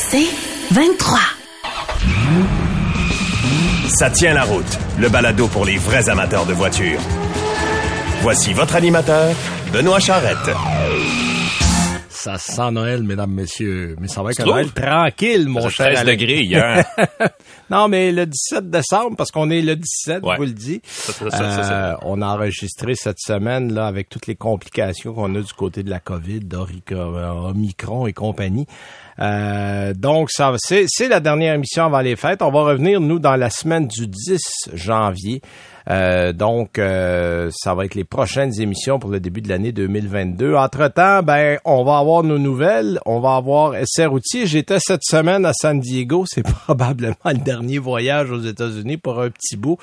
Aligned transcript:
C'est 0.00 0.28
23. 0.70 1.18
Ça 3.88 4.10
tient 4.10 4.32
la 4.32 4.44
route, 4.44 4.78
le 4.96 5.08
balado 5.08 5.48
pour 5.48 5.64
les 5.64 5.76
vrais 5.76 6.08
amateurs 6.08 6.46
de 6.46 6.52
voitures. 6.52 7.00
Voici 8.22 8.52
votre 8.52 8.76
animateur, 8.76 9.34
Benoît 9.72 9.98
Charrette. 9.98 10.54
Ça 12.20 12.36
sent 12.36 12.72
Noël, 12.72 13.02
mesdames, 13.04 13.30
messieurs. 13.30 13.94
Mais 14.00 14.08
ça 14.08 14.22
va 14.22 14.30
être? 14.30 14.44
Noël 14.44 14.72
tranquille, 14.72 15.48
mon 15.48 15.68
cher. 15.68 15.86
fait 15.86 15.94
13 15.94 15.98
Alex. 16.00 16.20
degrés 16.20 16.40
hier. 16.42 16.84
non, 17.70 17.86
mais 17.86 18.10
le 18.10 18.26
17 18.26 18.68
décembre, 18.70 19.16
parce 19.16 19.30
qu'on 19.30 19.50
est 19.50 19.62
le 19.62 19.76
17, 19.76 20.22
Ouais. 20.24 20.32
je 20.34 20.36
vous 20.38 20.44
le 20.46 20.52
dis. 20.52 20.82
Euh, 21.22 21.94
on 22.02 22.20
a 22.20 22.26
enregistré 22.26 22.94
cette 22.96 23.20
semaine 23.20 23.72
là 23.72 23.86
avec 23.86 24.08
toutes 24.08 24.26
les 24.26 24.34
complications 24.34 25.14
qu'on 25.14 25.32
a 25.36 25.40
du 25.40 25.52
côté 25.52 25.82
de 25.84 25.90
la 25.90 26.00
COVID, 26.00 26.40
euh, 26.92 27.30
Omicron 27.50 28.06
et 28.08 28.12
compagnie. 28.12 28.66
Euh, 29.20 29.94
donc, 29.94 30.30
ça, 30.30 30.52
c'est, 30.58 30.86
c'est 30.88 31.08
la 31.08 31.20
dernière 31.20 31.54
émission 31.54 31.84
avant 31.84 32.00
les 32.00 32.16
fêtes. 32.16 32.42
On 32.42 32.50
va 32.50 32.62
revenir, 32.62 33.00
nous, 33.00 33.18
dans 33.20 33.36
la 33.36 33.50
semaine 33.50 33.86
du 33.86 34.06
10 34.08 34.40
janvier. 34.74 35.40
Euh, 35.90 36.32
donc, 36.32 36.78
euh, 36.78 37.48
ça 37.54 37.74
va 37.74 37.84
être 37.86 37.94
les 37.94 38.04
prochaines 38.04 38.60
émissions 38.60 38.98
pour 38.98 39.10
le 39.10 39.20
début 39.20 39.40
de 39.40 39.48
l'année 39.48 39.72
2022. 39.72 40.54
Entre-temps, 40.54 41.22
ben, 41.22 41.58
on 41.64 41.82
va 41.84 41.98
avoir 41.98 42.22
nos 42.22 42.38
nouvelles. 42.38 43.00
On 43.06 43.20
va 43.20 43.36
avoir 43.36 43.72
SR 43.86 44.10
Routier. 44.10 44.46
J'étais 44.46 44.78
cette 44.80 45.02
semaine 45.02 45.46
à 45.46 45.52
San 45.54 45.80
Diego. 45.80 46.24
C'est 46.28 46.42
probablement 46.66 47.14
le 47.24 47.38
dernier 47.38 47.78
voyage 47.78 48.30
aux 48.30 48.40
États-Unis 48.40 48.98
pour 48.98 49.20
un 49.20 49.30
petit 49.30 49.56
bout. 49.56 49.78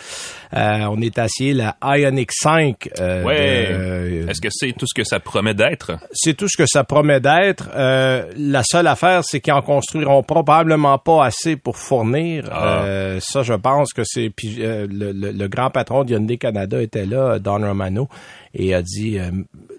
Euh, 0.53 0.85
on 0.91 1.01
est 1.01 1.17
assis 1.17 1.53
la 1.53 1.75
Ioniq 1.83 2.31
5. 2.31 2.89
euh, 2.99 3.23
Ouais. 3.23 3.67
euh, 3.71 4.27
Est-ce 4.27 4.41
que 4.41 4.49
c'est 4.51 4.73
tout 4.77 4.85
ce 4.87 4.93
que 4.93 5.03
ça 5.03 5.19
promet 5.19 5.53
d'être? 5.53 5.93
c'est 6.13 6.35
tout 6.35 6.47
ce 6.47 6.57
que 6.57 6.65
ça 6.67 6.83
promet 6.83 7.19
d'être. 7.19 7.69
Euh, 7.75 8.31
la 8.37 8.61
seule 8.63 8.87
affaire, 8.87 9.23
c'est 9.23 9.39
qu'ils 9.41 9.53
en 9.53 9.61
construiront 9.61 10.21
probablement 10.23 10.97
pas 10.99 11.25
assez 11.25 11.55
pour 11.55 11.77
fournir. 11.77 12.47
Ah. 12.51 12.83
Euh, 12.83 13.19
ça, 13.21 13.41
je 13.41 13.53
pense 13.53 13.91
que 13.93 14.03
c'est. 14.05 14.29
Puis 14.29 14.57
euh, 14.59 14.85
le, 14.89 15.11
le- 15.11 15.31
le 15.31 15.47
grand 15.47 15.69
patron 15.69 15.94
de 16.03 16.13
Hyundai 16.13 16.37
Canada 16.37 16.81
était 16.81 17.05
là, 17.05 17.39
Don 17.39 17.59
Romano, 17.65 18.09
et 18.53 18.73
a 18.73 18.81
dit 18.81 19.17
euh, 19.19 19.31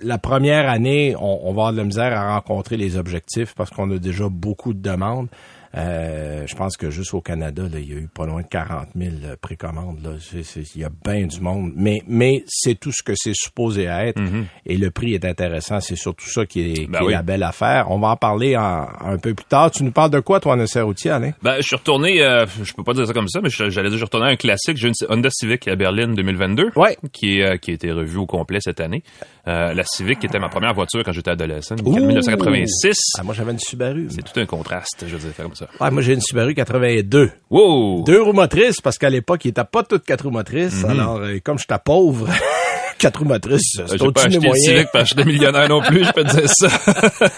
la 0.03 0.19
première 0.19 0.69
année, 0.69 1.14
on, 1.19 1.41
on 1.42 1.53
va 1.53 1.67
avoir 1.69 1.72
de 1.72 1.78
la 1.78 1.84
misère 1.84 2.17
à 2.17 2.34
rencontrer 2.34 2.77
les 2.77 2.97
objectifs 2.97 3.55
parce 3.55 3.70
qu'on 3.70 3.91
a 3.91 3.98
déjà 3.98 4.28
beaucoup 4.28 4.72
de 4.72 4.81
demandes. 4.81 5.28
Euh, 5.77 6.46
je 6.46 6.55
pense 6.55 6.77
que 6.77 6.91
juste 6.91 7.12
au 7.14 7.20
Canada, 7.20 7.62
là, 7.70 7.78
il 7.78 7.88
y 7.91 7.92
a 7.92 7.96
eu 7.98 8.08
pas 8.08 8.24
loin 8.27 8.42
de 8.42 8.46
40 8.46 8.88
000 8.96 9.10
précommandes. 9.41 10.00
Là. 10.02 10.10
C'est- 10.20 10.42
c'est- 10.42 10.74
il 10.74 10.80
y 10.80 10.84
a 10.84 10.91
bien 11.05 11.27
du 11.27 11.41
monde. 11.41 11.72
Mais, 11.77 12.00
mais 12.06 12.42
c'est 12.46 12.78
tout 12.78 12.92
ce 12.92 13.02
que 13.02 13.12
c'est 13.14 13.34
supposé 13.34 13.84
être. 13.84 14.20
Et 14.64 14.77
le 14.77 14.91
prix 14.91 15.14
est 15.14 15.24
intéressant. 15.24 15.80
C'est 15.80 15.97
surtout 15.97 16.28
ça 16.28 16.47
qui 16.47 16.60
est, 16.60 16.86
Ben 16.86 16.98
qui 16.98 17.04
est 17.04 17.06
oui. 17.08 17.12
la 17.12 17.22
belle 17.22 17.42
affaire. 17.42 17.91
On 17.91 17.98
va 17.98 18.08
en 18.08 18.16
parler 18.16 18.56
en- 18.56 18.86
un 19.00 19.19
peu 19.19 19.34
plus 19.34 19.44
tard. 19.47 19.70
Tu 19.70 19.82
nous 19.84 19.91
parles 19.92 20.10
de 20.10 20.20
quoi, 20.20 20.41
toi, 20.41 20.54
en 20.54 20.60
essai 20.60 20.80
routier, 20.80 21.10
Alain? 21.10 21.32
Ben, 21.42 21.56
je 21.58 21.62
suis 21.62 21.77
retourné, 21.77 22.22
euh, 22.22 22.47
je 22.62 22.72
peux 22.72 22.82
pas 22.84 22.94
dire 22.94 23.06
ça 23.06 23.12
comme 23.12 23.28
ça, 23.28 23.41
mais 23.42 23.50
j'allais 23.50 23.70
dire, 23.70 23.84
je 23.92 23.97
suis 23.97 24.04
retourné 24.04 24.27
à 24.27 24.30
un 24.30 24.36
classique. 24.36 24.77
J'ai 24.77 24.88
une 24.88 24.94
Honda 25.10 25.28
Civic 25.30 25.69
à 25.69 25.77
Berlin 25.77 26.08
2022. 26.14 26.70
Ouais. 26.77 26.97
Qui, 27.12 27.42
euh, 27.42 27.56
qui 27.58 27.72
a 27.72 27.74
été 27.74 27.92
revue 27.92 28.19
au 28.19 28.27
complet 28.27 28.58
cette 28.60 28.80
année. 28.80 29.02
Euh, 29.48 29.74
la 29.74 29.84
Civic 29.84 30.19
qui 30.20 30.27
était 30.27 30.38
ma 30.38 30.48
première 30.48 30.74
voiture 30.74 31.02
quand 31.04 31.12
j'étais 31.12 31.30
adolescent, 31.30 31.77
Ouh! 31.84 31.97
1986. 31.97 32.97
Ah, 33.19 33.22
moi, 33.22 33.34
j'avais 33.34 33.52
une 33.52 33.58
Subaru. 33.58 34.06
C'est 34.10 34.22
tout 34.22 34.38
un 34.41 34.47
contraste, 34.47 35.04
je 35.06 35.14
veux 35.16 35.19
dire, 35.19 35.32
faire 35.32 35.44
comme 35.44 35.54
ça. 35.54 35.66
Ouais, 35.81 35.91
moi, 35.91 36.03
j'ai 36.03 36.14
une 36.14 36.20
Subaru 36.20 36.55
82. 36.55 37.31
Wow! 37.50 38.05
Deux 38.05 38.22
roues 38.22 38.33
motrices, 38.33 38.81
parce 38.81 38.98
qu'à 38.98 39.11
l'époque, 39.11 39.45
il 39.45 39.48
n'était 39.48 39.64
pas 39.64 39.83
toutes 39.83 40.05
quatre 40.05 40.25
roues 40.25 40.31
motrices. 40.31 40.83
Mhm. 40.84 40.91
Alors, 40.91 41.17
euh, 41.19 41.39
comme 41.42 41.59
j'étais 41.59 41.78
pauvre, 41.84 42.28
quatre 42.98 43.19
roues 43.20 43.27
motrices, 43.27 43.78
Euh, 43.78 43.84
c'est 43.86 43.92
J'ai 43.92 43.98
pas 43.98 44.05
au-dessus 44.06 44.27
acheté 44.27 44.39
des 44.39 44.44
le 44.44 44.48
moyens. 44.48 44.86
Que 44.92 45.05
j'étais 45.05 45.25
millionnaire 45.25 45.69
non 45.69 45.80
plus, 45.80 46.05
je 46.05 46.12
peux 46.12 46.25
te 46.25 46.36
dire 46.36 46.48
ça. 46.48 46.69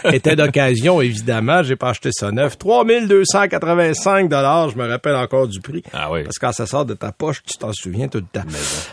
était 0.12 0.36
d'occasion, 0.36 1.00
évidemment. 1.00 1.62
J'ai 1.62 1.76
pas 1.76 1.90
acheté 1.90 2.10
ça 2.12 2.30
neuf. 2.30 2.58
3285 2.58 4.28
dollars, 4.28 4.70
je 4.70 4.76
me 4.76 4.88
rappelle 4.88 5.16
encore 5.16 5.48
du 5.48 5.60
prix. 5.60 5.82
Ah 5.92 6.10
oui. 6.10 6.24
Parce 6.24 6.38
que 6.38 6.46
quand 6.46 6.52
ça 6.52 6.66
sort 6.66 6.84
de 6.84 6.94
ta 6.94 7.12
poche, 7.12 7.42
tu 7.42 7.56
t'en 7.58 7.72
souviens 7.72 8.08
tout 8.08 8.18
le 8.18 8.40
temps. 8.40 8.46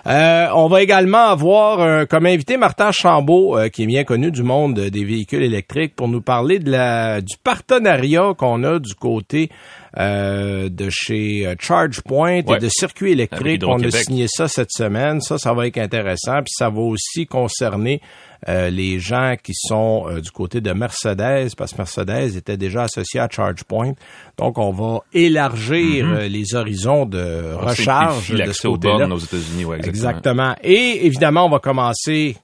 Euh, 0.07 0.47
on 0.53 0.67
va 0.67 0.81
également 0.81 1.27
avoir 1.27 1.79
euh, 1.81 2.05
comme 2.05 2.25
invité 2.25 2.57
Martin 2.57 2.91
Chambault, 2.91 3.57
euh, 3.57 3.69
qui 3.69 3.83
est 3.83 3.87
bien 3.87 4.03
connu 4.03 4.31
du 4.31 4.43
monde 4.43 4.79
des 4.79 5.03
véhicules 5.03 5.43
électriques, 5.43 5.95
pour 5.95 6.07
nous 6.07 6.21
parler 6.21 6.59
de 6.59 6.71
la 6.71 7.21
du 7.21 7.35
partenariat 7.43 8.33
qu'on 8.37 8.63
a 8.63 8.79
du 8.79 8.93
côté 8.95 9.49
euh, 9.97 10.69
de 10.69 10.89
chez 10.89 11.45
euh, 11.47 11.55
ChargePoint 11.59 12.41
Ouais. 12.45 12.57
et 12.57 12.59
de 12.59 12.69
Circuit 12.69 13.11
électrique. 13.13 13.63
On 13.65 13.81
a 13.81 13.91
signé 13.91 14.27
ça 14.27 14.47
cette 14.47 14.71
semaine. 14.71 15.21
Ça, 15.21 15.37
ça 15.37 15.53
va 15.53 15.67
être 15.67 15.77
intéressant. 15.77 16.37
Puis 16.43 16.53
ça 16.57 16.69
va 16.69 16.81
aussi 16.81 17.25
concerner 17.27 18.01
euh, 18.47 18.69
les 18.69 18.99
gens 18.99 19.35
qui 19.41 19.53
sont 19.55 20.05
euh, 20.07 20.21
du 20.21 20.29
côté 20.31 20.61
de 20.61 20.71
Mercedes, 20.71 21.55
parce 21.57 21.71
que 21.71 21.77
Mercedes 21.77 22.35
était 22.37 22.57
déjà 22.57 22.83
associé 22.83 23.19
à 23.19 23.27
ChargePoint. 23.29 23.93
Donc, 24.37 24.57
on 24.59 24.71
va 24.71 24.99
élargir 25.13 26.05
euh, 26.07 26.27
les 26.27 26.53
horizons 26.55 27.05
de 27.05 27.53
On 27.59 27.65
recharge 27.65 28.29
de 28.31 28.51
ce 28.51 28.67
côté-là. 28.67 29.07
aux 29.07 29.17
États-Unis, 29.17 29.65
ouais, 29.65 29.77
exactement. 29.77 30.09
Exactement. 30.11 30.55
Et 30.63 31.05
évidemment, 31.07 31.45
on 31.45 31.49
va 31.49 31.59
commencer, 31.59 32.35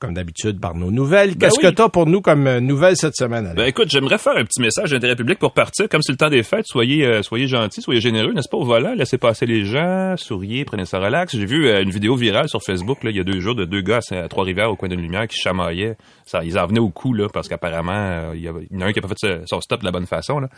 comme 0.00 0.14
d'habitude, 0.14 0.58
par 0.58 0.74
nos 0.74 0.90
nouvelles. 0.90 1.30
Ben 1.36 1.38
Qu'est-ce 1.48 1.60
oui. 1.60 1.70
que 1.70 1.76
tu 1.76 1.82
as 1.82 1.88
pour 1.90 2.06
nous 2.06 2.22
comme 2.22 2.46
euh, 2.46 2.58
nouvelles 2.58 2.96
cette 2.96 3.14
semaine? 3.16 3.44
Alain? 3.44 3.54
Ben 3.54 3.66
écoute, 3.66 3.88
j'aimerais 3.90 4.16
faire 4.18 4.34
un 4.36 4.44
petit 4.44 4.60
message 4.60 4.90
d'intérêt 4.90 5.14
public 5.14 5.38
pour 5.38 5.52
partir. 5.52 5.88
Comme 5.88 6.00
c'est 6.02 6.12
le 6.12 6.16
temps 6.18 6.30
des 6.30 6.42
fêtes, 6.42 6.64
soyez 6.66 7.04
euh, 7.04 7.22
soyez 7.22 7.46
gentils, 7.46 7.82
soyez 7.82 8.00
généreux, 8.00 8.32
n'est-ce 8.32 8.48
pas, 8.48 8.56
au 8.56 8.64
volant. 8.64 8.94
Laissez 8.94 9.18
passer 9.18 9.44
les 9.44 9.64
gens, 9.66 10.14
souriez, 10.16 10.64
prenez 10.64 10.86
ça 10.86 10.98
relax. 10.98 11.36
J'ai 11.36 11.44
vu 11.44 11.68
euh, 11.68 11.82
une 11.82 11.90
vidéo 11.90 12.16
virale 12.16 12.48
sur 12.48 12.62
Facebook 12.62 13.04
là, 13.04 13.10
il 13.10 13.16
y 13.16 13.20
a 13.20 13.24
deux 13.24 13.40
jours 13.40 13.54
de 13.54 13.66
deux 13.66 13.82
gars 13.82 14.00
à 14.10 14.28
Trois-Rivières 14.28 14.70
au 14.70 14.76
coin 14.76 14.88
d'une 14.88 15.02
lumière 15.02 15.28
qui 15.28 15.36
chamaillaient. 15.38 15.96
Ça, 16.24 16.42
ils 16.44 16.58
en 16.58 16.66
venaient 16.66 16.80
au 16.80 16.88
cou 16.88 17.12
là, 17.12 17.26
parce 17.32 17.48
qu'apparemment, 17.48 17.92
euh, 17.92 18.32
il 18.34 18.42
y, 18.42 18.48
en 18.48 18.80
a 18.80 18.86
un 18.86 18.92
qui 18.92 19.00
a 19.00 19.02
pas 19.02 19.08
fait 19.08 19.42
son 19.46 19.60
stop 19.60 19.80
de 19.80 19.84
la 19.84 19.90
bonne 19.92 20.06
façon. 20.06 20.38
Là. 20.40 20.48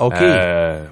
OK. 0.00 0.14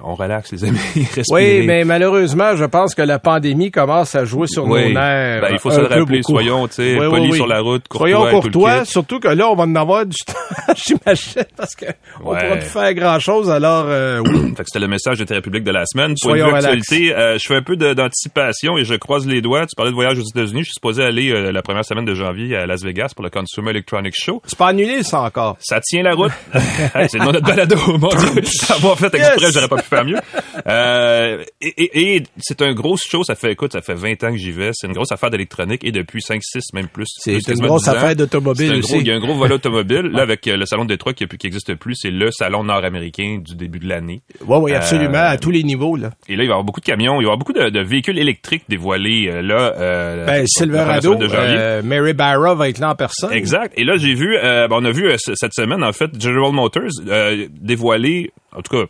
On 0.03 0.15
relaxe, 0.15 0.51
les 0.51 0.65
amis. 0.65 0.77
Respirez. 1.15 1.59
oui, 1.61 1.67
mais 1.67 1.85
malheureusement, 1.85 2.55
je 2.55 2.65
pense 2.65 2.95
que 2.95 3.01
la 3.01 3.19
pandémie 3.19 3.71
commence 3.71 4.15
à 4.15 4.25
jouer 4.25 4.47
sur 4.47 4.65
Oui. 4.65 4.87
nos 4.89 4.99
nerfs. 4.99 5.41
Ben, 5.41 5.49
il 5.51 5.59
faut 5.59 5.71
se 5.71 5.79
le 5.79 5.87
rappeler. 5.87 6.19
beaucoup. 6.19 6.33
Soyons, 6.33 6.67
tu 6.67 6.75
sais, 6.75 6.97
oui. 6.99 7.33
sur 7.33 7.47
la 7.47 7.59
route, 7.61 7.87
courtois 7.93 8.09
Soyons 8.19 8.41
courtois, 8.41 8.85
surtout 8.85 9.19
que 9.19 9.27
là, 9.29 9.49
on 9.49 9.55
va 9.55 9.63
en 9.63 9.75
avoir 9.75 10.05
du 10.05 10.17
temps, 10.25 10.73
j'imagine, 10.75 11.43
parce 11.55 11.75
que 11.75 11.85
on 12.23 12.31
Ouais. 12.33 12.39
pourra 12.43 12.55
plus 12.57 12.69
faire 12.69 12.93
grand-chose, 12.93 13.49
alors 13.49 13.85
euh, 13.87 14.19
oui. 14.25 14.53
Fait 14.57 14.63
que 14.63 14.69
c'était 14.69 14.79
le 14.79 14.87
message 14.87 15.19
d'intérêt 15.19 15.41
public 15.41 15.63
de 15.63 15.71
la 15.71 15.85
semaine. 15.85 16.09
Pour 16.21 16.31
Soyons 16.31 16.45
une 16.49 16.55
relax. 16.55 16.65
actualité, 16.65 17.15
euh, 17.15 17.37
je 17.39 17.47
fais 17.47 17.55
un 17.55 17.61
peu 17.63 17.75
de- 17.75 17.93
d'anticipation 17.93 18.77
et 18.77 18.85
je 18.85 18.95
croise 18.95 19.25
les 19.27 19.41
doigts. 19.41 19.65
Tu 19.65 19.75
parlais 19.75 19.91
de 19.91 19.95
voyage 19.95 20.17
aux 20.19 20.23
États-Unis. 20.23 20.59
Je 20.61 20.65
suis 20.65 20.73
supposé 20.73 21.03
aller 21.03 21.31
euh, 21.31 21.51
la 21.51 21.61
première 21.61 21.85
semaine 21.85 22.05
de 22.05 22.13
janvier 22.13 22.55
à 22.55 22.65
Las 22.65 22.83
Vegas 22.83 23.11
pour 23.15 23.23
le 23.23 23.29
Consumer 23.29 23.71
Electronics 23.71 24.15
Show. 24.17 24.41
C'est 24.45 24.57
pas 24.57 24.67
annulé, 24.67 25.03
ça, 25.03 25.21
encore. 25.21 25.57
Ça 25.59 25.79
tient 25.81 26.03
la 26.03 26.13
route. 26.15 26.31
Hey, 26.95 27.07
c'est 27.09 27.17
le 27.17 27.25
nom 27.25 27.31
de 27.31 27.39
notre 27.39 27.47
balado, 27.47 27.75
mon 27.97 28.07
Dieu. 28.09 28.41
Avoir 28.69 28.97
fait 28.99 29.13
exprès, 29.15 29.35
Yes. 29.41 29.53
j'aurais 29.53 29.67
pas 29.67 29.77
pu 29.77 29.83
faire 29.89 30.05
mieux. 30.05 30.17
Euh, 30.67 31.43
et 31.61 31.73
et- 31.77 32.15
et 32.17 32.23
c'est 32.39 32.61
un 32.61 32.73
gros 32.73 32.97
show. 32.97 33.23
Ça 33.23 33.35
fait, 33.35 33.51
écoute, 33.51 33.73
ça 33.73 33.81
fait 33.81 33.93
20 33.95 34.23
ans 34.23 34.31
que 34.31 34.37
j'y 34.37 34.51
vais. 34.51 34.71
C'est 34.73 34.87
une 34.87 34.93
grosse 34.93 35.11
affaire 35.11 35.29
d'électronique 35.29 35.83
et 35.83 35.91
depuis 35.91 36.21
5, 36.21 36.41
6, 36.43 36.61
même 36.73 36.87
plus. 36.87 37.05
C'est 37.17 37.31
plus, 37.31 37.39
une 37.39 37.45
quasiment 37.45 37.67
grosse 37.83 37.89
10 37.89 37.89
ans. 37.89 37.93
affaire 37.93 38.15
d'automobile 38.15 38.73
aussi. 38.75 38.97
Il 38.99 39.07
y 39.07 39.11
a 39.11 39.15
un 39.15 39.19
gros 39.19 39.35
volet 39.35 39.53
automobile. 39.55 40.09
Là, 40.11 40.21
avec 40.23 40.47
euh, 40.47 40.57
le 40.57 40.65
salon 40.65 40.83
de 40.85 40.89
Détroit 40.89 41.13
qui, 41.13 41.27
qui 41.27 41.47
existe 41.47 41.73
plus, 41.75 41.95
c'est 41.95 42.09
le 42.11 42.31
salon 42.31 42.63
nord-américain 42.63 43.39
du 43.43 43.55
début 43.55 43.79
de 43.79 43.87
l'année. 43.87 44.21
Oui, 44.45 44.57
oui, 44.61 44.73
absolument, 44.73 45.17
Euh, 45.17 45.29
à 45.31 45.37
tous 45.37 45.51
les 45.51 45.63
niveaux, 45.63 45.95
là. 45.95 46.11
Et 46.27 46.35
là, 46.35 46.43
il 46.43 46.47
va 46.47 46.51
y 46.51 46.53
avoir 46.53 46.63
beaucoup 46.63 46.79
de 46.79 46.85
camions, 46.85 47.13
il 47.15 47.17
va 47.17 47.21
y 47.21 47.25
avoir 47.25 47.37
beaucoup 47.37 47.53
de, 47.53 47.69
de 47.69 47.79
véhicules 47.81 48.17
électriques 48.17 48.63
dévoilés 48.69 49.29
euh, 49.29 49.41
là. 49.41 49.73
Euh, 49.77 50.25
Ben, 50.25 50.45
Silverado, 50.47 51.15
euh, 51.21 51.81
Mary 51.83 52.13
Barra 52.13 52.55
va 52.55 52.69
être 52.69 52.79
là 52.79 52.91
en 52.91 52.95
personne. 52.95 53.31
Exact. 53.33 53.73
Et 53.77 53.83
là, 53.83 53.97
j'ai 53.97 54.13
vu, 54.13 54.35
ben, 54.41 54.67
on 54.71 54.85
a 54.85 54.91
vu 54.91 55.11
cette 55.17 55.53
semaine, 55.53 55.83
en 55.83 55.91
fait, 55.93 56.09
General 56.19 56.51
Motors 56.51 56.89
dévoiler, 57.61 58.31
en 58.55 58.61
tout 58.61 58.77
cas, 58.77 58.83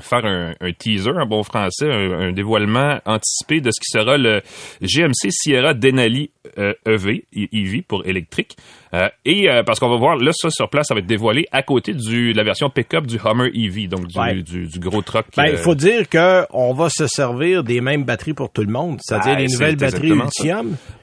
faire 0.00 0.24
un, 0.24 0.54
un 0.60 0.72
teaser 0.72 1.10
en 1.12 1.26
bon 1.26 1.42
français, 1.42 1.86
un, 1.90 2.12
un 2.28 2.32
dévoilement 2.32 2.98
anticipé 3.06 3.60
de 3.60 3.70
ce 3.70 3.80
qui 3.80 3.90
sera 3.98 4.16
le 4.16 4.40
GMC 4.82 5.30
Sierra 5.30 5.74
Denali 5.74 6.30
euh, 6.58 6.72
EV, 6.86 7.24
I- 7.32 7.48
EV 7.52 7.82
pour 7.82 8.06
électrique. 8.06 8.56
Euh, 8.92 9.08
et 9.24 9.50
euh, 9.50 9.62
parce 9.64 9.80
qu'on 9.80 9.88
va 9.88 9.96
voir, 9.96 10.16
là, 10.16 10.30
ça 10.32 10.50
sur 10.50 10.68
place, 10.68 10.86
ça 10.88 10.94
va 10.94 11.00
être 11.00 11.06
dévoilé 11.06 11.46
à 11.50 11.62
côté 11.62 11.94
du, 11.94 12.32
de 12.32 12.36
la 12.36 12.44
version 12.44 12.70
pick-up 12.70 13.06
du 13.06 13.18
Hummer 13.24 13.50
EV, 13.54 13.88
donc 13.88 14.06
du, 14.06 14.18
Ouais. 14.18 14.34
du, 14.42 14.66
du 14.68 14.78
gros 14.78 15.02
truck. 15.02 15.26
Ben, 15.36 15.44
euh, 15.46 15.50
il 15.52 15.56
faut 15.58 15.74
dire 15.74 16.08
que 16.08 16.44
on 16.50 16.74
va 16.74 16.88
se 16.90 17.06
servir 17.08 17.64
des 17.64 17.80
mêmes 17.80 18.04
batteries 18.04 18.34
pour 18.34 18.52
tout 18.52 18.62
le 18.62 18.70
monde, 18.72 18.98
c'est-à-dire 19.02 19.34
Ben, 19.34 19.40
les 19.46 19.52
nouvelles 19.52 19.76
batteries. 19.76 20.12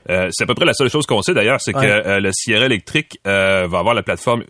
Euh, 0.09 0.27
c'est 0.31 0.43
à 0.43 0.47
peu 0.47 0.53
près 0.55 0.65
la 0.65 0.73
seule 0.73 0.89
chose 0.89 1.05
qu'on 1.05 1.21
sait 1.21 1.33
d'ailleurs, 1.33 1.59
c'est 1.61 1.75
Ouais. 1.75 1.85
que 1.85 2.07
euh, 2.07 2.19
le 2.19 2.29
Sierra 2.33 2.65
électrique 2.65 3.19
euh, 3.27 3.67
va 3.67 3.79
avoir 3.79 3.93
la 3.93 4.03
plateforme 4.03 4.43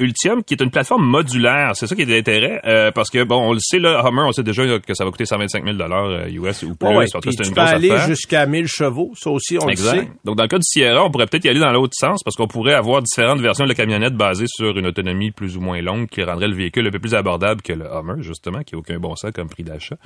Ultium, 0.00 0.42
qui 0.42 0.54
est 0.54 0.62
une 0.62 0.70
plateforme 0.70 1.04
modulaire. 1.04 1.72
C'est 1.74 1.86
ça 1.86 1.94
qui 1.94 2.02
est 2.02 2.06
l'intérêt, 2.06 2.60
euh, 2.66 2.90
parce 2.90 3.10
que 3.10 3.22
bon, 3.22 3.50
on 3.50 3.52
le 3.52 3.60
sait 3.60 3.78
là, 3.78 4.02
Hummer, 4.04 4.22
on 4.26 4.32
sait 4.32 4.42
déjà 4.42 4.64
que 4.80 4.94
ça 4.94 5.04
va 5.04 5.10
coûter 5.10 5.26
125 5.26 5.64
000 5.64 5.76
dollars 5.76 6.26
US 6.28 6.62
ou 6.62 6.74
plus. 6.74 6.88
Ouais, 6.88 6.96
ouais. 6.96 7.06
Puis 7.20 7.32
c'est 7.32 7.42
tu 7.42 7.48
une 7.48 7.54
peux 7.54 7.60
aller 7.60 7.96
jusqu'à 8.06 8.46
1000 8.46 8.66
chevaux, 8.66 9.12
ça 9.14 9.30
aussi 9.30 9.58
on 9.60 9.66
le 9.66 9.76
sait. 9.76 9.88
Exact. 9.90 10.12
Donc, 10.24 10.36
dans 10.36 10.44
le 10.44 10.48
cas 10.48 10.58
du 10.58 10.64
Sierra, 10.64 11.04
on 11.04 11.10
pourrait 11.10 11.26
peut-être 11.26 11.44
y 11.44 11.48
aller 11.48 11.60
dans 11.60 11.72
l'autre 11.72 11.94
sens 11.94 12.22
parce 12.24 12.36
qu'on 12.36 12.48
pourrait 12.48 12.74
avoir 12.74 13.02
différentes 13.02 13.40
versions 13.40 13.64
de 13.64 13.68
la 13.68 13.74
camionnette 13.74 14.14
basées 14.14 14.46
sur 14.48 14.76
une 14.76 14.86
autonomie 14.86 15.30
plus 15.30 15.56
ou 15.56 15.60
moins 15.60 15.80
longue 15.80 16.08
qui 16.08 16.22
rendrait 16.22 16.48
le 16.48 16.54
véhicule 16.54 16.86
un 16.86 16.90
peu 16.90 16.98
plus 16.98 17.14
abordable 17.14 17.62
que 17.62 17.72
le 17.72 17.86
Hummer, 17.86 18.22
justement, 18.22 18.62
qui 18.62 18.74
n'a 18.74 18.78
aucun 18.78 18.98
bon 18.98 19.14
sens 19.16 19.30
comme 19.32 19.48
prix 19.48 19.64
d'achat. 19.64 19.96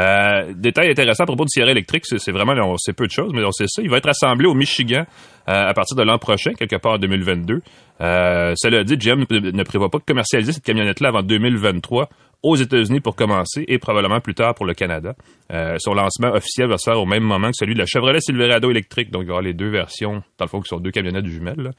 Euh, 0.00 0.52
détail 0.54 0.90
intéressant 0.90 1.24
à 1.24 1.26
propos 1.26 1.44
du 1.44 1.50
Sierra 1.50 1.70
électrique, 1.70 2.04
c'est 2.06 2.32
vraiment, 2.32 2.54
peu 2.96 3.06
de 3.06 3.12
choses, 3.12 3.32
mais 3.34 3.44
on 3.44 3.52
sait 3.52 3.66
ça. 3.68 3.82
Il 3.82 3.90
va 3.90 3.98
être 3.98 4.08
assemblé 4.08 4.46
au 4.46 4.54
Michigan 4.54 5.04
à 5.46 5.74
partir 5.74 5.96
de 5.96 6.02
l'an 6.04 6.18
prochain, 6.18 6.52
quelque 6.52 6.76
part 6.76 6.92
en 6.92 6.98
2022. 6.98 7.60
cela 7.98 8.84
dit, 8.84 8.96
GM 8.96 9.24
ne 9.28 9.62
prévoit 9.64 9.90
pas 9.90 9.98
de 9.98 10.04
commercialiser 10.04 10.52
cette 10.52 10.64
camionnette-là 10.64 11.08
avant 11.08 11.22
2023 11.22 12.08
aux 12.42 12.56
États-Unis 12.56 13.00
pour 13.00 13.16
commencer 13.16 13.64
et 13.68 13.78
probablement 13.78 14.20
plus 14.20 14.34
tard 14.34 14.54
pour 14.54 14.64
le 14.64 14.74
Canada. 14.74 15.14
Euh, 15.52 15.76
son 15.78 15.94
lancement 15.94 16.32
officiel 16.32 16.68
va 16.68 16.78
se 16.78 16.90
faire 16.90 16.98
au 16.98 17.06
même 17.06 17.22
moment 17.22 17.48
que 17.48 17.56
celui 17.56 17.74
de 17.74 17.78
la 17.78 17.86
Chevrolet 17.86 18.20
Silverado 18.20 18.70
électrique. 18.70 19.10
Donc, 19.10 19.22
il 19.24 19.28
y 19.28 19.30
aura 19.30 19.42
les 19.42 19.52
deux 19.52 19.68
versions, 19.68 20.22
dans 20.38 20.44
le 20.44 20.48
fond, 20.48 20.60
qui 20.60 20.68
sont 20.68 20.80
deux 20.80 20.90
camionnettes 20.90 21.26
jumelles. 21.26 21.72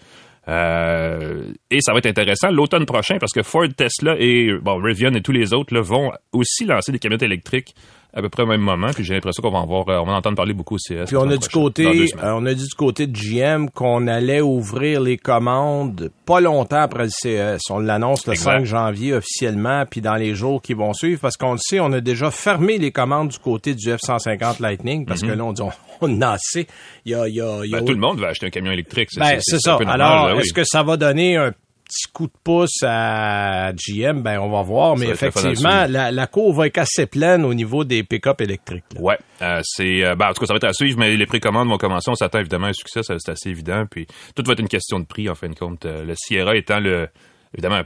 Euh, 0.48 1.52
et 1.70 1.82
ça 1.82 1.94
va 1.94 2.00
être 2.00 2.08
intéressant 2.08 2.50
l'automne 2.50 2.86
prochain 2.88 3.18
parce 3.20 3.32
que 3.32 3.44
Ford, 3.44 3.68
Tesla 3.76 4.16
et 4.18 4.50
Rivian 4.66 5.14
et 5.14 5.22
tous 5.22 5.32
les 5.32 5.54
autres 5.54 5.78
vont 5.80 6.12
aussi 6.32 6.66
lancer 6.66 6.92
des 6.92 6.98
camionnettes 6.98 7.24
électriques 7.24 7.76
à 8.14 8.22
peu 8.22 8.30
près 8.30 8.44
au 8.44 8.48
même 8.48 8.62
moment. 8.62 8.92
Puis 8.94 9.04
j'ai 9.04 9.14
l'impression 9.14 9.42
qu'on 9.42 9.52
va 9.52 9.60
en 9.60 9.66
voir, 9.66 9.88
euh, 9.88 10.00
on 10.00 10.06
va 10.06 10.14
en 10.14 10.18
entendre 10.18 10.36
parler 10.36 10.54
beaucoup 10.54 10.76
au 10.76 10.78
CS. 10.78 11.06
Puis 11.08 11.16
on 11.16 11.30
a 11.30 11.38
du 11.38 11.48
côté, 11.48 11.86
euh, 11.86 12.34
on 12.34 12.46
a 12.46 12.54
dit 12.54 12.66
du 12.66 12.76
côté 12.76 13.08
de 13.08 13.18
GM 13.18 13.70
qu'on 13.70 14.08
allait 14.08 14.42
ouvrir 14.42 15.02
les 15.02 15.18
commandes 15.18 16.12
pas 16.26 16.42
longtemps 16.42 16.82
après 16.82 17.06
le 17.06 17.10
CES. 17.10 17.62
On 17.70 17.80
l'annonce 17.80 18.28
le 18.28 18.36
5 18.36 18.66
janvier 18.66 19.14
officiellement, 19.14 19.86
puis 19.90 20.02
dans 20.02 20.16
les 20.16 20.36
jours 20.36 20.62
qui 20.62 20.74
vont 20.74 20.94
suivre, 20.94 21.22
parce 21.22 21.38
qu'on 21.38 21.54
le 21.54 21.60
sait, 21.60 21.80
on 21.80 21.92
a 21.94 22.02
déjà 22.02 22.32
fermé 22.32 22.78
les 22.78 22.92
commandes 22.92 23.30
du 23.30 23.40
côté 23.40 23.76
du 23.76 23.90
F-150 23.90 24.62
Lightning, 24.62 25.06
parce 25.06 25.22
que 25.22 25.28
mhm. 25.28 25.38
là, 25.38 25.46
on 25.46 25.54
dit, 25.54 25.62
on, 26.02 26.22
a 26.22 26.32
assez. 26.32 26.68
Il 27.06 27.12
y 27.12 27.16
a, 27.16 27.28
il 27.28 27.36
y 27.36 27.42
a, 27.42 27.62
ben, 27.72 27.86
tout 27.86 27.94
le 27.94 28.00
monde 28.00 28.20
va 28.20 28.28
acheter 28.28 28.48
un 28.48 28.50
camion 28.50 28.72
électrique. 28.72 29.10
Ben, 29.18 29.38
c'est 29.40 29.60
ça. 29.60 29.78
Alors, 29.88 30.28
ben 30.28 30.40
est-ce 30.40 30.54
que 30.54 30.64
ça 30.64 30.84
va 30.84 30.98
donner 30.98 31.38
un 31.38 31.54
petit 31.92 32.12
coup 32.12 32.28
de 32.28 32.34
pouce 32.44 32.84
à 32.84 33.74
GM, 33.74 34.22
ben 34.22 34.40
on 34.40 34.50
va 34.50 34.62
voir. 34.62 34.96
mais 34.96 35.08
effectivement, 35.08 35.86
la, 35.88 36.12
la, 36.12 36.28
cour 36.28 36.54
va 36.54 36.68
être 36.68 36.78
assez 36.78 37.06
pleine 37.06 37.44
au 37.44 37.54
niveau 37.54 37.84
des 37.84 38.04
pick-up 38.04 38.40
électriques. 38.42 38.86
Ouais, 38.98 39.18
euh, 39.42 39.60
c'est 39.64 40.04
euh, 40.04 40.16
ben, 40.16 40.30
en 40.30 40.34
tout 40.34 40.42
cas 40.42 40.48
ça 40.48 40.54
va 40.54 40.58
être 40.58 40.64
à 40.70 40.74
suivre, 40.74 40.98
mais 40.98 41.16
les 41.16 41.26
précommandes 41.26 41.68
vont 41.68 41.78
commencer. 41.78 42.10
On 42.10 42.16
s'attend 42.16 42.40
évidemment 42.40 42.68
à 42.68 42.70
un 42.70 42.74
succès, 42.74 43.02
c'est 43.04 43.30
assez 43.30 43.50
évident. 43.50 43.86
Puis 43.90 44.08
tout 44.36 44.44
va 44.46 44.54
être 44.54 44.60
une 44.60 44.70
question 44.70 45.00
de 45.00 45.06
prix 45.06 45.30
en 45.30 45.36
fin 45.36 45.50
de 45.50 45.56
compte. 45.56 45.86
Euh, 45.86 46.06
le 46.06 46.14
Sierra 46.16 46.56
étant 46.56 46.80
le 46.80 47.10
évidemment 47.54 47.82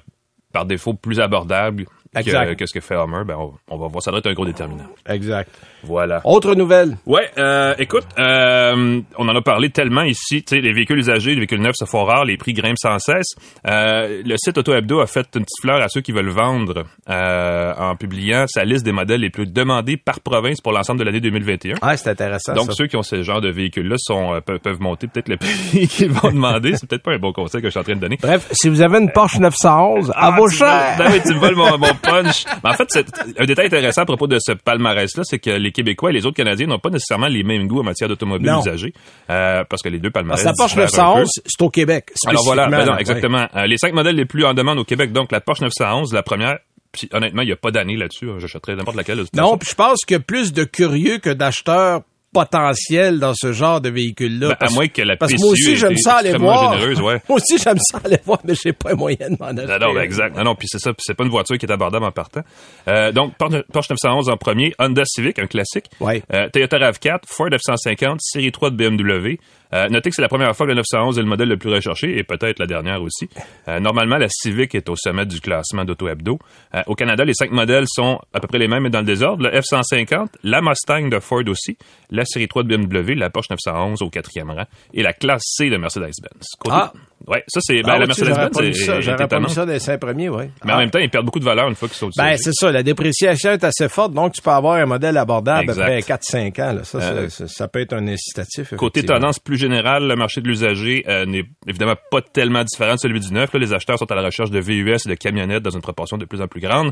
par 0.54 0.66
défaut 0.66 0.94
plus 0.94 1.20
abordable 1.20 1.86
que, 2.24 2.66
ce 2.66 2.74
que 2.74 2.80
fait 2.80 2.96
Homer, 2.96 3.24
ben 3.26 3.38
on, 3.68 3.78
va 3.78 3.88
voir. 3.88 4.02
Ça 4.02 4.12
doit 4.12 4.20
être 4.20 4.28
un 4.28 4.34
gros 4.34 4.46
déterminant. 4.46 4.86
Exact. 5.08 5.50
Voilà. 5.84 6.22
Autre 6.24 6.56
nouvelle. 6.56 6.98
Ouais, 7.06 7.30
euh, 7.38 7.76
écoute, 7.78 8.06
euh, 8.18 9.02
on 9.18 9.30
en 9.30 9.36
a 9.36 9.42
parlé 9.42 9.70
tellement 9.70 10.02
ici. 10.02 10.44
Tu 10.44 10.56
sais, 10.56 10.62
les 10.62 10.74
véhicules 10.74 10.98
usagés, 10.98 11.32
les 11.32 11.38
véhicules 11.38 11.62
neufs 11.62 11.76
se 11.78 11.86
font 11.86 12.04
rares, 12.06 12.26
les 12.26 12.38
prix 12.38 12.54
grimpent 12.54 12.78
sans 12.80 12.98
cesse. 13.00 13.36
Euh, 13.68 14.22
le 14.26 14.36
site 14.38 14.58
Auto 14.58 14.74
Hebdo 14.74 15.00
a 15.00 15.08
fait 15.08 15.28
une 15.36 15.44
petite 15.44 15.62
fleur 15.62 15.82
à 15.82 15.90
ceux 15.90 16.02
qui 16.02 16.12
veulent 16.12 16.30
vendre 16.30 16.86
euh, 17.10 17.74
en 17.78 17.96
publiant 17.96 18.46
sa 18.48 18.64
liste 18.64 18.84
des 18.84 18.92
modèles 18.92 19.22
les 19.22 19.30
plus 19.30 19.46
demandés 19.46 19.98
par 19.98 20.20
province 20.22 20.62
pour 20.62 20.72
l'ensemble 20.72 21.00
de 21.00 21.06
l'année 21.06 21.22
2021. 21.22 21.76
Ah, 21.82 21.96
c'est 21.98 22.10
intéressant. 22.10 22.54
Donc 22.54 22.74
ceux 22.74 22.88
qui 22.88 22.96
ont 22.96 23.04
ce 23.04 23.22
genre 23.22 23.42
de 23.42 23.50
véhicules-là 23.50 23.96
sont 23.98 24.40
peuvent, 24.46 24.82
monter 24.82 25.08
peut-être 25.08 25.30
le 25.30 25.38
prix 25.38 25.88
qu'ils 25.88 26.12
vont 26.12 26.32
demander. 26.32 26.76
C'est 26.76 26.88
peut-être 26.90 27.04
pas 27.04 27.14
un 27.14 27.20
bon 27.20 27.32
conseil 27.34 27.62
que 27.62 27.68
je 27.68 27.72
suis 27.72 27.80
en 27.80 27.84
train 27.84 27.96
de 27.96 28.00
donner. 28.00 28.18
Bref, 28.22 28.48
si 28.52 28.70
vous 28.70 28.82
avez 28.82 29.00
une 29.00 29.12
Porsche 29.12 29.40
911, 29.40 30.12
à 30.16 30.32
vos 30.32 30.50
chers. 30.50 30.98
Ben 30.98 31.12
tu 31.22 31.34
me 31.34 31.40
voles 31.40 31.56
mon, 31.56 31.78
mon 31.78 31.94
punch. 32.06 32.46
en 32.64 32.74
fait, 32.74 33.06
un 33.38 33.46
détail 33.46 33.68
intéressant 33.68 34.02
à 34.02 34.06
propos 34.06 34.28
de 34.28 34.38
ce 34.40 34.54
palmarès-là, 34.54 35.24
c'est 35.26 35.40
que 35.40 35.50
les 35.50 35.72
Québécois 35.72 36.12
et 36.12 36.14
les 36.14 36.26
autres 36.26 36.38
Canadiens 36.38 36.68
n'ont 36.68 36.80
pas 36.80 36.90
nécessairement 36.90 37.28
les 37.28 37.44
mêmes 37.44 37.68
goûts 37.68 37.80
en 37.80 37.84
matière 37.84 38.10
d'automobile 38.10 38.54
usagée, 38.60 38.94
euh, 39.30 39.64
parce 39.70 39.82
que 39.82 39.90
les 39.90 40.00
deux 40.00 40.12
palmarès. 40.12 40.44
la 40.44 40.54
Porsche 40.54 40.76
911, 40.76 41.30
c'est 41.46 41.62
au 41.62 41.70
Québec. 41.70 42.12
Alors 42.28 42.44
voilà, 42.44 42.68
ben 42.68 42.98
exactement. 42.98 43.48
Euh, 43.56 43.68
les 43.68 43.78
cinq 43.78 43.94
modèles 43.94 44.16
les 44.16 44.26
plus 44.26 44.46
en 44.46 44.54
demande 44.54 44.80
au 44.80 44.84
Québec, 44.84 45.12
donc 45.12 45.32
la 45.32 45.42
Porsche 45.42 45.62
911, 45.62 46.14
la 46.14 46.24
première, 46.24 46.60
puis 46.92 47.10
honnêtement, 47.12 47.42
il 47.42 47.48
n'y 47.48 47.52
a 47.52 47.58
pas 47.58 47.72
d'année 47.72 47.98
là-dessus. 47.98 48.28
J'achèterais 48.40 48.76
n'importe 48.76 48.98
laquelle. 48.98 49.24
Non, 49.34 49.58
puis 49.58 49.70
je 49.70 49.76
pense 49.76 50.00
a 50.10 50.20
plus 50.20 50.54
de 50.54 50.64
curieux 50.64 51.18
que 51.18 51.30
d'acheteurs 51.30 52.02
potentiel 52.36 53.20
dans 53.20 53.34
ce 53.34 53.54
genre 53.54 53.80
de 53.80 53.90
véhicule-là. 53.90 54.50
Ben, 54.60 54.68
à 54.68 54.70
moins 54.72 54.90
que 54.90 55.02
la 55.02 55.16
parce 55.16 55.32
que 55.32 55.40
moi 55.40 55.52
aussi, 55.52 55.78
j'aime 55.78 55.96
ça 55.96 56.16
aller 56.16 56.34
voir. 56.34 56.74
Généreuse, 56.74 57.00
ouais. 57.00 57.22
moi 57.30 57.38
aussi, 57.38 57.58
j'aime 57.58 57.78
ça 57.80 58.02
aller 58.04 58.20
voir, 58.26 58.40
mais 58.44 58.54
j'ai 58.62 58.74
pas 58.74 58.90
les 58.90 58.96
moyens 58.96 59.32
de 59.32 59.38
m'en 59.40 59.52
acheter. 59.52 59.68
Non, 59.68 59.88
non, 59.88 59.94
ben, 59.94 60.02
exact. 60.02 60.36
Non, 60.36 60.44
non, 60.44 60.56
puis 60.56 60.68
c'est 60.70 60.80
ça, 60.80 60.92
c'est 61.00 61.14
pas 61.14 61.24
une 61.24 61.30
voiture 61.30 61.58
qui 61.58 61.66
est 61.66 61.72
abordable 61.72 62.06
en 62.06 62.12
partant. 62.12 62.42
Euh, 62.90 63.14
donc, 63.14 63.36
Porsche 63.38 63.90
911 63.90 64.30
en 64.30 64.36
premier, 64.36 64.74
Honda 64.80 65.04
Civic, 65.06 65.40
un 65.40 65.48
classique. 65.48 65.86
Ouais. 66.02 66.24
Euh, 66.34 66.50
Toyota 66.50 66.78
RAV4, 66.78 67.20
Ford 67.26 67.48
F-150, 67.48 68.18
série 68.20 68.52
3 68.52 68.72
de 68.72 68.76
BMW. 68.76 69.38
Euh, 69.74 69.90
notez 69.90 70.10
que 70.10 70.16
c'est 70.16 70.22
la 70.22 70.28
première 70.28 70.56
fois 70.56 70.66
que 70.66 70.72
le 70.72 70.78
911 70.78 71.18
est 71.18 71.22
le 71.22 71.28
modèle 71.28 71.50
le 71.50 71.58
plus 71.58 71.70
recherché 71.70 72.18
et 72.18 72.24
peut-être 72.24 72.60
la 72.60 72.68
dernière 72.68 73.02
aussi. 73.02 73.30
Euh, 73.68 73.80
normalement, 73.80 74.18
la 74.18 74.28
Civic 74.30 74.76
est 74.76 74.90
au 74.90 74.96
sommet 74.96 75.26
du 75.26 75.42
classement 75.42 75.86
d'Auto 75.86 76.08
Hebdo. 76.08 76.40
Euh, 76.74 76.84
au 76.88 76.96
Canada, 76.96 77.26
les 77.26 77.34
cinq 77.34 77.52
modèles 77.52 77.86
sont 77.88 78.20
à 78.34 78.40
peu 78.40 78.48
près 78.48 78.60
les 78.60 78.68
mêmes 78.68 78.84
mais 78.84 78.90
dans 78.90 79.00
le 79.00 79.06
désordre. 79.06 79.44
Le 79.44 79.60
F-150, 79.60 80.28
la 80.44 80.62
Mustang 80.62 81.10
de 81.10 81.20
Ford 81.20 81.44
aussi, 81.48 81.78
la 82.12 82.26
série 82.26 82.48
3 82.48 82.64
de 82.64 82.78
BMW, 82.78 83.16
la 83.16 83.30
Porsche 83.30 83.50
911 83.50 84.02
au 84.02 84.10
quatrième 84.10 84.52
rang 84.52 84.66
et 84.94 85.02
la 85.02 85.14
classe 85.14 85.44
C 85.46 85.70
de 85.70 85.78
Mercedes-Benz. 85.78 86.46
Ah! 86.70 86.92
Ouais, 87.28 87.44
ça 87.48 87.60
c'est 87.62 87.82
ben, 87.82 87.94
ah, 87.94 88.00
la 88.00 88.06
Mercedes-Benz. 88.08 89.02
J'aurais 89.02 89.28
pas 89.28 89.40
mis 89.40 89.50
ça 89.50 89.66
des 89.66 89.80
cinq 89.80 90.00
premiers, 90.00 90.30
oui. 90.30 90.46
Mais 90.64 90.74
en 90.74 90.76
ah. 90.76 90.80
même 90.80 90.92
temps, 90.92 91.00
ils 91.00 91.10
perdent 91.10 91.26
beaucoup 91.26 91.40
de 91.40 91.46
valeur 91.46 91.68
une 91.68 91.76
fois 91.76 91.88
qu'ils 91.88 91.98
sont 91.98 92.10
Ben 92.16 92.38
c'est 92.38 92.54
ça, 92.54 92.72
la 92.72 92.84
dépréciation 92.84 93.52
est 93.52 93.64
assez 93.64 93.90
forte, 93.90 94.14
donc 94.14 94.34
tu 94.34 94.42
peux 94.42 94.52
avoir 94.52 94.76
un 94.76 94.86
modèle 94.86 95.18
abordable 95.18 95.72
après 95.72 96.00
4-5 96.00 96.62
ans. 96.62 96.74
Là. 96.74 96.84
Ça, 96.84 97.30
ça, 97.30 97.48
ça, 97.48 97.68
peut 97.68 97.80
être 97.80 97.94
un 97.94 98.08
incitatif. 98.08 98.76
Côté 98.76 99.04
tendance 99.04 99.40
plus 99.40 99.58
générale, 99.58 100.08
le 100.08 100.16
marché 100.16 100.42
de 100.42 100.48
l'usager 100.48 101.04
euh, 101.08 101.26
n'est 101.26 101.46
évidemment 101.68 101.96
pas 102.12 102.22
tellement 102.22 102.64
différent 102.64 102.94
de 102.94 103.00
celui 103.00 103.20
du 103.20 103.34
neuf. 103.34 103.54
les 103.54 103.74
acheteurs 103.74 103.98
sont 103.98 104.12
à 104.12 104.16
la 104.16 104.24
recherche 104.24 104.52
de 104.52 104.60
VUS 104.60 104.98
et 105.06 105.10
de 105.10 105.16
camionnettes 105.16 105.64
dans 105.64 105.72
une 105.72 105.82
proportion 105.82 106.18
de 106.18 106.26
plus 106.26 106.42
en 106.42 106.48
plus 106.48 106.62
grande. 106.62 106.92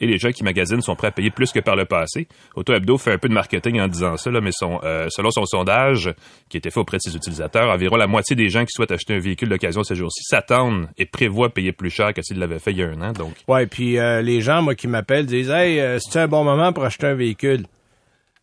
Et 0.00 0.06
les 0.06 0.18
gens 0.18 0.30
qui 0.30 0.44
magasinent 0.44 0.80
sont 0.80 0.96
prêts 0.96 1.08
à 1.08 1.10
payer 1.10 1.30
plus 1.30 1.52
que 1.52 1.60
par 1.60 1.76
le 1.76 1.84
passé. 1.84 2.28
Auto 2.54 2.72
Hebdo 2.72 2.98
fait 2.98 3.12
un 3.12 3.18
peu 3.18 3.28
de 3.28 3.34
marketing 3.34 3.80
en 3.80 3.88
disant 3.88 4.16
ça, 4.16 4.30
mais 4.30 4.50
euh, 4.62 5.06
selon 5.10 5.30
son 5.30 5.44
sondage 5.44 6.12
qui 6.48 6.56
été 6.56 6.70
fait 6.70 6.80
auprès 6.80 6.96
de 6.96 7.02
ses 7.02 7.16
utilisateurs, 7.16 7.70
environ 7.70 7.96
la 7.96 8.06
moitié 8.06 8.34
des 8.36 8.48
gens 8.48 8.64
qui 8.64 8.72
souhaitent 8.72 8.92
acheter 8.92 9.14
un 9.14 9.18
véhicule 9.18 9.48
d'occasion 9.48 9.82
ces 9.82 9.94
jours-ci 9.94 10.22
s'attendent 10.24 10.88
et 10.98 11.06
prévoient 11.06 11.50
payer 11.50 11.72
plus 11.72 11.90
cher 11.90 12.14
que 12.14 12.22
s'ils 12.22 12.38
l'avaient 12.38 12.58
fait 12.58 12.72
il 12.72 12.78
y 12.78 12.82
a 12.82 12.88
un 12.88 13.00
an. 13.02 13.12
Donc. 13.12 13.34
Ouais, 13.48 13.66
puis 13.66 13.98
euh, 13.98 14.22
les 14.22 14.40
gens 14.40 14.62
moi 14.62 14.74
qui 14.74 14.88
m'appellent 14.88 15.26
disent 15.26 15.50
Hey, 15.50 15.98
c'est 16.00 16.18
un 16.18 16.28
bon 16.28 16.44
moment 16.44 16.72
pour 16.72 16.84
acheter 16.84 17.06
un 17.06 17.14
véhicule. 17.14 17.66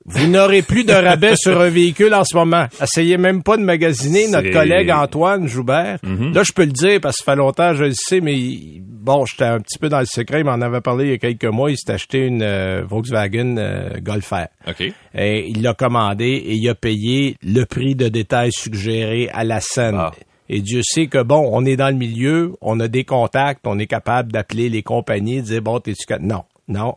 Vous 0.08 0.28
n'aurez 0.28 0.62
plus 0.62 0.86
de 0.86 0.94
rabais 0.94 1.36
sur 1.38 1.60
un 1.60 1.70
véhicule 1.70 2.14
en 2.14 2.24
ce 2.24 2.36
moment. 2.36 2.68
Essayez 2.82 3.18
même 3.18 3.44
pas 3.44 3.58
de 3.58 3.62
magasiner 3.62 4.30
notre 4.30 4.52
collègue 4.52 4.90
Antoine 4.90 5.48
Joubert. 5.48 6.00
Mhm. 6.04 6.34
Là, 6.34 6.44
je 6.44 6.54
peux 6.54 6.66
le 6.66 6.72
dire 6.72 7.02
parce 7.02 7.18
que 7.18 7.26
ça 7.26 7.32
fait 7.34 7.38
longtemps, 7.38 7.74
je 7.74 7.84
le 7.84 7.94
sais, 7.94 8.22
mais 8.22 8.38
bon, 8.80 9.26
j'étais 9.26 9.46
un 9.46 9.60
petit 9.60 9.78
peu 9.78 9.90
dans 9.90 10.00
le 10.00 10.06
secret. 10.06 10.40
Il 10.40 10.46
m'en 10.46 10.62
avait 10.62 10.82
parlé 10.82 11.06
il 11.06 11.12
y 11.12 11.14
a 11.14 11.18
quelques 11.18 11.46
mois. 11.46 11.70
Il 11.72 11.78
s'est 11.78 11.92
acheté 11.92 12.20
une 12.20 12.42
euh, 12.42 12.84
Volkswagen 12.88 13.58
euh, 13.58 13.90
Golf 14.02 14.32
R. 14.32 14.48
OK. 14.68 14.94
Et 15.14 15.50
il 15.50 15.62
l'a 15.62 15.74
commandé 15.74 16.26
et 16.26 16.54
il 16.54 16.70
a 16.70 16.76
payé 16.76 17.36
le 17.44 17.66
prix 17.66 17.96
de 17.96 18.08
détail 18.08 18.52
suggéré 18.52 19.30
à 19.34 19.44
la 19.44 19.60
scène. 19.60 19.96
Ah. 19.98 20.12
Et 20.50 20.62
Dieu 20.62 20.82
sait 20.84 21.08
que 21.08 21.22
bon, 21.22 21.50
on 21.52 21.66
est 21.66 21.76
dans 21.76 21.90
le 21.90 21.98
milieu, 21.98 22.54
on 22.62 22.80
a 22.80 22.88
des 22.88 23.04
contacts, 23.04 23.68
on 23.68 23.78
est 23.80 23.88
capable 23.88 24.32
d'appeler 24.32 24.70
les 24.70 24.82
compagnies, 24.82 25.42
de 25.42 25.48
dire 25.48 25.62
bon, 25.62 25.80
t'es-tu 25.80 26.06
non, 26.22 26.44
non, 26.68 26.96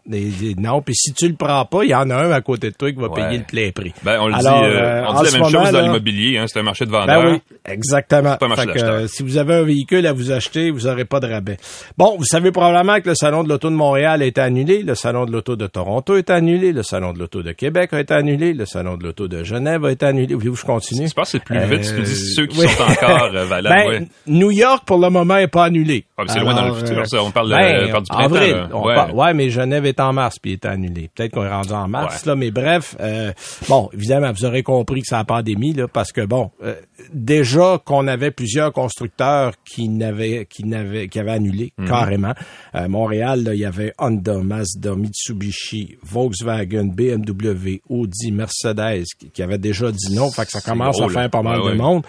non. 0.58 0.82
Puis 0.82 0.94
si 0.96 1.12
tu 1.12 1.28
le 1.28 1.34
prends 1.34 1.64
pas, 1.64 1.84
il 1.84 1.90
y 1.90 1.94
en 1.94 2.10
a 2.10 2.16
un 2.16 2.30
à 2.32 2.40
côté 2.40 2.70
de 2.70 2.74
toi 2.74 2.90
qui 2.90 2.98
va 2.98 3.08
payer 3.08 3.38
le 3.38 3.44
plein 3.44 3.70
prix. 3.70 3.92
Ben, 4.02 4.18
on 4.20 4.26
le 4.26 4.34
dit, 4.34 4.46
euh, 4.46 5.04
on 5.06 5.22
dit 5.22 5.30
la 5.30 5.38
même 5.38 5.48
chose 5.48 5.70
dans 5.70 5.80
l'immobilier. 5.80 6.38
Hein, 6.38 6.46
c'est 6.48 6.58
un 6.58 6.64
marché 6.64 6.86
de 6.86 6.90
vendeurs. 6.90 7.22
Ben 7.22 7.32
oui, 7.34 7.40
exactement. 7.64 8.36
Pas 8.36 8.46
un 8.46 8.48
marché 8.48 8.66
que, 8.66 9.06
si 9.06 9.22
vous 9.22 9.36
avez 9.36 9.54
un 9.54 9.62
véhicule 9.62 10.06
à 10.06 10.12
vous 10.12 10.32
acheter, 10.32 10.70
vous 10.70 10.88
n'aurez 10.88 11.04
pas 11.04 11.20
de 11.20 11.28
rabais. 11.28 11.56
Bon, 11.96 12.16
vous 12.18 12.24
savez 12.24 12.50
probablement 12.50 13.00
que 13.00 13.08
le 13.10 13.14
salon 13.14 13.44
de 13.44 13.48
l'auto 13.48 13.70
de 13.70 13.76
Montréal 13.76 14.22
a 14.22 14.24
été 14.24 14.40
annulé, 14.40 14.82
le 14.82 14.94
salon 14.96 15.24
de 15.24 15.32
l'auto 15.32 15.54
de 15.54 15.66
Toronto 15.68 16.16
est 16.16 16.30
annulé, 16.30 16.72
le 16.72 16.82
salon 16.82 17.12
de 17.12 17.20
l'auto 17.20 17.42
de 17.42 17.52
Québec 17.52 17.92
a 17.92 18.00
été 18.00 18.14
annulé, 18.14 18.54
le 18.54 18.66
salon 18.66 18.96
de 18.96 19.04
l'auto 19.04 19.28
de 19.28 19.44
Genève 19.44 19.84
a 19.84 19.92
été 19.92 20.06
annulé. 20.06 20.34
Voulez-vous 20.34 20.54
que 20.54 20.60
je 20.60 20.66
continue? 20.66 21.08
Je 21.08 21.14
pense 21.14 21.30
que 21.30 21.38
c'est 21.38 21.44
plus 21.44 21.58
vite 21.60 21.94
tu 21.94 22.02
dis 22.02 22.34
ceux 22.34 22.46
qui 22.46 22.60
sont 22.60 22.82
encore 22.82 23.30
euh, 23.34 23.44
valables. 23.44 23.98
Ben, 23.98 24.06
New 24.26 24.50
York 24.50 24.84
pour 24.84 24.98
le 24.98 25.10
moment 25.10 25.36
est 25.36 25.48
pas 25.48 25.66
annulé. 25.66 26.04
Ah, 26.18 26.24
c'est 26.26 26.40
loin 26.40 26.54
dans 26.54 26.68
le 26.68 26.74
futur. 26.74 27.06
Ça, 27.06 27.22
on 27.22 27.30
parle, 27.30 27.50
ben, 27.50 27.84
du 27.84 27.90
printemps. 27.90 28.16
Avril, 28.16 28.68
ouais, 29.14 29.34
mais 29.34 29.50
Genève 29.60 29.84
est 29.84 30.00
en 30.00 30.12
mars 30.12 30.38
puis 30.38 30.52
il 30.52 30.54
est 30.54 30.66
annulé. 30.66 31.10
Peut-être 31.14 31.32
qu'on 31.32 31.44
est 31.44 31.50
rendu 31.50 31.72
en 31.72 31.88
mars, 31.88 32.24
là, 32.24 32.34
mais 32.34 32.50
bref, 32.50 32.96
euh, 33.00 33.32
bon, 33.68 33.90
évidemment, 33.92 34.32
vous 34.32 34.44
aurez 34.44 34.62
compris 34.62 35.02
que 35.02 35.08
c'est 35.08 35.14
la 35.14 35.24
pandémie, 35.24 35.72
là, 35.74 35.86
parce 35.86 36.12
que 36.12 36.24
bon, 36.24 36.50
euh, 36.62 36.74
déjà 37.12 37.78
qu'on 37.84 38.06
avait 38.06 38.30
plusieurs 38.30 38.72
constructeurs 38.72 39.52
qui 39.64 39.88
n'avaient 39.88 40.46
qui 40.46 40.64
n'avaient 40.64 41.08
qui 41.08 41.18
avaient 41.18 41.32
annulé 41.32 41.72
mhm. 41.78 41.88
carrément. 41.88 42.34
Euh, 42.74 42.88
Montréal, 42.88 43.42
là, 43.44 43.54
il 43.54 43.60
y 43.60 43.64
avait 43.64 43.92
Honda, 43.98 44.38
Mazda, 44.38 44.94
Mitsubishi, 44.94 45.98
Volkswagen, 46.02 46.84
BMW, 46.84 47.80
Audi, 47.88 48.32
Mercedes 48.32 49.04
qui, 49.18 49.30
qui 49.30 49.42
avaient 49.42 49.58
déjà 49.58 49.92
dit 49.92 50.14
non. 50.14 50.30
Fait 50.30 50.46
que 50.46 50.52
ça 50.52 50.60
commence 50.60 51.00
à 51.00 51.08
faire 51.08 51.30
pas 51.30 51.42
mal 51.42 51.60
de 51.62 51.72
monde. 51.72 52.02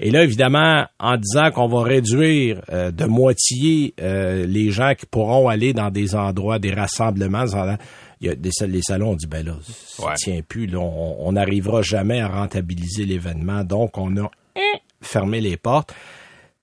Et 0.00 0.10
là, 0.10 0.22
évidemment, 0.22 0.86
en 1.00 1.16
disant 1.16 1.50
qu'on 1.50 1.66
va 1.68 1.82
réduire 1.82 2.60
euh, 2.72 2.90
de 2.90 3.04
moitié 3.04 3.94
euh, 4.00 4.46
les 4.46 4.70
gens 4.70 4.94
qui 4.94 5.06
pourront 5.06 5.48
aller 5.48 5.72
dans 5.72 5.90
des 5.90 6.14
endroits, 6.14 6.58
des 6.58 6.72
rassemblements, 6.72 7.44
il 8.20 8.26
y 8.26 8.30
a 8.30 8.34
des, 8.34 8.50
les 8.66 8.82
salons, 8.82 9.10
on 9.10 9.16
dit, 9.16 9.26
ben 9.26 9.44
là, 9.44 9.54
ça 9.62 10.14
tient 10.16 10.40
plus, 10.46 10.70
on 10.76 11.32
n'arrivera 11.32 11.82
jamais 11.82 12.20
à 12.20 12.28
rentabiliser 12.28 13.04
l'événement. 13.04 13.64
Donc, 13.64 13.98
on 13.98 14.16
a 14.16 14.30
fermé 15.00 15.40
les 15.40 15.56
portes. 15.56 15.94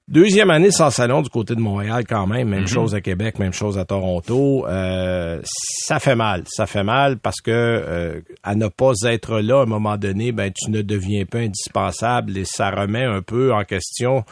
Deuxième 0.08 0.52
année 0.52 0.70
sans 0.70 0.92
salon 0.92 1.24
du 1.24 1.30
côté 1.30 1.56
de 1.56 1.60
Montréal 1.60 2.04
quand 2.08 2.28
même, 2.28 2.50
même 2.50 2.68
chose 2.68 2.94
à 2.94 3.02
Québec, 3.02 3.40
même 3.40 3.54
chose 3.54 3.80
à 3.80 3.86
Toronto. 3.86 4.68
Euh, 4.68 5.42
ça 5.44 6.00
fait 6.00 6.14
mal, 6.14 6.44
ça 6.46 6.68
fait 6.68 6.84
mal 6.84 7.18
parce 7.18 7.42
que 7.42 7.50
euh, 7.52 8.22
à 8.44 8.54
ne 8.54 8.68
pas 8.68 8.92
être 9.06 9.40
là 9.40 9.62
à 9.62 9.64
un 9.64 9.66
moment 9.66 9.98
donné, 9.98 10.32
ben 10.32 10.52
tu 10.56 10.70
ne 10.70 10.84
deviens 10.84 11.26
pas 11.26 11.40
indispensable 11.40 12.38
et 12.38 12.46
ça 12.46 12.70
remet 12.70 13.04
un 13.04 13.24
peu 13.24 13.52
en 13.52 13.64
question 13.64 14.24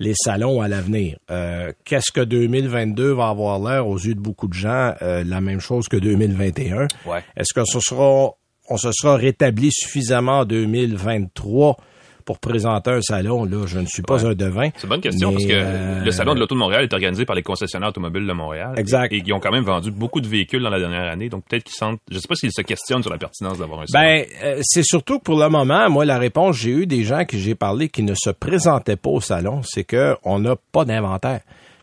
les 0.00 0.14
salons 0.16 0.60
à 0.60 0.66
l'avenir. 0.66 1.18
Euh, 1.30 1.70
Qu'est-ce 1.84 2.10
que 2.10 2.22
2022 2.22 3.12
va 3.12 3.28
avoir 3.28 3.60
l'air 3.60 3.86
aux 3.86 3.98
yeux 3.98 4.16
de 4.16 4.20
beaucoup 4.20 4.48
de 4.48 4.54
gens 4.54 4.94
La 5.00 5.40
même 5.40 5.60
chose 5.60 5.86
que 5.86 5.98
2021. 5.98 6.88
Ouais. 7.06 7.22
Est-ce 7.36 7.54
que 7.54 7.64
ce 7.64 7.78
sera 7.78 8.32
on 8.68 8.76
se 8.76 8.90
sera 8.92 9.16
rétabli 9.16 9.70
suffisamment 9.70 10.40
en 10.40 10.44
2023 10.44 11.76
pour 12.24 12.38
présenter 12.38 12.90
un 12.90 13.00
salon, 13.00 13.44
là, 13.44 13.66
je 13.66 13.78
ne 13.78 13.86
suis 13.86 14.02
pas 14.02 14.26
un 14.26 14.34
devin. 14.34 14.70
C'est 14.76 14.84
une 14.84 14.88
bonne 14.88 15.00
question 15.00 15.30
mais, 15.30 15.34
parce 15.36 15.46
que 15.46 15.52
euh, 15.54 16.04
le 16.04 16.10
salon 16.10 16.34
de 16.34 16.40
l'auto 16.40 16.54
de 16.54 16.60
Montréal 16.60 16.84
est 16.84 16.92
organisé 16.92 17.24
par 17.24 17.36
les 17.36 17.42
concessionnaires 17.42 17.90
automobiles 17.90 18.26
de 18.26 18.32
Montréal. 18.32 18.74
Exact. 18.76 19.12
Et, 19.12 19.16
et 19.16 19.22
ils 19.24 19.32
ont 19.32 19.40
quand 19.40 19.52
même 19.52 19.64
vendu 19.64 19.90
beaucoup 19.90 20.20
de 20.20 20.28
véhicules 20.28 20.62
dans 20.62 20.70
la 20.70 20.78
dernière 20.78 21.10
année, 21.10 21.28
donc 21.28 21.44
peut-être 21.48 21.64
qu'ils 21.64 21.74
sentent, 21.74 22.00
je 22.10 22.18
sais 22.18 22.28
pas 22.28 22.34
s'ils 22.34 22.52
se 22.52 22.62
questionnent 22.62 23.02
sur 23.02 23.12
la 23.12 23.18
pertinence 23.18 23.58
d'avoir 23.58 23.80
un 23.80 23.86
salon. 23.86 24.04
Ben, 24.04 24.24
euh, 24.44 24.60
c'est 24.62 24.84
surtout 24.84 25.18
que 25.18 25.24
pour 25.24 25.38
le 25.38 25.48
moment, 25.48 25.88
moi, 25.90 26.04
la 26.04 26.18
réponse, 26.18 26.56
j'ai 26.56 26.70
eu 26.70 26.86
des 26.86 27.04
gens 27.04 27.24
que 27.24 27.36
j'ai 27.36 27.54
parlé 27.54 27.88
qui 27.88 28.02
ne 28.02 28.14
se 28.14 28.30
présentaient 28.30 28.96
pas 28.96 29.10
au 29.10 29.20
salon, 29.20 29.60
c'est 29.64 29.84
que 29.84 30.16
on 30.24 30.38
n'a 30.38 30.56
pas 30.72 30.84
d'inventaire. 30.84 31.40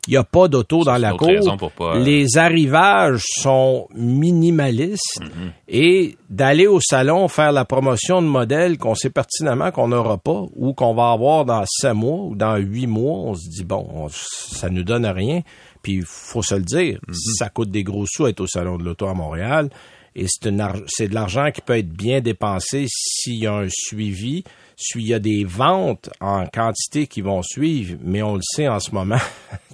Il 0.07 0.11
n'y 0.11 0.17
a 0.17 0.23
pas 0.23 0.47
d'auto 0.47 0.83
dans 0.83 0.97
la 0.97 1.11
cour. 1.13 1.27
raison 1.27 1.57
pour 1.57 1.71
pas, 1.71 1.95
euh, 1.95 1.99
Les 2.03 2.37
arrivages 2.37 3.21
sont 3.41 3.87
minimalistes 3.93 5.19
Mm-hmm. 5.19 5.51
et 5.67 6.17
d'aller 6.29 6.67
au 6.67 6.79
salon 6.79 7.27
faire 7.27 7.51
la 7.51 7.65
promotion 7.65 8.21
de 8.21 8.27
modèles 8.27 8.77
qu'on 8.77 8.95
sait 8.95 9.09
pertinemment 9.09 9.71
qu'on 9.71 9.87
n'aura 9.89 10.17
pas 10.17 10.43
ou 10.55 10.73
qu'on 10.73 10.93
va 10.93 11.11
avoir 11.11 11.45
dans 11.45 11.63
sept 11.67 11.93
mois 11.93 12.25
ou 12.25 12.35
dans 12.35 12.55
huit 12.57 12.87
mois, 12.87 13.17
on 13.19 13.35
se 13.35 13.49
dit 13.49 13.63
bon, 13.63 13.87
on- 13.93 14.07
ça 14.09 14.69
nous 14.69 14.83
donne 14.83 15.05
rien. 15.05 15.41
Puis 15.81 15.93
il 15.95 16.03
faut 16.05 16.41
se 16.41 16.55
le 16.55 16.61
dire, 16.63 16.99
Mm-hmm. 17.07 17.35
ça 17.37 17.49
coûte 17.49 17.69
des 17.71 17.83
gros 17.83 18.05
sous 18.07 18.27
être 18.27 18.41
au 18.41 18.47
salon 18.47 18.77
de 18.77 18.83
l'auto 18.83 19.07
à 19.07 19.13
Montréal. 19.13 19.69
Et 20.15 20.25
c'est 20.27 21.07
de 21.07 21.13
l'argent 21.13 21.51
qui 21.51 21.61
peut 21.61 21.77
être 21.77 21.89
bien 21.89 22.19
dépensé 22.21 22.85
s'il 22.89 23.35
y 23.43 23.47
a 23.47 23.53
un 23.53 23.67
suivi, 23.69 24.43
s'il 24.75 25.05
y 25.07 25.13
a 25.13 25.19
des 25.19 25.43
ventes 25.43 26.09
en 26.21 26.45
quantité 26.47 27.07
qui 27.07 27.21
vont 27.21 27.41
suivre, 27.43 27.97
mais 28.03 28.21
on 28.21 28.35
le 28.35 28.41
sait 28.43 28.67
en 28.67 28.79
ce 28.79 28.91
moment, 28.91 29.17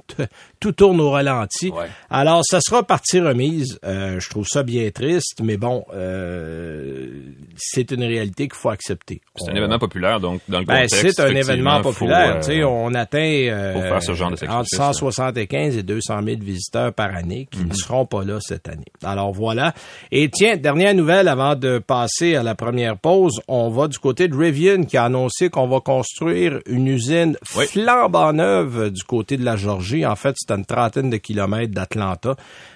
tout 0.60 0.72
tourne 0.72 1.00
au 1.00 1.12
ralenti. 1.12 1.70
Ouais. 1.70 1.86
Alors, 2.10 2.42
ça 2.44 2.60
sera 2.60 2.84
partie 2.84 3.20
remise. 3.20 3.80
Euh, 3.86 4.20
je 4.20 4.30
trouve 4.30 4.48
ça 4.48 4.64
bien 4.64 4.90
triste, 4.92 5.42
mais 5.44 5.58
bon, 5.58 5.86
euh, 5.94 7.08
c'est 7.56 7.92
une 7.92 8.04
réalité 8.04 8.48
qu'il 8.48 8.58
faut 8.58 8.70
accepter. 8.70 9.22
c'est 9.36 9.50
On- 9.50 9.54
un 9.54 9.58
événement 9.58 9.80
populaire, 9.80 10.20
donc 10.20 10.42
dans 10.50 10.60
le 10.60 10.66
ben, 10.66 10.84
contexte. 10.88 11.12
c'est 11.16 11.22
un 11.24 11.36
événement 11.36 11.78
faut, 11.84 11.92
populaire. 11.92 12.42
euh, 12.48 12.64
on 12.64 12.94
atteint 12.94 13.74
faut 13.74 13.82
faire 13.82 14.04
ce 14.04 14.14
genre 14.14 14.30
de 14.30 14.34
entre 14.34 14.40
sacrifice, 14.46 14.78
là. 14.80 14.94
175 14.94 15.78
et 15.78 15.84
200 15.84 16.24
000 16.24 16.38
visiteurs 16.42 16.94
par 16.94 17.14
année 17.16 17.48
qui 17.52 17.60
Mhm. 17.60 17.70
ne 17.70 17.74
seront 17.74 18.06
pas 18.06 18.24
là 18.24 18.40
cette 18.42 18.68
année. 18.70 18.86
Alors 19.04 19.34
voilà. 19.34 19.74
Et 20.12 20.25
tiens, 20.30 20.56
dernière 20.58 20.94
nouvelle 20.94 21.28
avant 21.28 21.56
de 21.56 21.80
passer 21.80 22.36
à 22.36 22.44
la 22.44 22.56
première 22.56 22.98
pause, 22.98 23.42
on 23.48 23.70
va 23.70 23.88
du 23.88 24.00
côté 24.00 24.28
de 24.28 24.36
Rivian 24.36 24.84
qui 24.84 24.98
a 24.98 25.06
annoncé 25.06 25.50
qu'on 25.50 25.68
va 25.68 25.80
construire 25.80 26.60
une 26.66 26.88
usine 26.88 27.38
Oui. 27.58 27.66
flambant 27.68 28.34
neuve 28.34 28.92
du 28.92 29.04
côté 29.04 29.38
de 29.38 29.44
la 29.44 29.56
Georgie. 29.56 30.06
En 30.06 30.16
fait, 30.16 30.36
c'est 30.38 30.52
à 30.52 30.56
une 30.56 30.66
trentaine 30.66 31.10
de 31.10 31.18
kilomètres 31.18 31.74
d'Atlanta. 31.74 32.36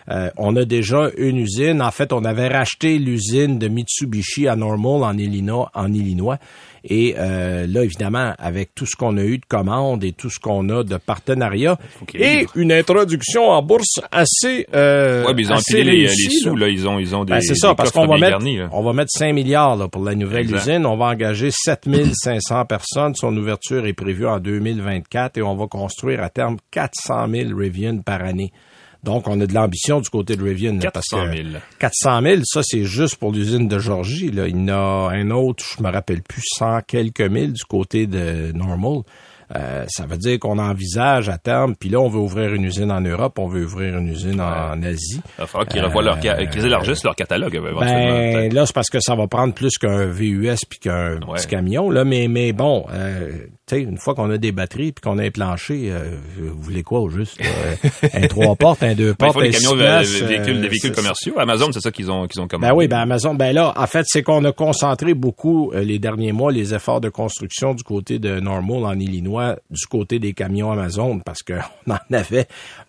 Euh, 0.10 0.30
on 0.38 0.56
a 0.56 0.66
déjà 0.66 1.10
une 1.18 1.38
usine. 1.38 1.82
En 1.82 1.92
fait, 1.92 2.13
on 2.13 2.24
avait 2.25 2.48
racheté 2.48 2.98
l'usine 2.98 3.60
de 3.60 3.68
Mitsubishi 3.68 4.48
à 4.48 4.56
Normal 4.56 5.04
en 5.04 5.18
Illinois. 5.18 5.70
En 5.74 5.94
Illinois. 5.94 6.38
Et 6.84 7.16
euh, 7.18 7.68
là, 7.68 7.84
évidemment, 7.84 8.34
avec 8.39 8.74
tout 8.74 8.86
ce 8.86 8.96
qu'on 8.96 9.18
a 9.18 9.24
eu 9.24 9.38
de 9.38 9.46
commandes 9.46 10.04
et 10.04 10.13
tout 10.13 10.30
ce 10.30 10.39
qu'on 10.39 10.70
a 10.70 10.84
de 10.84 10.98
partenariats 10.98 11.78
et 12.13 12.38
livre. 12.38 12.51
une 12.56 12.72
introduction 12.72 13.50
en 13.50 13.62
bourse 13.62 14.00
assez 14.12 14.66
euh, 14.74 15.25
Ouais, 15.25 15.34
mais 15.34 15.42
ils 15.42 15.51
ont 15.51 15.56
assez 15.56 15.75
empilé 15.75 15.92
les, 15.92 16.08
réussie, 16.08 16.28
les 16.30 16.39
sous, 16.39 16.56
là. 16.56 16.68
là. 16.68 16.72
Ils 16.72 16.88
ont, 16.88 17.00
ils 17.00 17.16
ont 17.16 17.25
des. 17.25 17.34
Ben, 17.34 17.42
c'est 17.42 17.56
ça, 17.56 17.75
parce 17.75 17.92
qu'on 17.92 18.08
va 18.08 18.18
mettre, 18.18 18.39
garnis, 18.39 18.60
on 18.72 18.82
va 18.82 18.94
mettre 18.94 19.12
5 19.12 19.34
milliards 19.34 19.75
là, 19.75 19.88
pour 19.89 20.04
la 20.04 20.16
nouvelle 20.16 20.42
Exact. 20.42 20.58
usine. 20.68 20.86
On 20.86 20.96
va 20.96 21.08
engager 21.08 21.50
7500 21.51 22.66
personnes. 22.66 23.16
Son 23.16 23.36
ouverture 23.36 23.86
est 23.86 23.94
prévue 23.94 24.28
en 24.28 24.39
2024 24.39 25.38
et 25.38 25.42
on 25.42 25.56
va 25.56 25.68
construire 25.68 26.24
à 26.24 26.30
terme 26.30 26.58
400 26.72 27.28
000 27.30 27.58
Rivian 27.58 27.98
par 28.00 28.22
année. 28.24 28.51
Donc, 29.03 29.27
on 29.27 29.39
a 29.39 29.46
de 29.46 29.53
l'ambition 29.53 30.01
du 30.01 30.10
côté 30.10 30.36
de 30.36 30.44
Rivian. 30.44 30.74
là, 30.74 30.91
parce 30.91 31.08
400 31.08 31.32
que 31.32 31.38
000. 31.38 31.48
400 31.79 32.22
000, 32.22 32.41
ça, 32.44 32.62
c'est 32.63 32.84
juste 32.84 33.15
pour 33.15 33.32
l'usine 33.32 33.68
de 33.68 33.79
Georgie. 33.79 34.32
Là. 34.32 34.48
Il 34.48 34.58
y 34.58 34.60
en 34.60 34.68
a 34.68 35.12
un 35.13 35.32
autre, 35.32 35.63
je 35.77 35.82
me 35.82 35.89
rappelle 35.89 36.22
plus, 36.22 36.44
100 36.58 36.82
quelques 36.88 37.22
mille 37.22 37.53
du 37.53 37.63
côté 37.63 38.08
de 38.08 38.51
Normal. 38.53 39.03
Euh, 39.56 39.86
ça 39.88 40.06
veut 40.06 40.18
dire 40.18 40.38
qu'on 40.39 40.60
envisage 40.60 41.27
à 41.29 41.38
terme, 41.38 41.75
puis 41.75 41.89
là, 41.89 42.00
on 42.00 42.08
veut 42.08 42.20
ouvrir 42.20 42.53
une 42.53 42.63
usine 42.65 42.91
en 42.91 43.01
Europe, 43.01 43.39
on 43.39 43.48
veut 43.48 43.65
ouvrir 43.65 43.98
une 43.98 44.08
usine 44.10 44.39
en 44.41 44.82
Asie. 44.84 45.22
Il 45.38 45.41
va 45.41 45.48
falloir 45.48 45.68
qu'ils 45.68 45.84
revoient 45.84 46.03
leur, 46.03 46.22
ca- 46.22 46.46
qu'ils 46.46 46.65
élargissent 46.65 47.03
leur 47.03 47.15
catalogue, 47.15 47.56
euh, 47.56 47.70
éventuellement. 47.70 48.34
Ben, 48.39 48.53
là, 48.53 48.65
c'est 48.65 48.74
parce 48.75 48.89
que 48.89 49.00
ça 49.00 49.15
va 49.15 49.27
prendre 49.27 49.53
plus 49.53 49.72
qu'un 49.79 50.06
VUS 50.06 50.56
puis 50.70 50.79
qu'un 50.79 51.13
Ouais. 51.27 51.38
petit 51.38 51.48
camion, 51.48 51.89
là. 51.89 52.03
Mais, 52.06 52.27
mais 52.27 52.53
bon, 52.53 52.86
euh, 52.94 53.32
tu 53.68 53.75
sais, 53.75 53.82
une 53.82 53.98
fois 53.98 54.13
qu'on 54.15 54.29
a 54.32 54.38
des 54.38 54.51
batteries 54.51 54.91
puis 54.91 55.01
qu'on 55.01 55.18
a 55.18 55.24
un 55.25 55.32
plancher, 55.32 55.89
euh, 55.91 56.12
vous 56.39 56.62
voulez 56.62 56.84
quoi 56.84 57.00
au 57.00 57.10
juste? 57.10 57.39
un 58.13 58.27
trois 58.27 58.56
portes, 58.56 58.84
un 58.84 58.94
deux 58.96 59.15
Ben, 59.18 59.27
portes, 59.27 59.38
un 59.38 59.50
camions, 59.50 59.74
euh, 59.74 59.77
places, 59.77 60.12
véhicules, 60.22 60.58
euh, 60.58 60.62
des 60.62 60.68
véhicules 60.70 60.89
c'est- 60.89 60.96
commerciaux. 60.96 61.34
Amazon, 61.39 61.72
c'est 61.72 61.82
ça 61.82 61.91
qu'ils 61.91 62.12
ont, 62.12 62.27
qu'ils 62.27 62.41
ont 62.41 62.48
commandé. 62.48 62.72
ben 62.72 62.77
oui, 62.77 62.88
ben 62.88 63.00
Amazon, 63.00 63.34
ben 63.36 63.53
là, 63.53 63.74
en 63.75 63.88
fait, 63.88 64.06
c'est 64.08 64.22
qu'on 64.24 64.44
a 64.46 64.51
concentré 64.51 65.13
beaucoup 65.13 65.72
euh, 65.74 65.82
les 65.82 65.98
derniers 66.00 66.32
mois 66.32 66.51
les 66.51 66.74
efforts 66.74 67.01
de 67.01 67.10
construction 67.10 67.74
du 67.74 67.84
côté 67.84 68.20
de 68.20 68.39
Normal 68.39 68.86
en 68.86 69.00
Illinois, 69.00 69.38
du 69.69 69.86
côté 69.88 70.19
des 70.19 70.34
camions 70.34 70.72
Amazon, 70.72 71.19
parce 71.19 71.43
qu'on 71.43 71.60
en 71.93 72.13
avait 72.13 72.48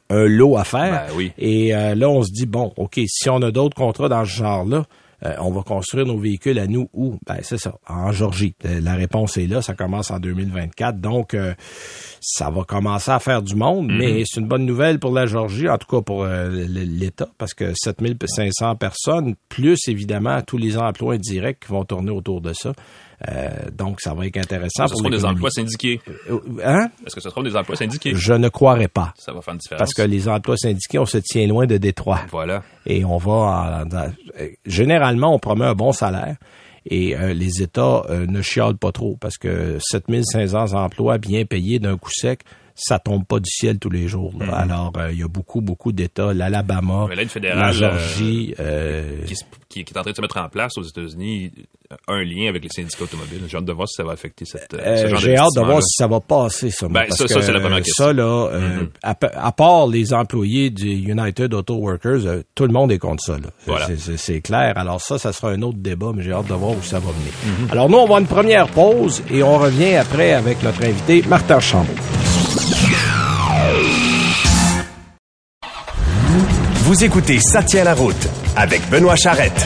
un 0.09 0.25
lot 0.26 0.57
à 0.57 0.64
faire. 0.64 1.07
Ben 1.09 1.14
oui. 1.16 1.33
Et 1.38 1.75
euh, 1.75 1.95
là, 1.95 2.09
on 2.09 2.23
se 2.23 2.30
dit, 2.33 2.47
bon, 2.47 2.73
OK, 2.76 3.00
si 3.07 3.28
on 3.30 3.40
a 3.42 3.50
d'autres 3.50 3.76
contrats 3.76 4.09
dans 4.09 4.25
ce 4.25 4.30
genre-là, 4.30 4.85
euh, 5.23 5.35
on 5.40 5.50
va 5.50 5.61
construire 5.62 6.07
nos 6.07 6.16
véhicules 6.16 6.59
à 6.59 6.66
nous 6.66 6.88
où? 6.95 7.19
Ben, 7.26 7.37
c'est 7.42 7.59
ça, 7.59 7.75
en 7.87 8.11
Georgie. 8.11 8.54
Euh, 8.64 8.80
La 8.80 8.95
réponse 8.95 9.37
est 9.37 9.47
là, 9.47 9.61
ça 9.61 9.75
commence 9.75 10.11
en 10.11 10.19
2024. 10.19 10.99
Donc, 10.99 11.35
euh, 11.35 11.52
ça 12.23 12.49
va 12.49 12.64
commencer 12.64 13.11
à 13.11 13.19
faire 13.19 13.42
du 13.42 13.54
monde, 13.54 13.90
Mhm. 13.92 13.99
mais 13.99 14.23
c'est 14.25 14.40
une 14.40 14.49
bonne 14.49 14.64
nouvelle 14.64 14.99
pour 14.99 15.12
la 15.12 15.26
Georgie, 15.26 15.69
en 15.69 15.76
tout 15.76 15.87
cas 15.95 16.00
pour 16.00 16.25
euh, 16.25 16.49
l'État, 16.66 17.28
parce 17.37 17.52
que 17.52 17.73
7500 17.75 18.76
personnes, 18.76 19.35
plus 19.50 19.78
évidemment 19.88 20.40
tous 20.40 20.57
les 20.57 20.78
emplois 20.78 21.14
indirects 21.16 21.61
qui 21.66 21.73
vont 21.73 21.85
tourner 21.85 22.11
autour 22.11 22.40
de 22.40 22.54
ça. 22.54 22.73
Euh, 23.29 23.49
donc, 23.77 24.00
ça 24.00 24.15
va 24.15 24.27
être 24.27 24.37
intéressant 24.39 24.87
Ce 24.87 24.93
pour 24.93 24.99
seront 25.00 25.11
des 25.11 25.25
emplois 25.25 25.50
syndiqués? 25.50 26.00
Euh, 26.31 26.39
Hein? 26.65 26.89
Est-ce 27.07 27.15
que 27.15 27.21
ce 27.21 27.29
seront 27.29 27.43
des 27.43 27.55
emplois 27.55 27.77
syndiqués? 27.77 28.12
Je 28.15 28.33
ne 28.33 28.49
croirais 28.49 28.89
pas. 28.89 29.12
Ça 29.19 29.33
va 29.33 29.43
faire 29.43 29.53
une 29.55 29.59
différence. 29.59 29.79
Parce 29.81 29.93
que 29.93 30.03
les 30.03 30.27
emplois 30.29 30.57
syndiqués, 30.57 30.99
on 30.99 31.05
se 31.07 31.19
tient 31.19 31.47
loin 31.47 31.67
de 31.67 31.77
Détroit. 31.77 32.21
Voilà. 32.31 32.62
Et 32.87 33.05
on 33.05 33.19
va 33.19 33.33
en- 33.33 33.87
dans- 33.87 34.12
euh, 34.41 34.49
généralement 34.65 35.35
on 35.35 35.39
promet 35.39 35.67
un 35.67 35.75
bon 35.75 35.93
salaire 35.93 36.37
et 36.87 37.15
euh, 37.15 37.35
les 37.35 37.62
États 37.62 38.05
euh, 38.09 38.25
ne 38.27 38.41
chialent 38.41 38.79
pas 38.79 38.91
trop 38.93 39.17
parce 39.21 39.37
que 39.37 39.77
7500 39.81 40.73
emplois 40.83 41.19
bien 41.19 41.45
payés 41.45 41.79
d'un 41.79 41.99
coup 41.99 42.11
sec, 42.11 42.41
ça 42.83 42.99
tombe 42.99 43.25
pas 43.25 43.39
du 43.41 43.51
ciel 43.51 43.79
tous 43.79 43.91
les 43.91 44.09
jours. 44.09 44.33
là. 44.41 44.55
Alors 44.55 44.93
euh, 44.97 45.13
il 45.13 45.19
y 45.21 45.23
a 45.23 45.29
beaucoup 45.29 45.61
beaucoup 45.61 45.93
d'États, 45.93 46.33
l'Alabama, 46.35 47.07
Mm-hmm. 47.11 47.55
La 47.55 47.73
Georgie, 47.73 48.55
euh, 48.61 49.25
qui, 49.27 49.37
se- 49.37 49.45
qui- 49.69 49.85
qui 49.85 49.93
est 49.95 49.99
en 49.99 50.03
train 50.03 50.11
de 50.11 50.17
se 50.17 50.23
mettre 50.23 50.39
en 50.39 50.49
place 50.49 50.77
aux 50.79 50.83
États-Unis, 50.83 51.51
un 52.09 52.23
lien 52.23 52.49
avec 52.49 52.63
les 52.63 52.69
syndicats 52.69 53.03
automobiles. 53.05 53.43
J'ai 53.49 53.57
hâte 53.57 53.65
de 53.65 53.73
voir 53.73 53.89
si 53.89 53.95
ça 53.97 54.05
va 54.05 54.13
affecter 54.13 54.45
cette, 54.45 54.75
euh, 54.75 54.79
Euh, 54.81 54.97
ce 54.97 55.07
genre 55.09 55.19
J'ai 55.21 55.37
hâte 55.37 55.49
de 55.57 55.61
voir 55.61 55.83
si 55.83 55.95
ça 55.97 56.07
va 56.07 56.21
passer, 56.21 56.71
ça. 56.71 56.87
Ben, 56.89 57.05
parce 57.09 57.17
ça, 57.19 57.29
ça, 57.29 57.43
c'est 57.43 57.53
la 57.53 57.61
première 57.61 57.79
euh, 57.79 57.83
question. 57.83 58.05
Ça, 58.07 58.13
là, 58.13 58.49
euh, 58.53 58.87
à, 59.03 59.15
pa- 59.15 59.33
à 59.35 59.53
part 59.53 59.87
les 59.89 60.13
employés 60.15 60.71
du 60.71 60.89
United 60.89 61.53
Auto 61.53 61.75
Workers, 61.75 62.27
euh, 62.27 62.43
tout 62.55 62.65
le 62.67 62.73
monde 62.73 62.93
est 62.93 62.99
contre 62.99 63.23
ça. 63.25 63.35
là. 63.35 63.49
Voilà. 63.67 63.89
C'est- 64.17 64.41
clair. 64.41 64.73
Alors 64.77 65.01
ça, 65.01 65.19
ça 65.19 65.33
sera 65.33 65.51
un 65.51 65.63
autre 65.63 65.79
débat, 65.79 66.13
mais 66.15 66.23
j'ai 66.23 66.33
hâte 66.33 66.47
de 66.49 66.55
voir 66.55 66.73
où 66.73 66.83
ça 66.83 66.99
va 67.01 67.11
venir. 67.11 67.33
Mhm. 67.45 67.69
Alors 67.73 67.89
nous, 67.91 67.99
on 67.99 68.07
va 68.07 68.17
à 68.17 68.21
une 68.21 68.27
première 68.27 68.69
pause 68.69 69.23
et 69.31 69.43
on 69.43 69.59
revient 69.59 69.97
après 69.97 70.33
avec 70.33 70.63
notre 70.63 70.85
invité, 70.85 71.23
Martin 71.29 71.59
Chambaud. 71.61 71.93
Vous 76.90 77.04
écoutez 77.04 77.38
Ça 77.38 77.62
tient 77.62 77.85
la 77.85 77.94
route 77.94 78.26
avec 78.56 78.90
Benoît 78.90 79.14
Charrette. 79.14 79.64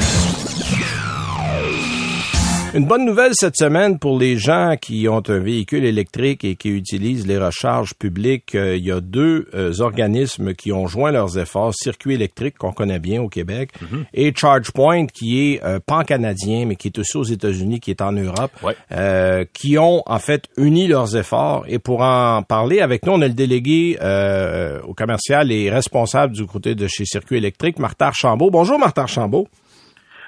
Une 2.76 2.86
bonne 2.86 3.04
nouvelle 3.04 3.30
cette 3.34 3.56
semaine 3.56 4.00
pour 4.00 4.18
les 4.18 4.36
gens 4.36 4.74
qui 4.80 5.06
ont 5.08 5.22
un 5.28 5.38
véhicule 5.38 5.84
électrique 5.84 6.42
et 6.42 6.56
qui 6.56 6.70
utilisent 6.70 7.24
les 7.24 7.38
recharges 7.38 7.94
publiques. 7.94 8.56
Euh, 8.56 8.76
il 8.76 8.84
y 8.84 8.90
a 8.90 9.00
deux 9.00 9.46
euh, 9.54 9.72
organismes 9.78 10.54
qui 10.54 10.72
ont 10.72 10.88
joint 10.88 11.12
leurs 11.12 11.38
efforts, 11.38 11.72
Circuit 11.72 12.14
électrique 12.14 12.58
qu'on 12.58 12.72
connaît 12.72 12.98
bien 12.98 13.22
au 13.22 13.28
Québec 13.28 13.70
et 14.12 14.32
ChargePoint 14.36 15.06
qui 15.06 15.52
est 15.52 15.62
euh, 15.62 15.78
pan-canadien 15.86 16.66
mais 16.66 16.74
qui 16.74 16.88
est 16.88 16.98
aussi 16.98 17.16
aux 17.16 17.22
États-Unis, 17.22 17.78
qui 17.78 17.92
est 17.92 18.02
en 18.02 18.10
Europe, 18.10 18.50
Ouais. 18.64 18.74
euh, 18.90 19.44
qui 19.52 19.78
ont 19.78 20.02
en 20.06 20.18
fait 20.18 20.48
uni 20.56 20.88
leurs 20.88 21.16
efforts. 21.16 21.64
Et 21.68 21.78
pour 21.78 22.00
en 22.02 22.42
parler 22.42 22.80
avec 22.80 23.06
nous, 23.06 23.12
on 23.12 23.22
a 23.22 23.28
le 23.28 23.34
délégué 23.34 23.98
euh, 24.02 24.80
au 24.82 24.94
commercial 24.94 25.52
et 25.52 25.70
responsable 25.70 26.34
du 26.34 26.44
côté 26.44 26.74
de 26.74 26.88
chez 26.88 27.04
Circuit 27.04 27.36
électrique, 27.36 27.78
Martin 27.78 28.06
Archambault. 28.06 28.50
Bonjour 28.50 28.80
Martin 28.80 29.02
Archambault. 29.02 29.46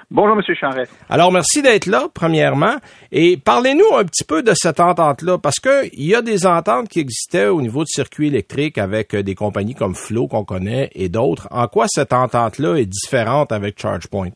Bonjour, 0.08 0.36
Monsieur 0.36 0.54
Charret. 0.54 0.84
Alors, 1.10 1.32
merci 1.32 1.62
d'être 1.62 1.86
là, 1.86 2.04
premièrement. 2.14 2.76
Et 3.10 3.36
parlez-nous 3.36 3.96
un 3.96 4.04
petit 4.04 4.22
peu 4.22 4.44
de 4.44 4.52
cette 4.54 4.78
entente-là, 4.78 5.36
parce 5.36 5.58
que 5.58 5.86
il 5.92 6.06
y 6.06 6.14
a 6.14 6.22
des 6.22 6.46
ententes 6.46 6.88
qui 6.88 7.00
existaient 7.00 7.48
au 7.48 7.60
niveau 7.60 7.80
de 7.80 7.88
circuit 7.88 8.28
électrique 8.28 8.78
avec 8.78 9.14
euh, 9.14 9.25
des 9.25 9.34
compagnies 9.34 9.75
comme 9.75 9.96
Flow 9.96 10.28
qu'on 10.28 10.44
connaît 10.44 10.90
et 10.94 11.08
d'autres. 11.08 11.48
En 11.50 11.66
quoi 11.66 11.86
cette 11.88 12.12
entente-là 12.12 12.76
est 12.76 12.86
différente 12.86 13.50
avec 13.50 13.80
ChargePoint? 13.80 14.30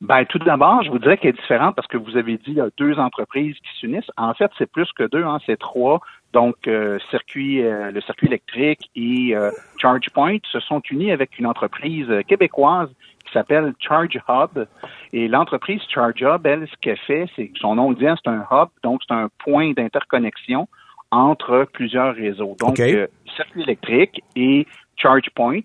Ben, 0.00 0.24
tout 0.24 0.38
d'abord, 0.38 0.82
je 0.84 0.90
vous 0.90 0.98
dirais 0.98 1.18
qu'elle 1.18 1.34
est 1.34 1.40
différente 1.40 1.76
parce 1.76 1.88
que 1.88 1.98
vous 1.98 2.16
avez 2.16 2.38
dit 2.38 2.44
il 2.46 2.54
y 2.54 2.60
a 2.62 2.70
deux 2.78 2.98
entreprises 2.98 3.56
qui 3.56 3.78
s'unissent. 3.78 4.10
En 4.16 4.32
fait, 4.32 4.50
c'est 4.56 4.72
plus 4.72 4.90
que 4.96 5.02
deux, 5.02 5.22
hein, 5.22 5.38
c'est 5.44 5.58
trois. 5.58 6.00
Donc, 6.32 6.56
euh, 6.66 6.98
circuit, 7.10 7.62
euh, 7.62 7.90
le 7.90 8.00
circuit 8.00 8.28
électrique 8.28 8.88
et 8.96 9.34
ChargePoint 9.76 10.38
se 10.50 10.60
sont 10.60 10.80
unis 10.90 11.12
avec 11.12 11.38
une 11.38 11.46
entreprise 11.46 12.08
québécoise 12.26 12.88
qui 13.30 13.38
s'appelle 13.38 13.72
Charge 13.78 14.18
Hub. 14.28 14.66
Et 15.12 15.28
l'entreprise 15.28 15.80
Charge 15.88 16.20
Hub, 16.20 16.46
elle, 16.46 16.66
ce 16.68 16.76
qu'elle 16.80 16.98
fait, 16.98 17.26
c'est 17.36 17.50
son 17.60 17.76
nom 17.76 17.90
le 17.90 17.96
dit, 17.96 18.06
c'est 18.22 18.30
un 18.30 18.46
hub, 18.50 18.68
donc 18.82 19.00
c'est 19.06 19.14
un 19.14 19.28
point 19.38 19.72
d'interconnexion 19.72 20.68
entre 21.10 21.66
plusieurs 21.72 22.14
réseaux. 22.14 22.56
Donc, 22.60 22.78
euh, 22.80 23.06
circuit 23.36 23.62
électrique 23.62 24.22
et 24.36 24.66
ChargePoint 24.96 25.62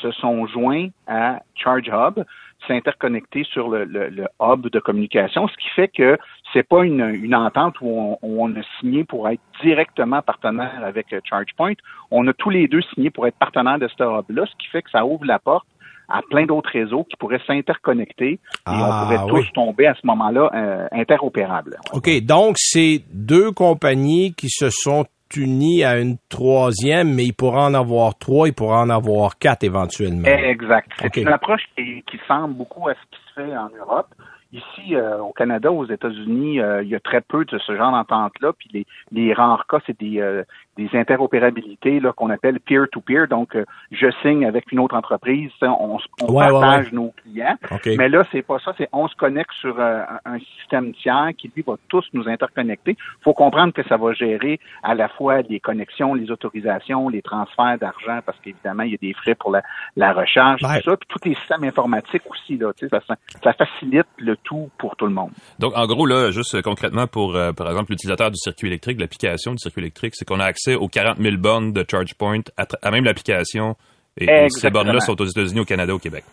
se 0.00 0.10
sont 0.12 0.46
joints 0.46 0.88
à 1.06 1.40
Charge 1.54 1.88
Hub, 1.88 2.24
s'interconnecter 2.66 3.44
sur 3.44 3.68
le, 3.68 4.26
hub 4.40 4.68
de 4.68 4.80
communication, 4.80 5.48
ce 5.48 5.56
qui 5.56 5.68
fait 5.70 5.88
que 5.88 6.16
c'est 6.52 6.62
pas 6.62 6.84
une, 6.84 7.34
entente 7.34 7.76
où 7.80 8.16
on, 8.22 8.56
a 8.56 8.62
signé 8.78 9.04
pour 9.04 9.28
être 9.28 9.40
directement 9.62 10.22
partenaire 10.22 10.82
avec 10.82 11.12
euh, 11.12 11.20
ChargePoint. 11.28 11.74
On 12.10 12.26
a 12.28 12.32
tous 12.32 12.50
les 12.50 12.68
deux 12.68 12.82
signé 12.94 13.10
pour 13.10 13.26
être 13.26 13.36
partenaire 13.36 13.78
de 13.78 13.88
ce 13.88 14.02
hub-là, 14.02 14.46
ce 14.46 14.56
qui 14.56 14.68
fait 14.68 14.82
que 14.82 14.90
ça 14.90 15.04
ouvre 15.04 15.24
la 15.24 15.38
porte 15.38 15.66
à 16.08 16.20
plein 16.28 16.46
d'autres 16.46 16.70
réseaux 16.70 17.04
qui 17.04 17.16
pourraient 17.16 17.40
s'interconnecter 17.46 18.32
et 18.32 18.38
on 18.66 18.72
ah, 18.72 19.06
pourrait 19.06 19.28
tous 19.28 19.52
tomber 19.52 19.86
à 19.86 19.94
ce 19.94 20.06
moment-là 20.06 20.50
euh, 20.54 20.86
interopérables. 20.92 21.76
OK, 21.92 22.08
donc 22.22 22.56
c'est 22.58 23.02
deux 23.12 23.52
compagnies 23.52 24.34
qui 24.34 24.48
se 24.48 24.68
sont 24.70 25.06
unies 25.36 25.84
à 25.84 25.98
une 25.98 26.16
troisième, 26.28 27.14
mais 27.14 27.24
il 27.24 27.32
pourra 27.32 27.66
en 27.66 27.74
avoir 27.74 28.16
trois, 28.16 28.48
il 28.48 28.54
pourra 28.54 28.82
en 28.82 28.90
avoir 28.90 29.38
quatre 29.38 29.64
éventuellement. 29.64 30.26
Exact. 30.26 30.90
C'est 30.98 31.16
une 31.16 31.28
approche 31.28 31.62
qui, 31.76 32.02
qui 32.10 32.18
semble 32.28 32.54
beaucoup 32.54 32.88
à 32.88 32.94
ce 32.94 33.00
qui 33.10 33.22
se 33.28 33.40
fait 33.40 33.56
en 33.56 33.70
Europe. 33.78 34.08
Ici, 34.52 34.94
euh, 34.94 35.18
au 35.18 35.32
Canada, 35.32 35.72
aux 35.72 35.84
États-Unis, 35.84 36.60
euh, 36.60 36.84
il 36.84 36.88
y 36.88 36.94
a 36.94 37.00
très 37.00 37.20
peu 37.20 37.44
de 37.44 37.58
ce 37.58 37.76
genre 37.76 37.90
d'entente-là. 37.90 38.52
Puis 38.56 38.68
les, 38.72 38.86
les 39.10 39.34
rares 39.34 39.66
cas, 39.66 39.78
c'est 39.84 39.98
des, 39.98 40.20
euh, 40.20 40.44
des 40.76 40.88
interopérabilités 40.94 42.00
là 42.00 42.12
qu'on 42.12 42.30
appelle 42.30 42.60
peer-to-peer. 42.60 43.28
Donc, 43.28 43.56
je 43.90 44.06
signe 44.22 44.44
avec 44.46 44.70
une 44.72 44.80
autre 44.80 44.96
entreprise, 44.96 45.50
on, 45.62 45.98
on 46.22 46.34
partage 46.34 46.92
nos 46.92 47.12
clients. 47.22 47.56
Mais 47.98 48.08
là, 48.08 48.22
c'est 48.32 48.42
pas 48.42 48.58
ça. 48.58 48.72
C'est 48.76 48.88
on 48.92 49.08
se 49.08 49.14
connecte 49.16 49.52
sur 49.60 49.78
un 49.80 50.38
système 50.58 50.92
tiers 50.94 51.30
qui 51.36 51.50
lui 51.54 51.62
va 51.66 51.74
tous 51.88 52.04
nous 52.12 52.28
interconnecter. 52.28 52.92
Il 52.92 53.22
faut 53.24 53.34
comprendre 53.34 53.72
que 53.72 53.82
ça 53.88 53.96
va 53.96 54.12
gérer 54.12 54.58
à 54.82 54.94
la 54.94 55.08
fois 55.08 55.42
les 55.42 55.60
connexions, 55.60 56.14
les 56.14 56.30
autorisations, 56.30 57.08
les 57.08 57.22
transferts 57.22 57.78
d'argent, 57.78 58.20
parce 58.24 58.38
qu'évidemment, 58.40 58.82
il 58.82 58.92
y 58.92 58.94
a 58.94 58.98
des 58.98 59.14
frais 59.14 59.34
pour 59.34 59.50
la, 59.50 59.62
la 59.96 60.12
recharge, 60.12 60.60
tout 60.60 60.66
ça. 60.66 60.96
Puis 60.96 61.08
tous 61.08 61.28
les 61.28 61.34
systèmes 61.34 61.64
informatiques 61.64 62.22
aussi 62.30 62.56
là. 62.56 62.72
Ça, 62.90 63.00
ça 63.42 63.52
facilite 63.52 64.06
le 64.18 64.36
tout 64.36 64.70
pour 64.78 64.96
tout 64.96 65.06
le 65.06 65.12
monde. 65.12 65.30
Donc, 65.58 65.72
en 65.76 65.86
gros, 65.86 66.06
là, 66.06 66.30
juste 66.30 66.60
concrètement 66.62 67.06
pour, 67.06 67.36
euh, 67.36 67.52
par 67.52 67.68
exemple, 67.68 67.90
l'utilisateur 67.90 68.30
du 68.30 68.36
circuit 68.36 68.68
électrique, 68.68 69.00
l'application 69.00 69.52
du 69.52 69.58
circuit 69.58 69.82
électrique, 69.82 70.14
c'est 70.14 70.24
qu'on 70.24 70.40
a 70.40 70.44
accès 70.44 70.63
aux 70.68 70.88
40 70.88 71.18
000 71.18 71.36
bornes 71.36 71.72
de 71.72 71.84
ChargePoint 71.88 72.40
à, 72.56 72.90
même 72.90 73.04
l'application. 73.04 73.76
Et, 74.18 74.48
ces 74.48 74.70
bornes-là 74.70 75.00
sont 75.00 75.20
aux 75.20 75.26
États-Unis, 75.26 75.60
au 75.60 75.64
Canada, 75.64 75.94
au 75.94 75.98
Québec. 75.98 76.24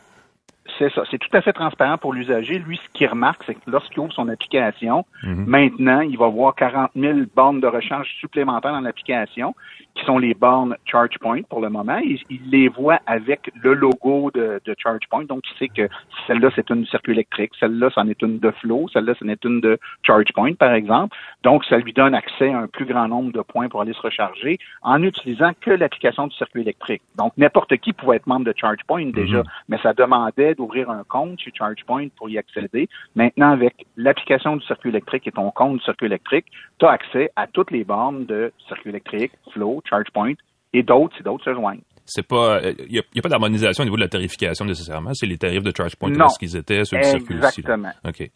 C'est 0.82 0.92
ça. 0.96 1.04
C'est 1.12 1.20
tout 1.20 1.30
à 1.34 1.42
fait 1.42 1.54
transparent 1.54 2.00
pour 2.00 2.12
l'usager. 2.12 2.58
Lui, 2.58 2.78
ce 2.84 2.90
qu'il 2.98 3.06
remarque, 3.06 3.44
c'est 3.46 3.54
que 3.54 3.70
lorsqu'il 3.70 4.00
ouvre 4.00 4.12
son 4.14 4.28
application, 4.30 5.06
mhm. 5.22 5.46
maintenant, 5.46 6.02
il 6.02 6.18
va 6.18 6.28
voir 6.28 6.56
40 6.56 6.90
000 6.96 7.20
bornes 7.36 7.62
de 7.62 7.68
recharge 7.68 8.10
supplémentaires 8.20 8.72
dans 8.72 8.82
l'application 8.82 9.54
qui 9.94 10.04
sont 10.06 10.18
les 10.18 10.34
bornes 10.34 10.76
ChargePoint 10.86 11.42
pour 11.44 11.62
le 11.62 11.70
moment. 11.70 11.98
Il, 11.98 12.20
il 12.32 12.50
les 12.50 12.68
voit 12.68 13.00
avec 13.06 13.52
le 13.62 13.76
logo 13.76 14.32
de, 14.34 14.60
de 14.66 14.76
ChargePoint, 14.82 15.26
donc 15.26 15.44
il 15.52 15.58
sait 15.60 15.68
que 15.68 15.88
celle-là, 16.26 16.50
c'est 16.56 16.70
une 16.72 16.86
circuit 16.88 17.12
électrique, 17.12 17.52
celle-là, 17.60 17.90
c'en 17.94 18.08
est 18.08 18.22
une 18.22 18.40
de 18.40 18.52
Flow, 18.52 18.88
celle-là, 18.92 19.14
c'en 19.20 19.28
est 19.28 19.44
une 19.44 19.62
de 19.62 19.78
ChargePoint, 20.04 20.54
par 20.54 20.74
exemple. 20.74 21.16
Donc, 21.44 21.64
ça 21.66 21.78
lui 21.78 21.94
donne 21.94 22.16
accès 22.16 22.52
à 22.52 22.60
un 22.60 22.68
plus 22.68 22.86
grand 22.86 23.08
nombre 23.08 23.32
de 23.32 23.42
points 23.42 23.70
pour 23.70 23.82
aller 23.82 23.94
se 23.94 24.02
recharger 24.02 24.58
en 24.82 25.04
utilisant 25.04 25.52
que 25.60 25.72
l'application 25.72 26.28
du 26.28 26.36
circuit 26.36 26.62
électrique. 26.62 27.02
Donc, 27.18 27.34
n'importe 27.38 27.78
qui 27.78 27.94
pouvait 27.94 28.16
être 28.16 28.28
membre 28.28 28.46
de 28.46 28.54
ChargePoint 28.56 29.12
déjà, 29.12 29.40
mhm. 29.40 29.50
mais 29.70 29.78
ça 29.84 29.94
demandait 29.94 30.56
d'ouvrir 30.72 30.90
un 30.90 31.04
compte 31.04 31.40
chez 31.40 31.52
ChargePoint 31.58 32.08
pour 32.18 32.30
y 32.30 32.38
accéder. 32.38 32.90
Maintenant, 33.16 33.52
avec 33.52 33.86
l'application 33.98 34.56
du 34.56 34.66
circuit 34.66 34.90
électrique 34.90 35.28
et 35.28 35.32
ton 35.32 35.52
compte 35.52 35.78
du 35.78 35.84
circuit 35.84 36.08
électrique, 36.08 36.46
tu 36.80 36.86
as 36.86 36.92
accès 36.92 37.32
à 37.36 37.48
toutes 37.48 37.72
les 37.72 37.84
bornes 37.84 38.26
de 38.26 38.52
circuit 38.68 38.90
électrique, 38.90 39.32
Flow, 39.54 39.82
ChargePoint 39.90 40.34
et 40.74 40.84
d'autres 40.84 41.16
si 41.18 41.24
d'autres 41.24 41.44
se 41.44 41.54
joignent. 41.54 41.82
C'est 42.06 42.28
pas, 42.28 42.60
il 42.62 42.68
euh, 42.68 42.86
n'y 42.90 43.00
a, 43.00 43.22
pas 43.22 43.30
d'harmonisation 43.30 43.84
au 43.84 43.86
niveau 43.86 43.96
de 43.96 44.02
la 44.02 44.08
tarification 44.08 44.66
nécessairement. 44.66 45.14
C'est 45.14 45.28
les 45.28 45.38
tarifs 45.38 45.64
de 45.64 45.72
ChargePoint 45.76 46.12
ce 46.30 46.40
qu'ils 46.40 46.58
étaient 46.58 46.84
sur 46.84 46.98
le 46.98 47.04
circuit 47.04 47.36
Exactement. 47.36 47.92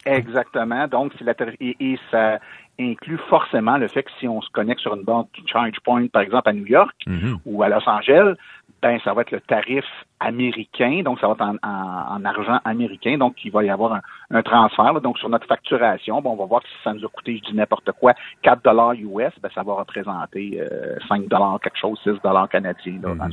Exactement. 0.06 0.86
Donc, 0.88 1.12
c'est 1.18 1.24
la 1.24 1.34
et, 1.60 1.76
et, 1.80 1.98
ça 2.10 2.38
inclut 2.78 3.18
forcément 3.28 3.76
le 3.76 3.88
fait 3.88 4.02
que 4.02 4.10
si 4.20 4.28
on 4.28 4.40
se 4.40 4.50
connecte 4.50 4.80
sur 4.80 4.94
une 4.94 5.02
borne 5.02 5.26
ChargePoint, 5.46 6.06
par 6.08 6.22
exemple 6.22 6.48
à 6.48 6.52
New 6.52 6.66
York 6.66 6.94
mm-hmm. 7.06 7.38
ou 7.46 7.62
à 7.62 7.68
Los 7.68 7.86
Angeles, 7.86 8.34
ben 8.86 9.00
ça 9.02 9.12
va 9.12 9.22
être 9.22 9.32
le 9.32 9.40
tarif 9.40 9.84
américain, 10.20 11.02
donc 11.04 11.18
ça 11.18 11.26
va 11.26 11.32
être 11.34 11.58
en, 11.62 12.24
argent 12.24 12.60
américain, 12.64 13.18
donc 13.18 13.34
il 13.44 13.50
va 13.50 13.64
y 13.64 13.68
avoir 13.68 14.00
un, 14.30 14.42
transfert. 14.42 15.00
donc 15.00 15.18
sur 15.18 15.28
notre 15.28 15.46
facturation, 15.46 16.22
on 16.24 16.36
va 16.36 16.44
voir 16.46 16.62
si 16.62 16.84
ça 16.84 16.92
nous 16.92 17.04
a 17.04 17.08
coûté, 17.08 17.40
je 17.42 17.50
dis 17.50 17.56
n'importe 17.56 17.90
quoi, 17.98 18.14
4 18.42 18.62
dollars 18.62 18.92
US, 18.92 19.32
ben 19.42 19.50
ça 19.54 19.64
va 19.64 19.74
représenter 19.74 20.60
5 21.08 21.20
euh, 21.20 21.26
dollars 21.28 21.58
quelque 21.60 21.78
chose, 21.78 21.98
6 22.04 22.22
dollars 22.22 22.48
canadiens 22.48 23.00
là, 23.02 23.14
mhm. 23.14 23.32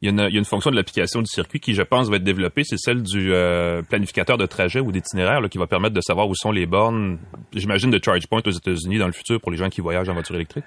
Il 0.00 0.06
y, 0.06 0.08
a 0.08 0.10
une, 0.10 0.28
il 0.28 0.34
y, 0.34 0.36
a 0.36 0.38
une, 0.38 0.44
fonction 0.44 0.70
de 0.70 0.76
l'application 0.76 1.20
du 1.20 1.26
circuit 1.26 1.58
qui, 1.58 1.74
je 1.74 1.82
pense, 1.82 2.08
va 2.08 2.16
être 2.16 2.24
développée, 2.24 2.62
c'est 2.62 2.78
celle 2.78 3.02
du 3.02 3.34
euh, 3.34 3.82
planificateur 3.82 4.38
de 4.38 4.46
trajet 4.46 4.80
ou 4.80 4.92
d'itinéraire 4.92 5.40
qui 5.50 5.58
va 5.58 5.66
permettre 5.66 5.94
de 5.94 6.00
savoir 6.00 6.28
où 6.28 6.34
sont 6.34 6.52
les 6.52 6.66
bornes, 6.66 7.18
j'imagine, 7.52 7.90
de 7.90 8.00
ChargePoint 8.02 8.42
aux 8.46 8.50
États-Unis 8.50 8.98
dans 8.98 9.06
le 9.06 9.12
futur 9.12 9.40
pour 9.40 9.50
les 9.50 9.56
gens 9.56 9.68
qui 9.68 9.80
voyagent 9.80 10.08
en 10.08 10.14
voiture 10.14 10.36
électrique. 10.36 10.64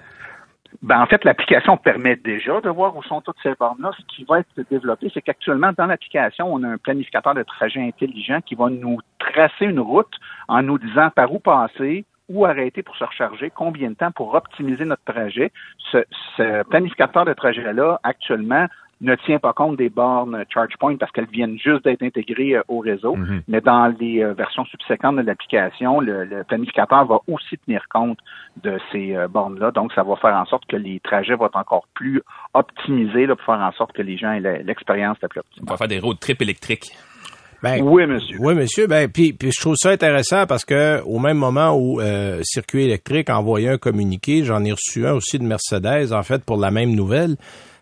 Ben, 0.82 1.00
en 1.00 1.06
fait, 1.06 1.24
l'application 1.24 1.76
permet 1.76 2.16
déjà 2.16 2.60
de 2.60 2.68
voir 2.68 2.96
où 2.96 3.02
sont 3.02 3.20
toutes 3.20 3.36
ces 3.42 3.54
bornes-là. 3.58 3.90
Ce 3.98 4.04
qui 4.04 4.24
va 4.24 4.40
être 4.40 4.48
développé, 4.70 5.10
c'est 5.12 5.22
qu'actuellement, 5.22 5.72
dans 5.76 5.86
l'application, 5.86 6.52
on 6.52 6.62
a 6.62 6.68
un 6.68 6.78
planificateur 6.78 7.34
de 7.34 7.42
trajet 7.42 7.80
intelligent 7.80 8.40
qui 8.42 8.54
va 8.54 8.68
nous 8.68 8.98
tracer 9.18 9.64
une 9.64 9.80
route 9.80 10.12
en 10.46 10.62
nous 10.62 10.78
disant 10.78 11.10
par 11.10 11.32
où 11.32 11.38
passer, 11.38 12.04
où 12.28 12.44
arrêter 12.44 12.82
pour 12.82 12.96
se 12.96 13.04
recharger, 13.04 13.50
combien 13.50 13.90
de 13.90 13.94
temps 13.94 14.12
pour 14.12 14.34
optimiser 14.34 14.84
notre 14.84 15.04
trajet. 15.04 15.50
Ce, 15.90 16.04
ce 16.36 16.62
planificateur 16.64 17.24
de 17.24 17.32
trajet-là, 17.32 17.98
actuellement, 18.02 18.66
ne 19.00 19.14
tient 19.14 19.38
pas 19.38 19.52
compte 19.52 19.76
des 19.76 19.90
bornes 19.90 20.44
ChargePoint 20.52 20.96
parce 20.96 21.12
qu'elles 21.12 21.30
viennent 21.30 21.58
juste 21.58 21.84
d'être 21.84 22.02
intégrées 22.02 22.56
euh, 22.56 22.62
au 22.68 22.80
réseau. 22.80 23.14
Mhm. 23.14 23.42
Mais 23.46 23.60
dans 23.60 23.94
les 23.98 24.22
euh, 24.22 24.32
versions 24.32 24.64
subséquentes 24.64 25.16
de 25.16 25.22
l'application, 25.22 26.00
le, 26.00 26.42
planificateur 26.48 27.06
va 27.06 27.20
aussi 27.28 27.58
tenir 27.58 27.82
compte 27.90 28.18
de 28.62 28.78
ces 28.90 29.14
euh, 29.14 29.28
bornes-là. 29.28 29.70
Donc, 29.70 29.92
ça 29.92 30.02
va 30.02 30.16
faire 30.16 30.34
en 30.34 30.46
sorte 30.46 30.66
que 30.66 30.76
les 30.76 31.00
trajets 31.00 31.34
vont 31.34 31.46
être 31.46 31.56
encore 31.56 31.86
plus 31.94 32.22
optimisés 32.54 33.26
là, 33.26 33.36
pour 33.36 33.44
faire 33.44 33.62
en 33.62 33.72
sorte 33.72 33.92
que 33.92 34.02
les 34.02 34.16
gens 34.18 34.32
aient 34.32 34.62
l'expérience 34.64 35.16
la 35.22 35.28
plus 35.28 35.40
optimale. 35.40 35.66
On 35.68 35.72
va 35.72 35.76
faire 35.76 35.88
des 35.88 36.00
road 36.00 36.18
trips 36.18 36.42
électriques. 36.42 36.90
Ben, 37.60 37.82
oui, 37.82 38.06
monsieur. 38.06 38.36
Oui, 38.40 38.54
monsieur. 38.54 38.86
Ben, 38.86 39.10
puis, 39.10 39.32
puis 39.32 39.50
je 39.52 39.60
trouve 39.60 39.74
ça 39.76 39.90
intéressant 39.90 40.46
parce 40.46 40.64
que 40.64 41.02
au 41.02 41.18
même 41.18 41.38
moment 41.38 41.76
où 41.76 42.00
Circuit 42.42 42.84
électrique 42.84 43.30
envoyait 43.30 43.70
un 43.70 43.78
communiqué, 43.78 44.44
j'en 44.44 44.64
ai 44.64 44.70
reçu 44.70 45.06
un 45.06 45.14
aussi 45.14 45.40
de 45.40 45.44
Mercedes, 45.44 46.12
en 46.12 46.22
fait, 46.22 46.44
pour 46.44 46.56
la 46.56 46.70
même 46.70 46.94
nouvelle 46.94 47.36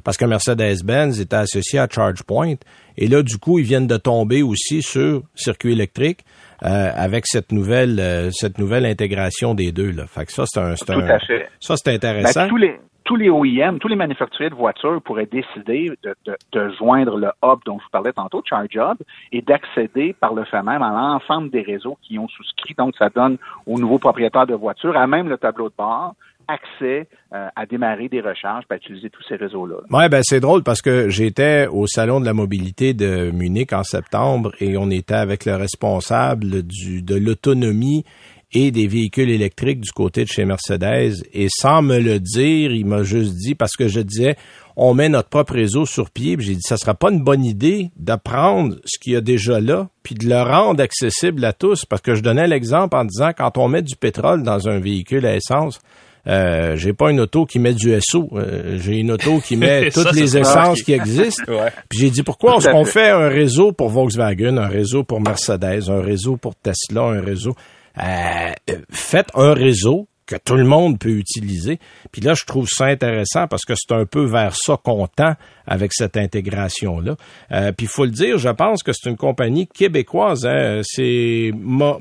parce 0.06 0.16
que 0.16 0.24
Mercedes-Benz 0.24 1.20
était 1.20 1.34
associé 1.34 1.80
à 1.80 1.88
ChargePoint. 1.90 2.54
Et 2.96 3.08
là, 3.08 3.24
du 3.24 3.38
coup, 3.38 3.58
ils 3.58 3.64
viennent 3.64 3.88
de 3.88 3.96
tomber 3.96 4.40
aussi 4.40 4.80
sur 4.80 5.22
circuit 5.34 5.72
électrique 5.72 6.20
euh, 6.62 6.90
avec 6.94 7.26
cette 7.26 7.50
nouvelle 7.50 7.98
euh, 7.98 8.30
cette 8.30 8.58
nouvelle 8.58 8.86
intégration 8.86 9.54
des 9.54 9.72
deux. 9.72 9.90
Là. 9.90 10.06
Fait 10.06 10.24
que 10.24 10.30
ça, 10.30 10.44
c'est 10.46 10.60
un, 10.60 10.76
ça 10.76 11.76
c'est 11.76 11.92
intéressant. 11.92 12.42
Ben, 12.42 12.48
tous 12.48 12.56
les 12.56 12.78
tous 13.02 13.16
les 13.16 13.30
OEM, 13.30 13.80
tous 13.80 13.88
les 13.88 13.96
manufacturiers 13.96 14.50
de 14.50 14.54
voitures 14.54 15.02
pourraient 15.02 15.26
décider 15.26 15.92
de, 16.04 16.14
de, 16.24 16.36
de, 16.52 16.70
joindre 16.76 17.16
le 17.16 17.30
hub 17.42 17.58
dont 17.64 17.78
je 17.78 17.84
vous 17.84 17.90
parlais 17.90 18.12
tantôt, 18.12 18.42
Charge 18.44 18.74
Hub, 18.74 18.98
et 19.32 19.42
d'accéder 19.42 20.14
par 20.20 20.34
le 20.34 20.44
fait 20.44 20.62
même 20.62 20.82
à 20.82 20.90
l'ensemble 20.90 21.50
des 21.50 21.62
réseaux 21.62 21.98
qui 22.02 22.18
ont 22.18 22.26
souscrit. 22.28 22.74
Donc, 22.76 22.94
ça 22.96 23.08
donne 23.08 23.38
aux 23.66 23.78
nouveaux 23.78 24.00
propriétaires 24.00 24.46
de 24.46 24.54
voitures, 24.54 24.96
à 24.96 25.06
même 25.06 25.28
le 25.28 25.38
tableau 25.38 25.68
de 25.68 25.74
bord, 25.78 26.14
accès 26.48 27.08
euh, 27.32 27.48
à 27.54 27.66
démarrer 27.66 28.08
des 28.08 28.20
recharges, 28.20 28.64
à 28.70 28.76
utiliser 28.76 29.10
tous 29.10 29.22
ces 29.28 29.36
réseaux-là. 29.36 29.76
Ouais, 29.90 30.08
ben 30.08 30.20
c'est 30.22 30.40
drôle 30.40 30.62
parce 30.62 30.82
que 30.82 31.08
j'étais 31.08 31.66
au 31.66 31.86
salon 31.86 32.20
de 32.20 32.26
la 32.26 32.34
mobilité 32.34 32.94
de 32.94 33.30
Munich 33.30 33.72
en 33.72 33.82
septembre 33.82 34.52
et 34.60 34.76
on 34.76 34.90
était 34.90 35.14
avec 35.14 35.44
le 35.44 35.56
responsable 35.56 36.62
du 36.62 37.02
de 37.02 37.14
l'autonomie 37.14 38.04
et 38.52 38.70
des 38.70 38.86
véhicules 38.86 39.30
électriques 39.30 39.80
du 39.80 39.90
côté 39.90 40.24
de 40.24 40.28
chez 40.28 40.44
Mercedes 40.44 41.14
et 41.32 41.48
sans 41.50 41.82
me 41.82 41.98
le 41.98 42.20
dire, 42.20 42.72
il 42.72 42.86
m'a 42.86 43.02
juste 43.02 43.34
dit 43.34 43.54
parce 43.54 43.76
que 43.76 43.88
je 43.88 44.00
disais 44.00 44.36
on 44.76 44.92
met 44.92 45.08
notre 45.08 45.30
propre 45.30 45.54
réseau 45.54 45.86
sur 45.86 46.10
pied. 46.10 46.36
J'ai 46.38 46.54
dit, 46.54 46.62
ça 46.62 46.76
sera 46.76 46.94
pas 46.94 47.10
une 47.10 47.24
bonne 47.24 47.44
idée 47.44 47.90
de 47.96 48.14
prendre 48.14 48.76
ce 48.84 48.98
qu'il 48.98 49.14
y 49.14 49.16
a 49.16 49.22
déjà 49.22 49.58
là, 49.58 49.88
puis 50.02 50.14
de 50.14 50.28
le 50.28 50.40
rendre 50.42 50.82
accessible 50.82 51.44
à 51.46 51.54
tous, 51.54 51.86
parce 51.86 52.02
que 52.02 52.14
je 52.14 52.22
donnais 52.22 52.46
l'exemple 52.46 52.94
en 52.94 53.06
disant, 53.06 53.30
quand 53.36 53.56
on 53.56 53.68
met 53.68 53.82
du 53.82 53.96
pétrole 53.96 54.42
dans 54.42 54.68
un 54.68 54.78
véhicule 54.78 55.24
à 55.24 55.34
essence, 55.34 55.80
euh, 56.28 56.76
j'ai 56.76 56.92
pas 56.92 57.10
une 57.10 57.20
auto 57.20 57.46
qui 57.46 57.58
met 57.58 57.74
du 57.74 57.94
SO. 58.00 58.28
Euh, 58.34 58.78
j'ai 58.78 58.96
une 58.96 59.12
auto 59.12 59.40
qui 59.40 59.56
met 59.56 59.90
toutes 59.94 60.12
les 60.12 60.36
essences 60.36 60.82
qui 60.82 60.92
existent. 60.92 61.44
Puis 61.88 62.00
j'ai 62.00 62.10
dit 62.10 62.22
pourquoi 62.22 62.56
est-ce 62.56 62.68
qu'on 62.68 62.84
fait 62.84 63.10
un 63.10 63.28
réseau 63.28 63.72
pour 63.72 63.88
Volkswagen, 63.90 64.56
un 64.58 64.68
réseau 64.68 65.04
pour 65.04 65.20
Mercedes, 65.20 65.88
un 65.88 66.00
réseau 66.00 66.36
pour 66.36 66.54
Tesla, 66.56 67.02
un 67.02 67.20
réseau? 67.20 67.54
Euh, 67.98 68.52
faites 68.90 69.28
un 69.34 69.54
réseau 69.54 70.06
que 70.26 70.36
tout 70.36 70.56
le 70.56 70.64
monde 70.64 70.98
peut 70.98 71.10
utiliser. 71.10 71.78
Puis 72.12 72.20
là, 72.20 72.34
je 72.34 72.44
trouve 72.44 72.66
ça 72.68 72.86
intéressant 72.86 73.46
parce 73.46 73.64
que 73.64 73.74
c'est 73.76 73.94
un 73.94 74.06
peu 74.06 74.24
vers 74.24 74.54
ça 74.54 74.76
qu'on 74.82 75.06
tend 75.06 75.34
avec 75.66 75.92
cette 75.92 76.16
intégration-là. 76.16 77.16
Euh, 77.52 77.72
puis 77.72 77.86
il 77.86 77.88
faut 77.88 78.04
le 78.04 78.10
dire, 78.10 78.38
je 78.38 78.48
pense 78.48 78.82
que 78.82 78.92
c'est 78.92 79.08
une 79.08 79.16
compagnie 79.16 79.66
québécoise. 79.66 80.46
Hein. 80.46 80.80
C'est 80.82 81.52
Mo, 81.54 81.98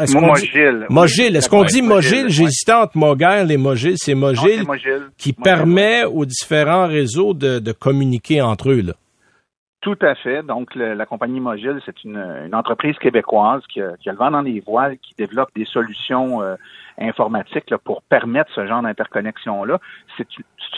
est-ce 0.00 0.16
Mogil. 0.16 0.86
Mogil. 0.88 1.36
Est-ce 1.36 1.48
qu'on 1.48 1.64
dit 1.64 1.82
Mogil? 1.82 2.28
J'hésitais 2.28 2.72
entre 2.72 2.96
Mogil 2.96 3.50
et 3.50 3.56
Mogil. 3.56 3.94
C'est 3.96 4.14
Mogil, 4.14 4.64
qui 5.16 5.32
permet 5.32 6.04
aux 6.04 6.24
différents 6.24 6.86
réseaux 6.86 7.34
de, 7.34 7.58
de 7.58 7.72
communiquer 7.72 8.40
entre 8.42 8.70
eux. 8.70 8.82
Là. 8.82 8.94
Tout 9.80 9.96
à 10.02 10.14
fait. 10.14 10.42
Donc, 10.42 10.74
la 10.74 11.06
compagnie 11.06 11.40
Mogil, 11.40 11.80
c'est 11.86 12.04
une, 12.04 12.18
une, 12.18 12.54
entreprise 12.54 12.98
québécoise 12.98 13.62
qui 13.66 13.80
a, 13.80 13.96
qui 13.96 14.10
a, 14.10 14.12
le 14.12 14.18
vent 14.18 14.30
dans 14.30 14.42
les 14.42 14.60
voiles, 14.60 14.98
qui 14.98 15.14
développe 15.16 15.48
des 15.56 15.64
solutions 15.64 16.42
euh, 16.42 16.56
informatiques 17.00 17.70
là, 17.70 17.78
pour 17.78 18.02
permettre 18.02 18.50
ce 18.54 18.66
genre 18.66 18.82
d'interconnexion-là. 18.82 19.78
C'est 20.16 20.26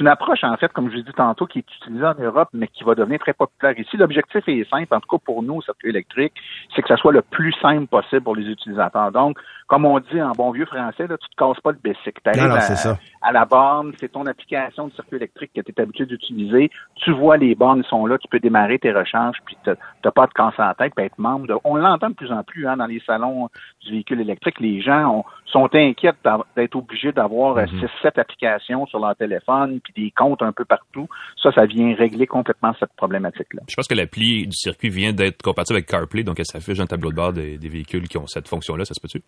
une 0.00 0.08
approche, 0.08 0.44
en 0.44 0.56
fait, 0.56 0.72
comme 0.72 0.90
je 0.90 0.96
l'ai 0.96 1.02
dit 1.02 1.12
tantôt, 1.12 1.46
qui 1.46 1.58
est 1.58 1.76
utilisée 1.80 2.06
en 2.06 2.14
Europe, 2.14 2.48
mais 2.52 2.68
qui 2.68 2.85
va 2.85 2.94
devenir 2.94 3.18
très 3.18 3.32
populaire 3.32 3.78
ici. 3.78 3.96
L'objectif 3.96 4.42
est 4.46 4.68
simple, 4.70 4.94
en 4.94 5.00
tout 5.00 5.16
cas 5.16 5.22
pour 5.24 5.42
nous, 5.42 5.54
au 5.54 5.62
circuit 5.62 5.90
électrique, 5.90 6.32
c'est 6.74 6.82
que 6.82 6.88
ça 6.88 6.96
soit 6.96 7.12
le 7.12 7.22
plus 7.22 7.52
simple 7.61 7.87
possible 7.87 8.22
pour 8.22 8.37
les 8.37 8.46
utilisateurs. 8.46 9.12
Donc, 9.12 9.38
comme 9.66 9.85
on 9.85 9.98
dit 10.00 10.20
en 10.20 10.32
bon 10.32 10.50
vieux 10.50 10.66
français, 10.66 11.06
là, 11.06 11.16
tu 11.16 11.28
te 11.28 11.37
casses 11.37 11.61
pas 11.61 11.72
le 11.72 11.78
basic. 11.82 12.22
Tu 12.22 12.40
à, 12.40 12.96
à, 13.22 13.32
la 13.32 13.44
borne, 13.44 13.92
c'est 13.98 14.12
ton 14.12 14.26
application 14.26 14.88
de 14.88 14.92
circuit 14.92 15.16
électrique 15.16 15.52
que 15.54 15.61
tu 15.61 15.72
es 15.72 15.80
habitué 15.80 16.06
d'utiliser. 16.06 16.70
Tu 16.96 17.12
vois 17.12 17.37
les 17.37 17.54
bornes 17.54 17.82
sont 17.85 18.06
là, 18.06 18.18
tu 18.18 18.28
peux 18.28 18.38
démarrer 18.38 18.78
tes 18.78 18.92
recharges, 18.92 19.38
puis 19.46 19.56
tu 19.64 19.70
n'as 19.70 20.11
pas 20.11 20.26
de 20.26 20.32
casser 20.32 20.62
en 20.62 20.74
tête, 20.74 20.92
puis 20.94 21.06
être 21.06 21.18
membre 21.18 21.46
de... 21.46 21.54
On 21.64 21.76
l'entend 21.76 22.11
de 22.11 22.14
plus 22.14 22.32
en 22.32 22.42
plus 22.42 22.66
hein, 22.66 22.76
dans 22.76 22.87
les 22.87 23.00
salons 23.06 23.48
du 23.82 23.92
véhicule 23.92 24.20
électrique. 24.20 24.61
Les 24.61 24.80
gens 24.82 25.24
sont 25.46 25.68
inquiets 25.74 26.12
d'être 26.57 26.77
obligés 26.77 27.12
d'avoir 27.12 27.57
mm 27.57 27.87
6-7 28.05 28.20
applications 28.20 28.87
sur 28.87 28.98
leur 28.98 29.16
téléphone, 29.16 29.81
puis 29.81 30.05
des 30.05 30.11
comptes 30.11 30.42
un 30.42 30.53
peu 30.53 30.64
partout. 30.64 31.09
Ça, 31.42 31.53
ça 31.53 31.66
vient 31.66 31.94
régler 31.94 32.27
complètement 32.27 32.75
cette 32.79 32.92
problématique-là. 32.96 33.62
Je 33.68 33.75
pense 33.75 33.88
que 33.88 33.94
l'appli 33.94 34.46
du 34.46 34.57
circuit 34.57 34.88
vient 34.88 35.12
d'être 35.12 35.42
compatible 35.42 35.77
avec 35.77 35.87
CarPlay, 35.87 36.22
donc 36.22 36.38
elle 36.38 36.46
s'affiche 36.46 36.77
dans 36.77 36.85
le 36.85 36.88
tableau 36.88 37.11
de 37.11 37.16
bord 37.16 37.33
des, 37.33 37.59
des 37.59 37.68
véhicules 37.68 38.09
qui 38.09 38.18
ont 38.18 38.27
cette 38.27 38.48
fonction-là. 38.48 38.85
Ça 38.85 38.94
se 38.94 39.01
peut-tu? 39.01 39.22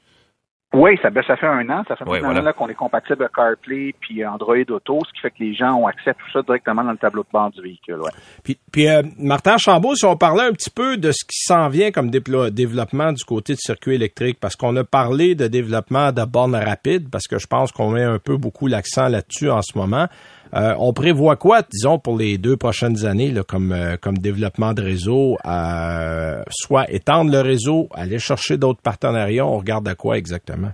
Oui, 0.72 0.98
ça, 1.00 1.10
ben, 1.10 1.22
ça 1.24 1.36
fait 1.36 1.46
un 1.46 1.68
an. 1.70 1.84
Ça 1.86 1.94
fait 1.94 2.24
un 2.24 2.46
an 2.46 2.52
qu'on 2.52 2.68
est 2.68 2.74
compatible 2.74 3.22
avec 3.22 3.34
CarPlay 3.34 3.94
puis 4.00 4.26
Android 4.26 4.56
Auto, 4.70 4.98
ce 5.06 5.12
qui 5.12 5.20
fait 5.20 5.30
que 5.30 5.38
les 5.38 5.54
gens 5.54 5.74
ont 5.74 5.86
accès 5.86 6.10
à 6.10 6.14
tout 6.14 6.30
ça 6.32 6.42
directement 6.42 6.82
dans 6.82 6.90
le 6.90 6.98
tableau 6.98 7.22
de 7.22 7.28
bord 7.32 7.50
du 7.50 7.62
véhicule. 7.62 8.00
Ouais. 8.00 8.10
Puis, 8.42 8.58
puis 8.72 8.88
euh, 8.88 9.02
Martin 9.18 9.56
Chambaud, 9.56 9.94
si 9.94 10.04
on 10.04 10.16
parlait 10.16 10.42
un 10.42 10.52
petit 10.52 10.70
peu 10.70 10.96
de 10.96 11.12
ce 11.12 11.24
qui 11.24 11.38
s'en 11.44 11.68
vient 11.68 11.92
comme 11.92 12.10
développement 12.10 13.12
du 13.12 13.24
côté 13.24 13.52
du 13.52 13.60
circuit 13.60 13.94
électrique, 13.94 14.38
parce 14.40 14.56
qu'on 14.56 14.74
a 14.74 14.82
parlé 14.82 15.36
de 15.36 15.46
développement 15.46 16.10
de 16.10 16.24
bornes 16.24 16.56
rapides, 16.56 17.08
parce 17.08 17.28
que 17.28 17.38
je 17.38 17.46
pense 17.46 17.70
qu'on 17.70 17.90
met 17.90 18.02
un 18.02 18.18
peu 18.18 18.36
beaucoup 18.36 18.66
l'accent 18.66 19.08
là-dessus 19.08 19.50
en 19.50 19.62
ce 19.62 19.78
moment. 19.78 20.08
Euh, 20.54 20.74
on 20.78 20.92
prévoit 20.92 21.34
quoi, 21.34 21.62
disons, 21.62 21.98
pour 21.98 22.16
les 22.16 22.38
deux 22.38 22.56
prochaines 22.56 23.04
années, 23.06 23.32
euh, 23.36 23.96
comme 24.00 24.18
développement 24.18 24.72
de 24.72 24.82
réseau, 24.82 25.36
euh, 25.44 26.42
soit 26.48 26.88
étendre 26.90 27.32
le 27.32 27.40
réseau, 27.40 27.88
aller 27.92 28.20
chercher 28.20 28.56
d'autres 28.56 28.80
partenariats, 28.80 29.44
on 29.44 29.58
regarde 29.58 29.88
à 29.88 29.96
quoi 29.96 30.16
exactement? 30.16 30.70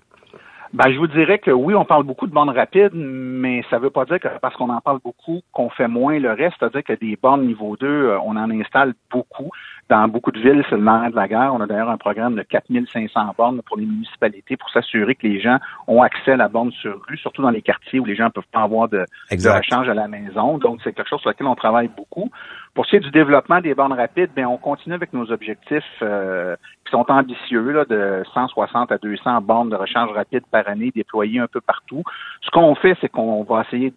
Ben, 0.74 0.92
je 0.92 0.98
vous 0.98 1.08
dirais 1.08 1.38
que 1.38 1.50
oui, 1.50 1.74
on 1.74 1.84
parle 1.84 2.04
beaucoup 2.04 2.26
de 2.26 2.32
bornes 2.32 2.50
rapides, 2.50 2.92
mais 2.94 3.62
ça 3.70 3.78
ne 3.78 3.82
veut 3.82 3.90
pas 3.90 4.04
dire 4.04 4.20
que 4.20 4.28
parce 4.40 4.54
qu'on 4.54 4.70
en 4.70 4.80
parle 4.80 5.00
beaucoup, 5.02 5.40
qu'on 5.50 5.70
fait 5.70 5.88
moins 5.88 6.18
le 6.18 6.30
reste. 6.30 6.56
C'est-à-dire 6.60 6.84
que 6.84 6.92
des 6.92 7.18
bornes 7.20 7.44
niveau 7.44 7.76
2, 7.76 8.18
on 8.24 8.36
en 8.36 8.50
installe 8.50 8.94
beaucoup. 9.10 9.50
Dans 9.90 10.06
beaucoup 10.06 10.30
de 10.30 10.38
villes, 10.38 10.64
c'est 10.70 10.76
le 10.76 10.84
nerf 10.84 11.10
de 11.10 11.16
la 11.16 11.26
guerre. 11.26 11.52
On 11.52 11.60
a 11.60 11.66
d'ailleurs 11.66 11.90
un 11.90 11.96
programme 11.96 12.36
de 12.36 12.42
4500 12.42 13.34
bornes 13.36 13.60
pour 13.66 13.76
les 13.76 13.86
municipalités 13.86 14.56
pour 14.56 14.70
s'assurer 14.70 15.16
que 15.16 15.26
les 15.26 15.40
gens 15.40 15.58
ont 15.88 16.00
accès 16.00 16.30
à 16.30 16.36
la 16.36 16.46
borne 16.46 16.70
sur 16.70 17.02
rue, 17.08 17.18
surtout 17.18 17.42
dans 17.42 17.50
les 17.50 17.60
quartiers 17.60 17.98
où 17.98 18.04
les 18.04 18.14
gens 18.14 18.26
ne 18.26 18.30
peuvent 18.30 18.44
pas 18.52 18.62
avoir 18.62 18.88
de, 18.88 19.04
de 19.32 19.48
rechange 19.48 19.88
à 19.88 19.94
la 19.94 20.06
maison. 20.06 20.58
Donc, 20.58 20.78
c'est 20.84 20.92
quelque 20.92 21.08
chose 21.08 21.20
sur 21.20 21.30
lequel 21.30 21.48
on 21.48 21.56
travaille 21.56 21.88
beaucoup. 21.88 22.30
Pour 22.74 22.84
ce 22.86 22.90
qui 22.90 22.96
est 22.96 23.00
du 23.00 23.10
développement 23.10 23.60
des 23.60 23.74
bornes 23.74 23.92
rapides, 23.92 24.30
bien, 24.34 24.48
on 24.48 24.56
continue 24.56 24.94
avec 24.94 25.12
nos 25.12 25.30
objectifs 25.32 25.82
euh, 26.02 26.54
qui 26.84 26.92
sont 26.92 27.04
ambitieux, 27.08 27.72
là, 27.72 27.84
de 27.84 28.22
160 28.32 28.92
à 28.92 28.98
200 28.98 29.40
bornes 29.40 29.70
de 29.70 29.76
recharge 29.76 30.12
rapide 30.12 30.44
par 30.52 30.68
année 30.68 30.92
déployées 30.94 31.40
un 31.40 31.48
peu 31.48 31.60
partout. 31.60 32.04
Ce 32.42 32.50
qu'on 32.50 32.74
fait, 32.76 32.96
c'est 33.00 33.08
qu'on 33.08 33.42
va 33.42 33.62
essayer 33.66 33.92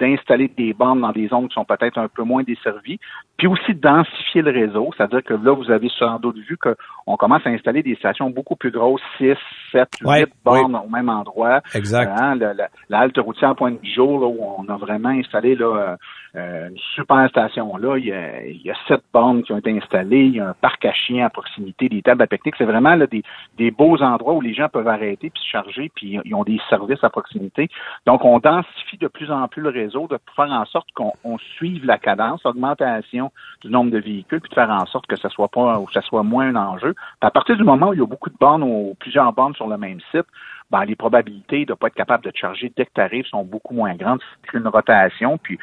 d'installer 0.00 0.48
des 0.56 0.72
bornes 0.72 1.00
dans 1.00 1.10
des 1.10 1.26
zones 1.28 1.48
qui 1.48 1.54
sont 1.54 1.64
peut-être 1.64 1.98
un 1.98 2.08
peu 2.08 2.22
moins 2.22 2.44
desservies, 2.44 3.00
puis 3.36 3.48
aussi 3.48 3.74
densifier 3.74 4.42
le 4.42 4.52
réseau, 4.52 4.90
c'est-à-dire 4.96 5.24
que 5.24 5.34
là, 5.34 5.52
vous 5.52 5.70
avez 5.72 5.88
sans 5.98 6.20
doute 6.20 6.36
vu 6.36 6.56
qu'on 6.56 7.16
commence 7.16 7.44
à 7.44 7.50
installer 7.50 7.82
des 7.82 7.96
stations 7.96 8.30
beaucoup 8.30 8.54
plus 8.54 8.70
grosses, 8.70 9.02
6, 9.18 9.34
7, 9.72 9.88
8 10.00 10.28
bornes 10.44 10.76
au 10.76 10.88
même 10.88 11.08
endroit. 11.08 11.60
Exact. 11.74 12.12
Hein, 12.20 12.36
la, 12.36 12.54
la, 12.54 12.98
halte 12.98 13.18
routière 13.18 13.56
Point 13.56 13.72
du 13.82 13.92
Jour, 13.92 14.20
là, 14.20 14.26
où 14.26 14.38
on 14.58 14.68
a 14.72 14.76
vraiment 14.76 15.08
installé 15.08 15.56
là, 15.56 15.96
euh, 16.34 16.68
une 16.68 16.78
super 16.94 17.28
station 17.28 17.76
là. 17.76 17.98
Il 17.98 18.06
y, 18.06 18.12
a, 18.12 18.44
il 18.46 18.62
y 18.62 18.70
a 18.70 18.74
sept 18.88 19.02
bornes 19.12 19.42
qui 19.42 19.52
ont 19.52 19.58
été 19.58 19.70
installées, 19.76 20.24
il 20.24 20.36
y 20.36 20.40
a 20.40 20.48
un 20.48 20.54
parc 20.54 20.84
à 20.84 20.92
chiens 20.92 21.26
à 21.26 21.30
proximité, 21.30 21.88
des 21.88 22.00
tables 22.00 22.22
à 22.22 22.26
pique-nique. 22.26 22.54
C'est 22.56 22.64
vraiment 22.64 22.94
là, 22.94 23.06
des, 23.06 23.22
des 23.58 23.70
beaux 23.70 24.00
endroits 24.02 24.34
où 24.34 24.40
les 24.40 24.54
gens 24.54 24.68
peuvent 24.68 24.88
arrêter 24.88 25.30
puis 25.30 25.42
se 25.42 25.48
charger, 25.48 25.90
puis 25.94 26.18
ils 26.24 26.34
ont 26.34 26.44
des 26.44 26.58
services 26.70 27.04
à 27.04 27.10
proximité. 27.10 27.68
Donc, 28.06 28.24
on 28.24 28.38
densifie 28.38 28.96
de 28.96 29.08
plus 29.08 29.30
en 29.30 29.46
plus 29.48 29.60
le 29.60 29.68
réseau 29.68 30.06
de 30.08 30.18
faire 30.34 30.50
en 30.50 30.64
sorte 30.64 30.88
qu'on 30.94 31.38
suive 31.56 31.84
la 31.84 31.98
cadence, 31.98 32.42
l'augmentation 32.44 33.30
du 33.62 33.70
nombre 33.70 33.90
de 33.90 33.98
véhicules, 33.98 34.40
puis 34.40 34.50
de 34.50 34.54
faire 34.54 34.70
en 34.70 34.86
sorte 34.86 35.06
que 35.06 35.16
ça 35.16 35.28
soit 35.28 35.48
pas 35.48 35.78
ou 35.78 35.84
que 35.84 35.92
ça 35.92 36.02
soit 36.02 36.22
moins 36.22 36.48
un 36.48 36.56
enjeu. 36.56 36.94
à 37.20 37.30
partir 37.30 37.56
du 37.56 37.64
moment 37.64 37.88
où 37.88 37.94
il 37.94 38.00
y 38.00 38.02
a 38.02 38.06
beaucoup 38.06 38.30
de 38.30 38.36
bornes 38.38 38.62
ou 38.62 38.94
plusieurs 38.98 39.32
bornes 39.32 39.54
sur 39.54 39.66
le 39.66 39.76
même 39.76 40.00
site, 40.10 40.26
ben, 40.72 40.86
les 40.86 40.96
probabilités 40.96 41.66
de 41.66 41.72
ne 41.72 41.76
pas 41.76 41.88
être 41.88 41.94
capable 41.94 42.24
de 42.24 42.30
te 42.30 42.38
charger 42.38 42.72
dès 42.74 42.86
que 42.86 43.10
tu 43.10 43.24
sont 43.24 43.44
beaucoup 43.44 43.74
moins 43.74 43.94
grandes. 43.94 44.20
C'est 44.50 44.58
une 44.58 44.66
rotation. 44.66 45.36
Puis, 45.36 45.58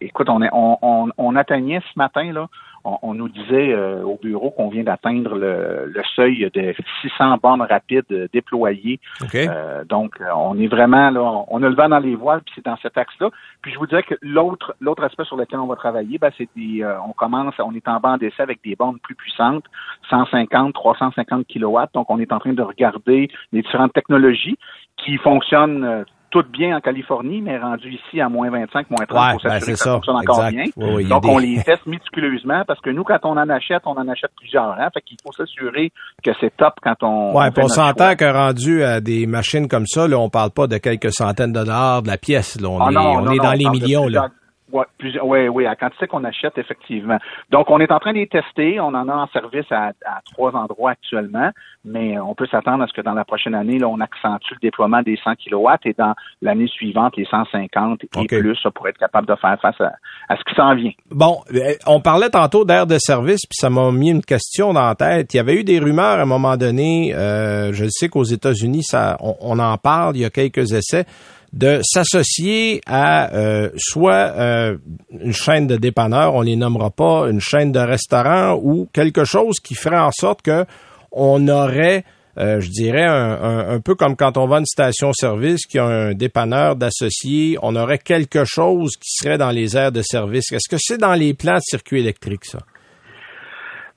écoute, 0.00 0.30
on, 0.30 0.42
est, 0.42 0.48
on, 0.52 1.10
on, 1.16 1.36
atteignait 1.36 1.80
ce 1.80 1.98
matin, 1.98 2.32
là, 2.32 2.48
on, 2.84 3.14
nous 3.14 3.28
disait 3.28 3.72
euh, 3.72 4.02
au 4.02 4.18
bureau 4.20 4.50
qu'on 4.50 4.68
vient 4.68 4.82
d'atteindre 4.82 5.36
le, 5.36 6.02
seuil 6.16 6.50
de 6.52 6.74
600 7.02 7.38
bornes 7.42 7.62
rapides 7.62 8.28
déployées. 8.32 9.00
Euh, 9.34 9.84
donc, 9.84 10.20
on 10.34 10.58
est 10.58 10.66
vraiment 10.66 11.10
là, 11.10 11.44
on 11.48 11.62
a 11.62 11.68
le 11.68 11.74
vent 11.74 11.88
dans 11.88 11.98
les 11.98 12.14
voiles, 12.14 12.42
puis 12.42 12.52
c'est 12.56 12.64
dans 12.64 12.76
cet 12.78 12.98
axe-là. 12.98 13.30
Puis 13.62 13.72
je 13.72 13.78
vous 13.78 13.86
dirais 13.86 14.02
que 14.02 14.14
l'autre 14.20 14.74
l'autre 14.80 15.04
aspect 15.04 15.24
sur 15.24 15.36
lequel 15.36 15.60
on 15.60 15.66
va 15.66 15.76
travailler, 15.76 16.18
ben, 16.18 16.30
c'est 16.36 16.48
des, 16.56 16.82
euh, 16.82 16.94
on 17.06 17.12
commence, 17.12 17.54
on 17.58 17.74
est 17.74 17.88
en 17.88 18.00
banc 18.00 18.16
d'essai 18.16 18.42
avec 18.42 18.60
des 18.64 18.76
bornes 18.76 18.98
plus 18.98 19.14
puissantes, 19.14 19.64
150, 20.10 20.74
350 20.74 21.46
kilowatts. 21.46 21.94
Donc, 21.94 22.10
on 22.10 22.18
est 22.18 22.32
en 22.32 22.38
train 22.38 22.52
de 22.52 22.62
regarder 22.62 23.30
les 23.52 23.62
différentes 23.62 23.92
technologies 23.92 24.58
qui 24.96 25.16
fonctionnent 25.18 26.04
tout 26.32 26.44
bien 26.50 26.76
en 26.76 26.80
Californie, 26.80 27.42
mais 27.42 27.58
rendu 27.58 27.92
ici 27.92 28.20
à 28.20 28.28
moins 28.28 28.50
25, 28.50 28.90
moins 28.90 29.04
30 29.06 29.08
pour 29.08 29.42
ben, 29.44 29.60
que 29.60 29.76
ça, 29.76 29.92
fonctionne 29.92 30.16
encore 30.16 30.48
bien. 30.48 30.64
Donc, 31.08 31.24
on 31.26 31.38
les 31.38 31.62
teste 31.62 31.86
méticuleusement 31.86 32.64
parce 32.66 32.80
que 32.80 32.90
nous, 32.90 33.04
quand 33.04 33.18
on 33.24 33.36
en 33.36 33.48
achète, 33.50 33.82
on 33.84 33.92
en 33.92 34.08
achète 34.08 34.30
plusieurs. 34.36 34.72
Hein, 34.72 34.88
fait 34.94 35.02
qu'il 35.02 35.18
faut 35.22 35.32
s'assurer 35.32 35.92
que 36.24 36.30
c'est 36.40 36.56
top 36.56 36.74
quand 36.82 36.96
on. 37.02 37.36
Ouais, 37.36 37.50
on, 37.56 37.68
s'entend 37.68 38.16
que 38.16 38.24
rendu 38.24 38.82
à 38.82 39.00
des 39.00 39.26
machines 39.26 39.68
comme 39.68 39.86
ça, 39.86 40.08
là, 40.08 40.18
on 40.18 40.30
parle 40.30 40.50
pas 40.50 40.66
de 40.66 40.78
quelques 40.78 41.12
centaines 41.12 41.52
de 41.52 41.58
dollars 41.58 42.02
de 42.02 42.08
la 42.08 42.16
pièce. 42.16 42.58
Là. 42.60 42.68
On 42.68 42.80
ah 42.80 42.90
est, 42.90 42.96
on 42.96 43.30
est 43.30 43.38
dans 43.38 43.52
les 43.52 43.68
millions. 43.68 44.08
Là. 44.08 44.28
Oui, 44.72 44.84
oui, 45.22 45.48
oui, 45.48 45.66
à 45.66 45.76
quantité 45.76 46.06
qu'on 46.06 46.24
achète, 46.24 46.56
effectivement. 46.56 47.18
Donc, 47.50 47.70
on 47.70 47.78
est 47.78 47.92
en 47.92 47.98
train 47.98 48.12
de 48.12 48.18
les 48.18 48.26
tester. 48.26 48.80
On 48.80 48.88
en 48.88 49.08
a 49.08 49.14
en 49.14 49.26
service 49.28 49.70
à, 49.70 49.92
trois 50.32 50.52
endroits 50.56 50.92
actuellement, 50.92 51.50
mais 51.84 52.18
on 52.18 52.34
peut 52.34 52.46
s'attendre 52.46 52.82
à 52.82 52.86
ce 52.86 52.92
que 52.94 53.02
dans 53.02 53.12
la 53.12 53.24
prochaine 53.24 53.54
année, 53.54 53.78
là, 53.78 53.88
on 53.88 54.00
accentue 54.00 54.54
le 54.54 54.60
déploiement 54.62 55.02
des 55.02 55.18
100 55.22 55.32
kW 55.34 55.68
et 55.84 55.92
dans 55.92 56.14
l'année 56.40 56.68
suivante, 56.68 57.16
les 57.16 57.26
150 57.26 58.00
et 58.04 58.26
plus, 58.26 58.56
ça 58.62 58.70
pourrait 58.70 58.90
être 58.90 58.98
capable 58.98 59.26
de 59.26 59.34
faire 59.36 59.58
face 59.60 59.80
à, 59.80 60.36
ce 60.36 60.44
qui 60.44 60.54
s'en 60.54 60.74
vient. 60.74 60.92
Bon, 61.10 61.40
euh, 61.52 61.74
on 61.86 62.00
parlait 62.00 62.30
tantôt 62.30 62.64
d'air 62.64 62.86
de 62.86 62.96
service, 62.98 63.40
puis 63.46 63.56
ça 63.56 63.68
m'a 63.68 63.90
mis 63.92 64.10
une 64.10 64.22
question 64.22 64.72
dans 64.72 64.86
la 64.86 64.94
tête. 64.94 65.34
Il 65.34 65.36
y 65.36 65.40
avait 65.40 65.54
eu 65.54 65.64
des 65.64 65.78
rumeurs 65.78 66.18
à 66.18 66.22
un 66.22 66.26
moment 66.26 66.56
donné, 66.56 67.14
euh, 67.14 67.72
je 67.72 67.84
sais 67.90 68.08
qu'aux 68.08 68.24
États-Unis, 68.24 68.84
ça, 68.84 69.18
on 69.20 69.58
en 69.58 69.76
parle, 69.76 70.16
il 70.16 70.22
y 70.22 70.24
a 70.24 70.30
quelques 70.30 70.72
essais, 70.72 71.04
de 71.52 71.80
s'associer 71.82 72.80
à 72.86 73.34
euh, 73.34 73.70
soit 73.76 74.32
euh, 74.36 74.78
une 75.10 75.34
chaîne 75.34 75.66
de 75.66 75.76
dépanneurs, 75.76 76.34
on 76.34 76.42
les 76.42 76.56
nommera 76.56 76.90
pas, 76.90 77.28
une 77.28 77.40
chaîne 77.40 77.72
de 77.72 77.78
restaurants 77.78 78.58
ou 78.62 78.88
quelque 78.92 79.24
chose 79.24 79.56
qui 79.62 79.74
ferait 79.74 79.98
en 79.98 80.12
sorte 80.12 80.42
que 80.42 80.64
on 81.10 81.46
aurait 81.48 82.04
euh, 82.38 82.60
je 82.60 82.70
dirais 82.70 83.04
un, 83.04 83.78
peu 83.80 83.94
comme 83.94 84.16
quand 84.16 84.38
on 84.38 84.46
va 84.46 84.56
à 84.56 84.58
une 84.60 84.66
station-service 84.66 85.66
qui 85.66 85.78
a 85.78 85.84
un 85.84 86.14
dépanneur 86.14 86.76
d'associés, 86.76 87.58
on 87.60 87.76
aurait 87.76 87.98
quelque 87.98 88.44
chose 88.46 88.96
qui 88.96 89.10
serait 89.10 89.36
dans 89.36 89.50
les 89.50 89.76
aires 89.76 89.92
de 89.92 90.00
service. 90.00 90.50
Est-ce 90.50 90.68
que 90.70 90.80
c'est 90.80 90.96
dans 90.96 91.12
les 91.12 91.34
plans 91.34 91.56
de 91.56 91.62
circuit 91.62 92.00
électrique, 92.00 92.46
ça? 92.46 92.60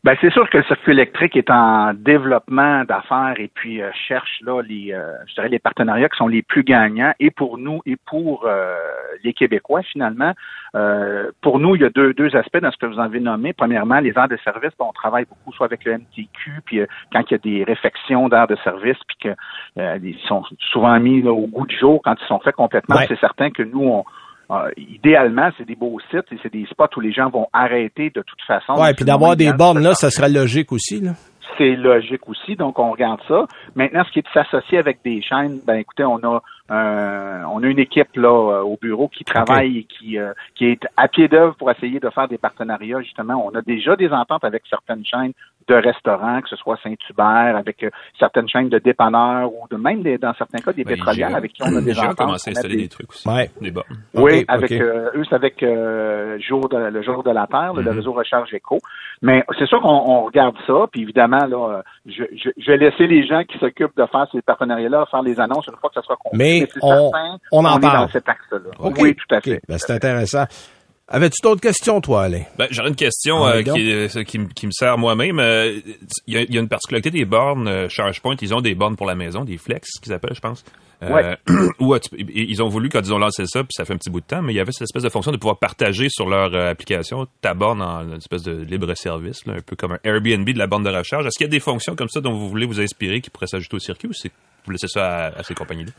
Ben 0.05 0.15
c'est 0.21 0.31
sûr 0.31 0.47
que 0.51 0.59
le 0.59 0.63
circuit 0.65 0.91
électrique 0.91 1.35
est 1.35 1.49
en 1.49 1.91
développement 1.95 2.83
d'affaires 2.83 3.33
et 3.39 3.49
puis 3.51 3.81
euh, 3.81 3.89
cherche 4.07 4.39
là 4.43 4.61
les 4.61 4.93
euh, 4.93 5.13
je 5.25 5.33
dirais 5.33 5.49
les 5.49 5.57
partenariats 5.57 6.09
qui 6.09 6.17
sont 6.17 6.27
les 6.27 6.43
plus 6.43 6.63
gagnants 6.63 7.11
et 7.19 7.31
pour 7.31 7.57
nous 7.57 7.81
et 7.87 7.95
pour 8.05 8.45
euh, 8.45 8.75
les 9.23 9.33
Québécois 9.33 9.81
finalement. 9.81 10.33
pour 11.41 11.57
nous, 11.59 11.75
il 11.75 11.81
y 11.81 11.85
a 11.85 11.89
deux, 11.89 12.13
deux 12.13 12.35
aspects 12.35 12.59
dans 12.59 12.69
ce 12.69 12.77
que 12.77 12.85
vous 12.85 12.99
avez 12.99 13.19
nommé. 13.19 13.53
Premièrement, 13.53 13.99
les 13.99 14.15
heures 14.15 14.27
de 14.27 14.37
service, 14.43 14.73
on 14.77 14.91
travaille 14.91 15.25
beaucoup 15.25 15.51
soit 15.53 15.65
avec 15.65 15.85
le 15.85 15.97
MTQ, 15.97 16.61
puis 16.65 16.81
quand 17.11 17.21
il 17.27 17.31
y 17.31 17.35
a 17.35 17.37
des 17.37 17.63
réflexions 17.63 18.27
d'heures 18.29 18.45
de 18.47 18.57
service, 18.57 18.97
puis 19.07 19.17
que 19.23 19.33
ils 20.03 20.19
sont 20.27 20.43
souvent 20.71 20.99
mis 20.99 21.25
au 21.27 21.47
goût 21.47 21.65
du 21.65 21.77
jour 21.77 22.01
quand 22.03 22.15
ils 22.21 22.27
sont 22.27 22.39
faits 22.39 22.55
complètement, 22.55 22.97
c'est 23.07 23.19
certain 23.19 23.49
que 23.49 23.63
nous 23.63 23.87
on 23.87 24.03
euh, 24.51 24.69
idéalement, 24.77 25.49
c'est 25.57 25.65
des 25.65 25.75
beaux 25.75 25.99
sites 26.11 26.31
et 26.31 26.37
c'est 26.43 26.51
des 26.51 26.65
spots 26.65 26.85
où 26.97 26.99
les 26.99 27.11
gens 27.11 27.29
vont 27.29 27.47
arrêter 27.53 28.11
de 28.13 28.21
toute 28.21 28.41
façon. 28.45 28.73
Ouais, 28.73 28.93
puis 28.93 29.05
d'avoir 29.05 29.35
des 29.35 29.51
bornes 29.53 29.81
là, 29.81 29.93
ça 29.93 30.09
serait 30.11 30.29
logique 30.29 30.71
aussi. 30.71 31.01
Là. 31.01 31.11
C'est 31.57 31.75
logique 31.75 32.27
aussi, 32.27 32.55
donc 32.55 32.77
on 32.79 32.91
regarde 32.91 33.21
ça. 33.27 33.45
Maintenant, 33.75 34.03
ce 34.05 34.11
qui 34.11 34.19
est 34.19 34.23
de 34.23 34.27
s'associer 34.33 34.77
avec 34.77 34.99
des 35.05 35.21
chaînes, 35.21 35.59
ben 35.65 35.75
écoutez, 35.75 36.03
on 36.03 36.17
a 36.17 36.41
euh, 36.71 37.43
on 37.49 37.63
a 37.63 37.67
une 37.67 37.79
équipe 37.79 38.15
là 38.15 38.29
euh, 38.29 38.61
au 38.61 38.77
bureau 38.81 39.07
qui 39.07 39.23
travaille 39.23 39.77
et 39.77 39.83
qui, 39.83 40.17
qui 40.55 40.65
est 40.65 40.81
à 40.97 41.07
pied 41.07 41.27
d'œuvre 41.27 41.55
pour 41.55 41.71
essayer 41.71 41.99
de 41.99 42.09
faire 42.09 42.27
des 42.27 42.37
partenariats. 42.37 43.01
Justement, 43.01 43.45
on 43.45 43.55
a 43.55 43.61
déjà 43.61 43.95
des 43.95 44.09
ententes 44.09 44.43
avec 44.43 44.63
certaines 44.69 45.05
chaînes 45.05 45.33
de 45.67 45.75
restaurants, 45.75 46.41
que 46.41 46.49
ce 46.49 46.55
soit 46.55 46.77
Saint-Hubert, 46.83 47.55
avec 47.55 47.83
euh, 47.83 47.89
certaines 48.19 48.47
chaînes 48.47 48.69
de 48.69 48.79
dépanneurs 48.79 49.51
ou 49.51 49.67
de 49.69 49.77
même 49.77 50.03
dans 50.03 50.33
certains 50.35 50.59
cas 50.59 50.73
des 50.73 50.83
ben, 50.83 50.95
pétrolières 50.95 51.35
avec 51.35 51.53
qui 51.53 51.63
on 51.63 51.75
a 51.75 51.81
des 51.81 51.97
ententes. 51.97 52.15
commencé 52.17 52.49
à 52.49 52.51
installer 52.51 52.77
des, 52.77 52.87
trucs 52.87 53.09
aussi. 53.09 53.27
Ouais. 53.27 53.49
Des 53.61 53.73
Oui, 54.13 54.45
avec 54.47 54.71
euh, 54.71 55.09
eux, 55.15 55.23
c'est 55.27 55.35
avec 55.35 55.63
euh, 55.63 56.37
jour 56.39 56.69
de, 56.69 56.77
le 56.77 57.01
jour 57.01 57.23
de 57.23 57.31
la 57.31 57.47
Terre, 57.47 57.73
le 57.73 57.81
mhm. 57.81 57.97
réseau 57.97 58.13
Recharge 58.13 58.53
Éco. 58.53 58.79
Mais 59.21 59.43
c'est 59.57 59.65
sûr 59.65 59.81
qu'on 59.81 60.25
regarde 60.25 60.55
ça, 60.67 60.85
puis 60.91 61.01
évidemment, 61.01 61.45
là, 61.47 61.81
je, 62.05 62.23
je, 62.35 62.49
je, 62.57 62.71
vais 62.71 62.77
laisser 62.77 63.07
les 63.07 63.25
gens 63.25 63.43
qui 63.43 63.57
s'occupent 63.57 63.95
de 63.97 64.05
faire 64.05 64.27
ces 64.31 64.41
partenariats-là 64.41 65.05
faire 65.09 65.21
les 65.21 65.39
annonces 65.39 65.67
une 65.67 65.77
fois 65.77 65.89
que 65.89 65.95
ça 65.95 66.01
sera 66.01 66.15
compris. 66.15 66.37
Mais, 66.37 66.67
on, 66.81 67.11
on, 67.51 67.65
en 67.65 67.79
parle. 67.79 68.05
dans 68.05 68.07
cet 68.09 68.27
axe-là. 68.27 68.59
Oui, 68.99 69.15
tout 69.15 69.35
à 69.35 69.41
fait. 69.41 69.61
Ben, 69.67 69.77
c'est 69.77 69.93
intéressant. 69.93 70.45
Avais-tu 71.07 71.37
d'autres 71.43 71.61
questions, 71.61 72.01
toi, 72.01 72.23
Alain? 72.23 72.43
Ben, 72.57 72.67
J'aurais 72.71 72.89
une 72.89 72.95
question 72.95 73.43
ah, 73.43 73.57
euh, 73.57 73.61
qui, 73.61 73.91
euh, 73.91 74.23
qui, 74.23 74.39
qui, 74.47 74.65
me 74.65 74.71
sert 74.71 74.97
moi-même. 74.97 75.39
Euh, 75.39 75.79
il 76.25 76.35
y, 76.35 76.53
y, 76.53 76.57
a 76.57 76.61
une 76.61 76.67
particularité 76.67 77.11
des 77.11 77.25
bornes 77.25 77.87
ChargePoint. 77.89 78.35
Ils 78.41 78.55
ont 78.55 78.61
des 78.61 78.73
bornes 78.73 78.95
pour 78.95 79.05
la 79.05 79.13
maison, 79.13 79.45
des 79.45 79.57
flex 79.57 79.87
qu'ils 80.01 80.13
appellent, 80.13 80.33
je 80.33 80.39
pense. 80.39 80.63
Ouais. 81.03 81.37
où 81.79 81.95
ils 82.17 82.63
ont 82.63 82.69
voulu, 82.69 82.89
quand 82.89 83.01
ils 83.01 83.13
ont 83.13 83.19
lancé 83.19 83.45
ça, 83.45 83.61
puis 83.63 83.73
ça 83.73 83.85
fait 83.85 83.93
un 83.93 83.97
petit 83.97 84.09
bout 84.09 84.21
de 84.21 84.25
temps, 84.25 84.41
mais 84.41 84.53
il 84.53 84.55
y 84.55 84.59
avait 84.59 84.71
cette 84.71 84.83
espèce 84.83 85.03
de 85.03 85.09
fonction 85.09 85.31
de 85.31 85.37
pouvoir 85.37 85.59
partager 85.59 86.07
sur 86.09 86.27
leur 86.27 86.55
application 86.55 87.27
ta 87.41 87.53
borne 87.53 87.83
en 87.83 88.01
une 88.01 88.17
espèce 88.17 88.41
de 88.41 88.63
libre 88.63 88.91
service, 88.95 89.45
là, 89.45 89.55
un 89.57 89.61
peu 89.61 89.75
comme 89.75 89.91
un 89.91 89.99
Airbnb 90.03 90.49
de 90.49 90.57
la 90.57 90.65
borne 90.65 90.83
de 90.83 90.89
recharge. 90.89 91.27
Est-ce 91.27 91.37
qu'il 91.37 91.45
y 91.45 91.49
a 91.49 91.51
des 91.51 91.59
fonctions 91.59 91.95
comme 91.95 92.09
ça 92.09 92.21
dont 92.21 92.33
vous 92.33 92.49
voulez 92.49 92.65
vous 92.65 92.81
inspirer 92.81 93.21
qui 93.21 93.29
pourraient 93.29 93.45
s'ajouter 93.45 93.75
au 93.75 93.79
circuit 93.79 94.07
ou 94.07 94.13
vous 94.65 94.71
laissez 94.71 94.87
ça 94.87 95.27
à 95.27 95.43
ces 95.43 95.53
compagnies-là? 95.53 95.91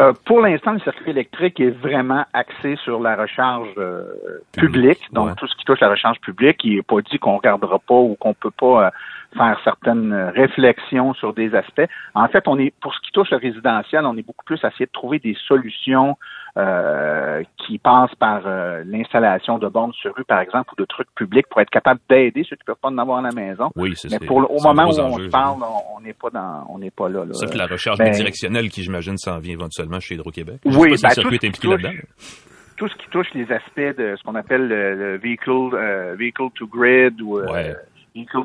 Euh, 0.00 0.12
pour 0.24 0.40
l'instant, 0.40 0.72
le 0.72 0.78
circuit 0.80 1.10
électrique 1.10 1.58
est 1.58 1.70
vraiment 1.70 2.24
axé 2.32 2.76
sur 2.84 3.00
la 3.00 3.16
recharge 3.16 3.68
euh, 3.78 4.04
publique, 4.52 5.00
donc 5.12 5.34
tout 5.36 5.48
ce 5.48 5.56
qui 5.56 5.64
touche 5.64 5.80
la 5.80 5.90
recharge 5.90 6.20
publique. 6.20 6.62
Il 6.62 6.76
n'est 6.76 6.82
pas 6.82 7.00
dit 7.00 7.18
qu'on 7.18 7.36
regardera 7.36 7.80
pas 7.80 7.96
ou 7.96 8.14
qu'on 8.14 8.32
peut 8.32 8.52
pas 8.52 8.86
euh, 8.86 8.90
faire 9.36 9.60
certaines 9.64 10.14
réflexions 10.34 11.14
sur 11.14 11.34
des 11.34 11.54
aspects. 11.54 11.88
En 12.14 12.28
fait, 12.28 12.44
on 12.46 12.58
est 12.58 12.72
pour 12.80 12.94
ce 12.94 13.00
qui 13.00 13.12
touche 13.12 13.30
le 13.30 13.36
résidentiel, 13.36 14.04
on 14.06 14.16
est 14.16 14.22
beaucoup 14.22 14.44
plus 14.44 14.62
à 14.64 14.68
essayer 14.68 14.86
de 14.86 14.92
trouver 14.92 15.18
des 15.18 15.36
solutions 15.46 16.16
euh, 16.56 17.42
qui 17.56 17.78
passent 17.78 18.14
par 18.16 18.42
euh, 18.46 18.82
l'installation 18.84 19.58
de 19.58 19.68
bornes 19.68 19.92
sur 19.92 20.14
rue, 20.16 20.24
par 20.24 20.40
exemple, 20.40 20.70
ou 20.72 20.80
de 20.80 20.86
trucs 20.86 21.06
publics 21.14 21.46
pour 21.48 21.60
être 21.60 21.70
capable 21.70 22.00
d'aider 22.08 22.42
ceux 22.42 22.56
qui 22.56 22.62
ne 22.62 22.66
peuvent 22.66 22.80
pas 22.82 22.88
en 22.88 22.98
avoir 22.98 23.18
à 23.18 23.22
la 23.22 23.32
maison. 23.32 23.70
Oui, 23.76 23.92
c'est 23.94 24.10
Mais 24.10 24.26
pour 24.26 24.38
au 24.38 24.60
moment 24.60 24.86
où 24.86 24.98
on 24.98 25.18
se 25.18 25.28
parle, 25.28 25.60
on 25.94 26.00
n'est 26.00 26.14
pas 26.14 26.30
dans, 26.30 26.66
on 26.70 26.78
n'est 26.78 26.90
pas 26.90 27.08
là. 27.08 27.24
là. 27.24 27.34
Ça, 27.34 27.46
la 27.54 27.66
recharge 27.66 27.98
ben, 27.98 28.10
directionnelle 28.10 28.70
qui, 28.70 28.82
j'imagine, 28.82 29.16
s'en 29.18 29.38
vient 29.38 29.52
éventuellement 29.52 30.00
chez 30.00 30.14
Hydro-Québec. 30.14 30.60
Oui, 30.64 30.94
ben, 31.00 31.08
tout, 31.14 31.32
est 31.32 31.44
impliqué 31.44 31.68
là-dedans. 31.68 31.92
Tout 32.76 32.88
ce 32.88 32.94
qui 32.96 33.08
touche 33.10 33.28
les 33.34 33.52
aspects 33.52 33.98
de 33.98 34.16
ce 34.16 34.22
qu'on 34.24 34.34
appelle 34.34 34.66
le, 34.66 35.18
vehicle, 35.18 35.50
euh, 35.50 36.16
vehicle 36.18 36.48
to 36.56 36.66
grid 36.66 37.20
ou 37.20 37.38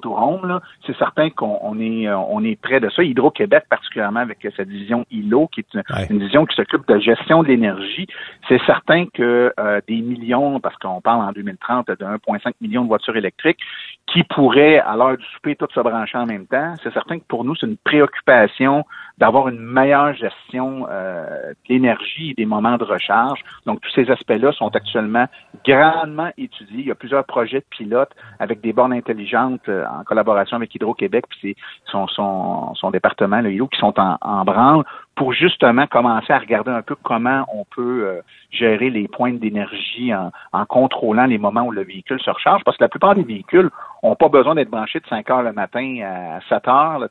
Home, 0.06 0.60
c'est 0.86 0.96
certain 0.98 1.30
qu'on 1.30 1.80
est, 1.80 2.08
euh, 2.08 2.18
on 2.18 2.44
est 2.44 2.60
près 2.60 2.80
de 2.80 2.90
ça. 2.90 3.04
Hydro-Québec, 3.04 3.66
particulièrement 3.70 4.20
avec 4.20 4.40
sa 4.56 4.66
division 4.66 5.06
ILO, 5.12 5.48
qui 5.48 5.62
est 5.62 5.74
une, 6.10 6.20
division 6.20 6.46
qui 6.46 6.56
s'occupe 6.56 6.88
de 6.88 7.00
gestion 7.00 7.44
de 7.44 7.48
l'énergie, 7.48 8.08
c'est 8.48 8.62
certain 8.66 9.06
que 9.08 9.54
euh, 9.60 9.82
des 9.88 10.02
millions, 10.02 10.60
parce 10.60 10.76
qu'on 10.78 11.02
parle 11.02 11.22
en 11.22 11.32
2030 11.32 11.88
de 11.88 11.96
1,5 11.96 12.54
million 12.62 12.84
de 12.84 12.88
voitures 12.88 13.16
électriques, 13.16 13.60
qui 14.08 14.24
pourraient, 14.24 14.80
à 14.80 14.96
l'heure 14.96 15.18
du 15.18 15.26
souper, 15.34 15.56
toutes 15.56 15.74
se 15.74 15.80
brancher 15.80 16.18
en 16.18 16.26
même 16.26 16.46
temps, 16.46 16.76
c'est 16.84 16.94
certain 16.94 17.20
que 17.20 17.26
pour 17.28 17.44
nous, 17.44 17.56
c'est 17.56 17.68
une 17.68 17.78
préoccupation 17.78 18.86
d'avoir 19.18 19.48
une 19.48 19.60
meilleure 19.60 20.14
gestion 20.16 20.88
euh, 20.90 21.52
de 21.52 21.56
l'énergie 21.70 22.32
et 22.32 22.34
des 22.34 22.46
moments 22.46 22.78
de 22.78 22.84
recharge. 22.84 23.40
Donc, 23.66 23.80
tous 23.82 23.92
ces 23.92 24.10
aspects-là 24.10 24.52
sont 24.54 24.76
actuellement 24.76 25.28
grandement 25.66 26.32
étudiés. 26.38 26.80
Il 26.80 26.88
y 26.88 26.92
a 26.92 26.96
plusieurs 26.96 27.24
projets 27.26 27.60
de 27.60 27.66
pilotes 27.70 28.12
avec 28.40 28.62
des 28.62 28.74
bornes 28.74 28.94
intelligentes 28.94 29.68
euh, 29.70 29.86
en 29.86 30.04
collaboration 30.04 30.58
avec 30.58 30.74
Hydro-Québec 30.74 31.26
puis 31.30 31.56
son, 31.86 32.08
son, 32.08 32.92
département, 32.92 33.42
le 33.42 33.52
IO, 33.54 33.68
qui 33.68 33.80
sont 33.80 34.00
en, 34.00 34.18
en 34.22 34.44
branle 34.44 34.84
pour 35.16 35.34
justement 35.34 35.86
commencer 35.88 36.34
à 36.34 36.40
regarder 36.40 36.72
un 36.72 36.82
peu 36.82 36.96
comment 36.96 37.46
on 37.54 37.66
peut 37.66 38.06
euh, 38.06 38.22
gérer 38.52 38.90
les 38.90 39.08
points 39.08 39.34
d'énergie 39.34 40.14
en, 40.14 40.32
en, 40.54 40.66
contrôlant 40.66 41.26
les 41.26 41.38
moments 41.38 41.64
où 41.64 41.72
le 41.72 41.84
véhicule 41.84 42.20
se 42.20 42.32
recharge, 42.32 42.64
parce 42.64 42.78
que 42.78 42.84
la 42.84 42.90
plupart 42.90 43.14
des 43.14 43.24
véhicules 43.24 43.70
ont 44.04 44.16
pas 44.16 44.28
besoin 44.28 44.54
d'être 44.54 44.70
branchés 44.70 45.00
de 45.00 45.08
5 45.08 45.30
heures 45.30 45.44
le 45.44 45.54
matin 45.54 46.00
à 46.04 46.40
7 46.50 46.68
heures. 46.68 47.00
Là, 47.00 47.08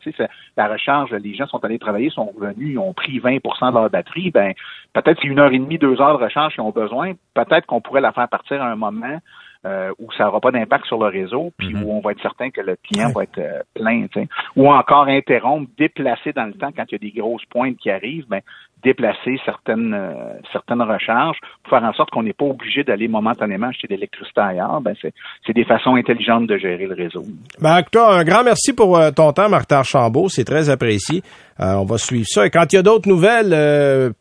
la 0.56 0.68
recharge, 0.68 1.10
les 1.12 1.34
gens 1.34 1.46
sont 1.46 1.64
allés 1.64 1.78
travailler, 1.78 2.10
sont 2.10 2.32
revenus, 2.38 2.72
ils 2.72 2.78
ont 2.78 2.92
pris 2.92 3.18
20% 3.18 3.70
de 3.70 3.74
leur 3.74 3.90
batterie. 3.90 4.30
Ben, 4.30 4.52
peut-être 4.92 5.24
une 5.24 5.38
heure 5.38 5.52
et 5.52 5.58
demie, 5.58 5.78
deux 5.78 6.00
heures 6.00 6.18
de 6.18 6.22
recharge 6.22 6.54
qu'ils 6.54 6.62
ont 6.62 6.70
besoin. 6.70 7.12
Peut-être 7.34 7.66
qu'on 7.66 7.80
pourrait 7.80 8.02
la 8.02 8.12
faire 8.12 8.28
partir 8.28 8.62
à 8.62 8.66
un 8.66 8.76
moment 8.76 9.18
euh, 9.64 9.92
où 9.98 10.10
ça 10.12 10.24
n'aura 10.24 10.40
pas 10.40 10.50
d'impact 10.50 10.86
sur 10.86 10.98
le 10.98 11.06
réseau, 11.06 11.52
puis 11.56 11.72
mhm. 11.72 11.84
où 11.84 11.92
on 11.92 12.00
va 12.00 12.12
être 12.12 12.20
certain 12.20 12.50
que 12.50 12.60
le 12.60 12.76
client 12.76 13.10
va 13.10 13.22
être 13.22 13.38
euh, 13.38 13.62
plein, 13.74 14.06
ou 14.56 14.68
encore 14.68 15.06
interrompre, 15.06 15.70
déplacer 15.78 16.32
dans 16.32 16.46
le 16.46 16.54
temps 16.54 16.70
quand 16.74 16.84
il 16.88 16.92
y 16.92 16.94
a 16.96 16.98
des 16.98 17.12
grosses 17.12 17.44
pointes 17.46 17.76
qui 17.76 17.90
arrivent, 17.90 18.26
ben, 18.28 18.40
déplacer 18.82 19.38
certaines 19.44 19.94
euh, 19.94 20.34
certaines 20.52 20.82
recharges 20.82 21.38
pour 21.62 21.78
faire 21.78 21.88
en 21.88 21.92
sorte 21.92 22.10
qu'on 22.10 22.22
n'est 22.22 22.32
pas 22.32 22.44
obligé 22.44 22.84
d'aller 22.84 23.08
momentanément 23.08 23.68
acheter 23.68 23.86
de 23.86 23.94
l'électricité 23.94 24.40
ailleurs. 24.40 24.80
Ben 24.80 24.94
c'est 25.02 25.52
des 25.52 25.64
façons 25.64 25.94
intelligentes 25.94 26.46
de 26.46 26.56
gérer 26.56 26.86
le 26.86 26.94
réseau. 26.94 27.24
Ben, 27.60 27.82
toi, 27.90 28.14
un 28.14 28.24
grand 28.24 28.44
merci 28.44 28.72
pour 28.72 28.96
euh, 28.96 29.10
ton 29.10 29.32
temps, 29.32 29.48
Martin 29.48 29.82
Chambault. 29.82 30.28
C'est 30.28 30.44
très 30.44 30.70
apprécié. 30.70 31.22
Euh, 31.60 31.74
on 31.74 31.84
va 31.84 31.98
suivre 31.98 32.26
ça. 32.28 32.46
Et 32.46 32.50
quand 32.50 32.72
il 32.72 32.76
y 32.76 32.78
a 32.78 32.82
d'autres 32.82 33.08
nouvelles, 33.08 33.50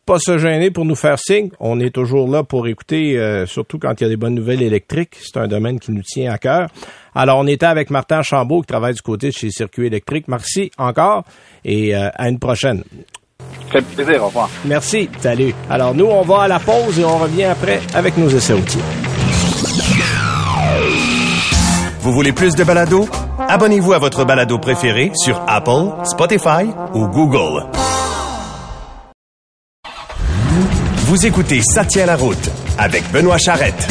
pas 0.05 0.19
se 0.19 0.37
gêner 0.37 0.69
pour 0.69 0.85
nous 0.85 0.95
faire 0.95 1.17
signe. 1.17 1.49
On 1.59 1.79
est 1.79 1.93
toujours 1.93 2.29
là 2.29 2.43
pour 2.43 2.67
écouter, 2.67 3.45
surtout 3.47 3.79
quand 3.79 3.99
il 3.99 4.03
y 4.03 4.07
a 4.07 4.09
des 4.09 4.17
bonnes 4.17 4.35
nouvelles 4.35 4.61
électriques. 4.61 5.15
C'est 5.15 5.39
un 5.39 5.47
domaine 5.47 5.79
qui 5.79 5.91
nous 5.91 6.03
tient 6.03 6.31
à 6.31 6.37
cœur. 6.37 6.67
Alors, 7.15 7.39
on 7.39 7.47
était 7.47 7.65
avec 7.65 7.89
Martin 7.89 8.21
Chambault 8.21 8.61
qui 8.61 8.67
travaille 8.67 8.93
du 8.93 9.01
côté 9.01 9.27
de 9.27 9.33
chez 9.33 9.49
Circuit 9.49 9.87
électrique. 9.87 10.27
Merci 10.27 10.71
encore 10.77 11.23
et 11.63 11.95
à 11.95 12.29
une 12.29 12.39
prochaine. 12.39 12.83
Fait 13.71 13.81
plaisir, 13.81 14.23
au 14.23 14.27
revoir. 14.27 14.49
Merci, 14.65 15.09
salut. 15.19 15.53
Alors 15.69 15.93
nous, 15.93 16.05
on 16.05 16.21
va 16.23 16.43
à 16.43 16.47
la 16.47 16.59
pause 16.59 16.99
et 16.99 17.05
on 17.05 17.17
revient 17.17 17.45
après 17.45 17.81
avec 17.93 18.17
nos 18.17 18.29
essais 18.29 18.53
outils. 18.53 18.79
Vous 22.01 22.11
voulez 22.13 22.31
plus 22.31 22.55
de 22.55 22.63
balado? 22.63 23.07
Abonnez-vous 23.47 23.93
à 23.93 23.99
votre 23.99 24.25
balado 24.25 24.57
préféré 24.57 25.11
sur 25.13 25.39
Apple, 25.47 25.91
Spotify 26.03 26.65
ou 26.93 27.07
Google. 27.07 27.65
Vous 31.05 31.25
écoutez 31.25 31.61
Ça 31.61 31.85
tient 31.85 32.05
la 32.05 32.15
route 32.15 32.49
avec 32.77 33.03
Benoît 33.11 33.37
Charrette 33.37 33.87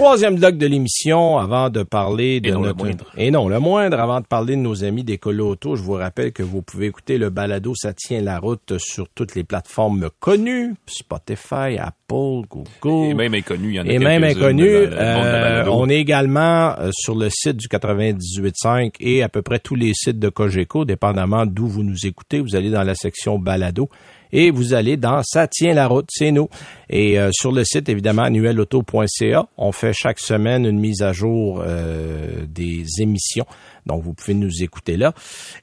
troisième 0.00 0.36
bloc 0.36 0.56
de 0.56 0.66
l'émission 0.66 1.36
avant 1.36 1.68
de 1.68 1.82
parler 1.82 2.40
de 2.40 2.52
notre... 2.52 2.86
Et 3.18 3.30
non, 3.30 3.48
le 3.50 3.60
moindre, 3.60 4.00
avant 4.00 4.20
de 4.20 4.24
parler 4.24 4.56
de 4.56 4.62
nos 4.62 4.82
amis 4.82 5.04
d'Écolo 5.04 5.50
Auto, 5.50 5.76
je 5.76 5.82
vous 5.82 5.92
rappelle 5.92 6.32
que 6.32 6.42
vous 6.42 6.62
pouvez 6.62 6.86
écouter 6.86 7.18
le 7.18 7.28
balado 7.28 7.74
Ça 7.76 7.92
tient 7.92 8.22
la 8.22 8.38
route 8.38 8.78
sur 8.78 9.10
toutes 9.10 9.34
les 9.34 9.44
plateformes 9.44 10.08
connues, 10.18 10.74
Spotify, 10.86 11.76
Apple, 11.78 12.46
Google. 12.48 13.10
Et 13.10 13.14
même 13.14 13.34
inconnu, 13.34 13.68
il 13.68 13.74
y 13.74 13.80
en 13.80 13.86
a 13.86 13.90
Et 13.90 13.98
même 13.98 14.24
inconnu. 14.24 14.66
Euh, 14.70 15.66
on 15.70 15.90
est 15.90 15.98
également 15.98 16.74
euh, 16.78 16.90
sur 16.94 17.14
le 17.14 17.28
site 17.28 17.58
du 17.58 17.68
98.5 17.68 18.94
et 19.00 19.22
à 19.22 19.28
peu 19.28 19.42
près 19.42 19.58
tous 19.58 19.74
les 19.74 19.92
sites 19.92 20.18
de 20.18 20.30
Cogeco, 20.30 20.86
dépendamment 20.86 21.44
d'où 21.44 21.66
vous 21.66 21.82
nous 21.82 22.06
écoutez. 22.06 22.40
Vous 22.40 22.56
allez 22.56 22.70
dans 22.70 22.84
la 22.84 22.94
section 22.94 23.38
balado 23.38 23.90
et 24.32 24.50
vous 24.50 24.74
allez 24.74 24.96
dans 24.96 25.22
Ça 25.22 25.46
tient 25.46 25.74
la 25.74 25.86
route, 25.86 26.08
c'est 26.10 26.30
nous. 26.30 26.48
Et 26.88 27.18
euh, 27.18 27.30
sur 27.32 27.52
le 27.52 27.64
site, 27.64 27.88
évidemment, 27.88 28.22
annuelauto.ca, 28.22 29.46
on 29.56 29.72
fait 29.72 29.92
chaque 29.92 30.18
semaine 30.18 30.64
une 30.66 30.78
mise 30.78 31.02
à 31.02 31.12
jour 31.12 31.62
euh, 31.64 32.44
des 32.48 32.84
émissions. 32.98 33.46
Donc, 33.86 34.02
vous 34.02 34.12
pouvez 34.12 34.34
nous 34.34 34.62
écouter 34.62 34.96
là. 34.96 35.12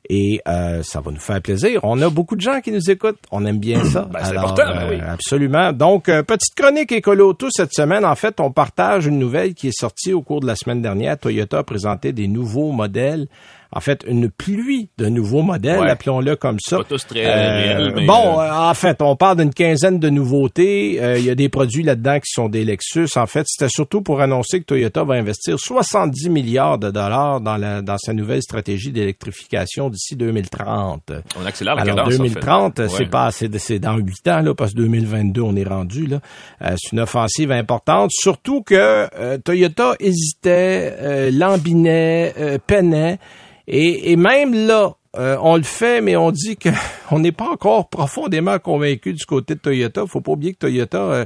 Et 0.09 0.41
euh, 0.47 0.81
ça 0.83 1.01
va 1.01 1.11
nous 1.11 1.19
faire 1.19 1.41
plaisir. 1.41 1.81
On 1.83 2.01
a 2.01 2.09
beaucoup 2.09 2.35
de 2.35 2.41
gens 2.41 2.61
qui 2.61 2.71
nous 2.71 2.89
écoutent. 2.89 3.19
On 3.31 3.45
aime 3.45 3.59
bien 3.59 3.83
ça. 3.85 4.07
Ben, 4.11 4.19
c'est 4.23 4.37
important, 4.37 4.73
ben 4.73 4.87
oui. 4.89 4.99
Absolument. 5.01 5.71
Donc, 5.73 6.05
petite 6.05 6.55
chronique 6.55 6.91
écolo 6.91 7.33
tout 7.33 7.49
cette 7.51 7.73
semaine. 7.73 8.05
En 8.05 8.15
fait, 8.15 8.39
on 8.39 8.51
partage 8.51 9.05
une 9.05 9.19
nouvelle 9.19 9.53
qui 9.53 9.67
est 9.67 9.77
sortie 9.77 10.13
au 10.13 10.21
cours 10.21 10.39
de 10.39 10.47
la 10.47 10.55
semaine 10.55 10.81
dernière. 10.81 11.17
Toyota 11.17 11.59
a 11.59 11.63
présenté 11.63 12.11
des 12.13 12.27
nouveaux 12.27 12.71
modèles 12.71 13.27
en 13.71 13.81
fait, 13.81 14.05
une 14.07 14.29
pluie 14.29 14.89
de 14.97 15.07
nouveaux 15.07 15.41
modèles, 15.41 15.87
appelons-le 15.89 16.35
comme 16.35 16.57
ça. 16.59 16.77
Pas 16.77 16.83
tous 16.85 17.05
très 17.05 17.25
euh, 17.25 17.91
mais 17.95 18.05
bon, 18.05 18.39
euh, 18.39 18.49
en 18.51 18.73
fait, 18.73 19.01
on 19.01 19.15
parle 19.15 19.37
d'une 19.37 19.53
quinzaine 19.53 19.99
de 19.99 20.09
nouveautés. 20.09 21.01
Euh, 21.01 21.17
il 21.17 21.25
y 21.25 21.29
a 21.29 21.35
des 21.35 21.49
produits 21.49 21.83
là-dedans 21.83 22.19
qui 22.19 22.31
sont 22.31 22.47
des 22.47 22.63
Lexus. 22.63 23.09
En 23.17 23.25
fait, 23.25 23.45
c'était 23.47 23.69
surtout 23.69 24.01
pour 24.01 24.21
annoncer 24.21 24.61
que 24.61 24.65
Toyota 24.65 25.03
va 25.03 25.15
investir 25.15 25.59
70 25.59 26.29
milliards 26.29 26.77
de 26.77 26.91
dollars 26.91 27.41
dans, 27.41 27.57
la, 27.57 27.81
dans 27.81 27.97
sa 27.97 28.13
nouvelle 28.13 28.41
stratégie 28.41 28.91
d'électrification 28.91 29.89
d'ici 29.89 30.15
2030. 30.15 31.11
On 31.39 31.45
accélère 31.45 31.75
la 31.75 31.81
Alors, 31.81 31.95
cadence, 31.97 32.17
2030, 32.17 32.79
en 32.79 32.83
fait. 32.83 32.89
c'est 32.89 33.09
pas 33.09 33.31
c'est 33.31 33.79
dans 33.79 33.97
huit 33.97 34.27
ans 34.27 34.41
là, 34.41 34.53
parce 34.53 34.71
que 34.71 34.77
2022 34.77 35.41
on 35.41 35.55
est 35.55 35.67
rendu 35.67 36.07
là. 36.07 36.19
c'est 36.61 36.91
une 36.93 36.99
offensive 36.99 37.51
importante, 37.51 38.11
surtout 38.13 38.61
que 38.61 39.37
Toyota 39.37 39.95
hésitait, 39.99 41.31
lambinait, 41.31 42.59
peinait. 42.65 43.19
Et, 43.67 44.11
et 44.11 44.15
même 44.15 44.53
là, 44.53 44.95
euh, 45.17 45.35
on 45.41 45.55
le 45.55 45.63
fait, 45.63 45.99
mais 46.01 46.15
on 46.15 46.31
dit 46.31 46.57
que 46.57 46.69
on 47.11 47.19
n'est 47.19 47.31
pas 47.31 47.49
encore 47.49 47.89
profondément 47.89 48.59
convaincu 48.59 49.13
du 49.13 49.25
côté 49.25 49.55
de 49.55 49.59
Toyota. 49.59 50.05
Faut 50.05 50.21
pas 50.21 50.33
oublier 50.33 50.53
que 50.53 50.59
Toyota 50.59 50.97
euh, 50.99 51.25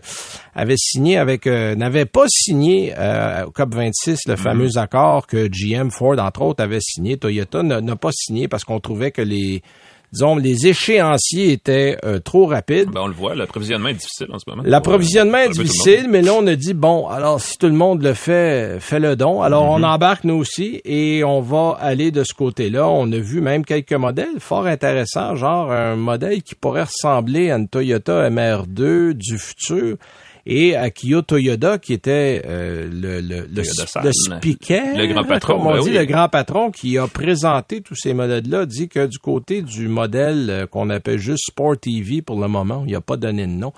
avait 0.56 0.78
signé 0.78 1.18
avec, 1.18 1.46
euh, 1.46 1.76
n'avait 1.76 2.06
pas 2.06 2.26
signé 2.30 2.94
au 3.46 3.52
COP 3.52 3.76
26 3.76 4.28
le 4.28 4.36
fameux 4.36 4.78
accord 4.78 5.28
que 5.28 5.48
GM, 5.48 5.90
Ford 5.90 6.20
entre 6.20 6.42
autres 6.42 6.64
avait 6.64 6.80
signé. 6.82 7.18
Toyota 7.18 7.64
n'a 7.64 7.96
pas 7.96 8.12
signé 8.14 8.48
parce 8.48 8.64
qu'on 8.64 8.80
trouvait 8.80 9.12
que 9.12 9.22
les 9.22 9.62
disons, 10.12 10.36
les 10.36 10.68
échéanciers 10.68 11.52
étaient 11.52 11.98
euh, 12.06 12.20
trop 12.20 12.46
rapides. 12.46 12.90
Ben, 12.92 13.02
on 13.02 13.08
le 13.08 13.14
voit, 13.14 13.36
l'approvisionnement 13.36 13.90
est 13.90 13.96
difficile 13.96 14.28
en 14.32 14.40
ce 14.40 14.44
moment. 14.48 14.64
L'approvisionnement 14.66 15.38
est 15.40 15.50
difficile, 15.50 16.08
mais 16.10 16.22
là, 16.22 16.34
on 16.34 16.46
a 16.48 16.56
dit, 16.56 16.74
bon, 16.74 17.08
alors, 17.08 17.40
si 17.42 17.58
tout 17.58 17.68
le 17.68 17.74
monde 17.74 18.02
le 18.04 18.14
fait, 18.14 18.80
fait 18.80 19.00
le 19.00 19.16
don. 19.16 19.42
Alors, 19.42 19.64
on 19.70 19.80
Mm-hmm. 19.82 19.86
embarque 19.96 20.24
nous 20.26 20.36
aussi 20.36 20.82
et 20.86 21.24
on 21.24 21.42
va 21.42 21.78
aller 21.80 22.12
de 22.12 22.24
ce 22.24 22.34
côté-là. 22.34 22.88
On 22.88 23.12
a 23.12 23.18
vu 23.18 23.42
même 23.42 23.66
quelques 23.66 23.94
modèles 23.94 24.40
fort 24.40 24.66
intéressants, 24.68 25.36
genre 25.36 25.72
un 25.72 25.96
modèle 25.96 26.44
qui 26.44 26.56
pourrait 26.56 26.84
ressembler 26.84 27.52
à 27.52 27.56
une 27.58 27.68
Toyota 27.68 28.30
MR2 28.30 29.14
du 29.14 29.38
futur 29.40 29.98
et 30.46 30.76
à 30.76 30.90
Kia 30.90 31.22
Toyota 31.22 31.78
qui 31.78 31.94
était 31.94 32.42
euh, 32.46 32.88
le, 32.92 33.22
le, 33.22 33.48
le, 33.52 33.62
le 34.04 34.12
speaker, 34.12 34.98
Le 34.98 35.08
grand 35.08 35.24
patron, 35.24 35.58
comme 35.58 35.68
on 35.68 35.74
ben 35.74 35.82
dit, 35.82 35.90
oui. 35.90 35.98
le 35.98 36.06
grand 36.06 36.30
patron 36.30 36.72
qui 36.72 36.98
a 36.98 37.08
présenté 37.08 37.82
tous 37.82 37.96
ces 37.96 38.14
modèles-là, 38.14 38.66
dit 38.66 38.88
que 38.90 39.06
du 39.06 39.20
côté 39.20 39.62
du 39.62 39.88
modèle 39.88 40.48
euh, 40.50 40.66
qu'on 40.68 40.90
appelle 40.90 41.20
juste 41.20 41.44
Sport 41.50 41.78
TV 41.80 42.22
pour 42.22 42.40
le 42.40 42.48
moment, 42.48 42.84
il 42.88 42.94
n'a 42.94 43.02
pas 43.02 43.18
donné 43.18 43.46
de 43.46 43.52
nom, 43.52 43.72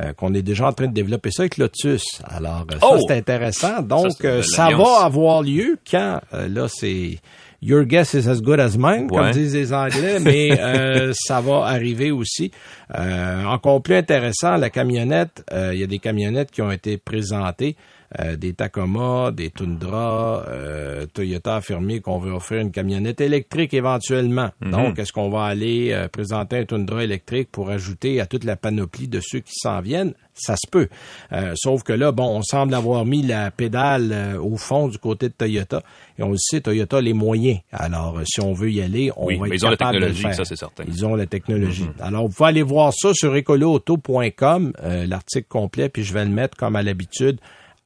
euh, 0.00 0.12
qu'on 0.12 0.34
est 0.34 0.42
déjà 0.42 0.66
en 0.68 0.72
train 0.72 0.86
de 0.88 0.92
développer 0.92 1.30
ça 1.30 1.42
avec 1.42 1.56
Lotus. 1.58 2.04
Alors, 2.24 2.66
euh, 2.72 2.78
ça, 2.80 2.86
Oh! 2.90 2.98
c'est 3.06 3.16
intéressant. 3.16 3.82
Donc, 3.82 4.24
euh, 4.24 4.42
ça 4.42 4.70
va 4.70 5.04
avoir 5.04 5.42
lieu 5.42 5.78
quand, 5.90 6.20
euh, 6.34 6.48
là, 6.48 6.66
c'est... 6.68 7.18
Your 7.60 7.84
guess 7.84 8.14
is 8.14 8.28
as 8.28 8.40
good 8.40 8.60
as 8.60 8.78
mine, 8.78 9.08
comme 9.08 9.32
disent 9.32 9.54
les 9.54 9.72
Anglais, 9.72 10.20
mais 10.20 10.50
euh, 10.60 11.12
ça 11.12 11.40
va 11.40 11.64
arriver 11.66 12.12
aussi. 12.12 12.52
Euh, 12.96 13.44
encore 13.44 13.82
plus 13.82 13.96
intéressant, 13.96 14.56
la 14.56 14.70
camionnette, 14.70 15.44
euh, 15.52 15.74
il 15.74 15.80
y 15.80 15.82
a 15.82 15.88
des 15.88 15.98
camionnettes 15.98 16.52
qui 16.52 16.62
ont 16.62 16.70
été 16.70 16.98
présentées, 16.98 17.74
euh, 18.20 18.36
des 18.36 18.52
Tacoma, 18.54 19.30
des 19.32 19.50
Tundra. 19.50 20.44
euh, 20.48 21.06
Toyota 21.12 21.54
a 21.54 21.56
affirmé 21.58 22.00
qu'on 22.00 22.18
veut 22.18 22.32
offrir 22.32 22.60
une 22.60 22.70
camionnette 22.70 23.20
électrique 23.20 23.74
éventuellement. 23.74 24.50
Donc, 24.62 24.98
est-ce 24.98 25.12
qu'on 25.12 25.28
va 25.30 25.44
aller 25.44 25.92
euh, 25.92 26.08
présenter 26.08 26.58
un 26.58 26.64
Tundra 26.64 27.04
électrique 27.04 27.48
pour 27.52 27.70
ajouter 27.70 28.20
à 28.20 28.26
toute 28.26 28.44
la 28.44 28.56
panoplie 28.56 29.08
de 29.08 29.20
ceux 29.22 29.40
qui 29.40 29.52
s'en 29.54 29.80
viennent? 29.80 30.14
Ça 30.40 30.54
se 30.56 30.70
peut. 30.70 30.88
Euh, 31.32 31.52
sauf 31.56 31.82
que 31.82 31.92
là, 31.92 32.12
bon, 32.12 32.28
on 32.38 32.42
semble 32.42 32.72
avoir 32.74 33.04
mis 33.04 33.22
la 33.22 33.50
pédale 33.50 34.10
euh, 34.12 34.40
au 34.40 34.56
fond 34.56 34.86
du 34.88 34.96
côté 34.98 35.28
de 35.28 35.34
Toyota. 35.34 35.82
Et 36.18 36.22
on 36.22 36.30
le 36.30 36.36
sait, 36.38 36.60
Toyota 36.60 36.98
a 36.98 37.00
les 37.00 37.12
moyens. 37.12 37.58
Alors, 37.72 38.20
si 38.24 38.40
on 38.40 38.52
veut 38.52 38.70
y 38.70 38.80
aller, 38.80 39.10
on 39.16 39.26
Oui, 39.26 39.36
va 39.36 39.46
mais 39.48 39.56
être 39.56 39.62
ils 39.62 39.66
ont 39.66 39.70
la 39.70 39.76
capable 39.76 39.94
de 40.00 40.06
le 40.06 40.12
technologie, 40.12 40.22
faire. 40.22 40.34
ça, 40.36 40.44
c'est 40.44 40.56
certain. 40.56 40.84
Ils 40.86 41.04
ont 41.04 41.14
la 41.16 41.26
technologie. 41.26 41.86
Alors, 42.00 42.28
vous 42.28 42.32
pouvez 42.34 42.48
aller 42.50 42.62
voir 42.62 42.92
ça 42.94 43.10
sur 43.14 43.34
écoloauto.com, 43.34 44.72
euh, 44.82 45.06
l'article 45.06 45.46
complet, 45.48 45.88
puis 45.88 46.04
je 46.04 46.12
vais 46.14 46.24
le 46.24 46.30
mettre 46.30 46.56
comme 46.56 46.76
à 46.76 46.82
l'habitude 46.82 47.38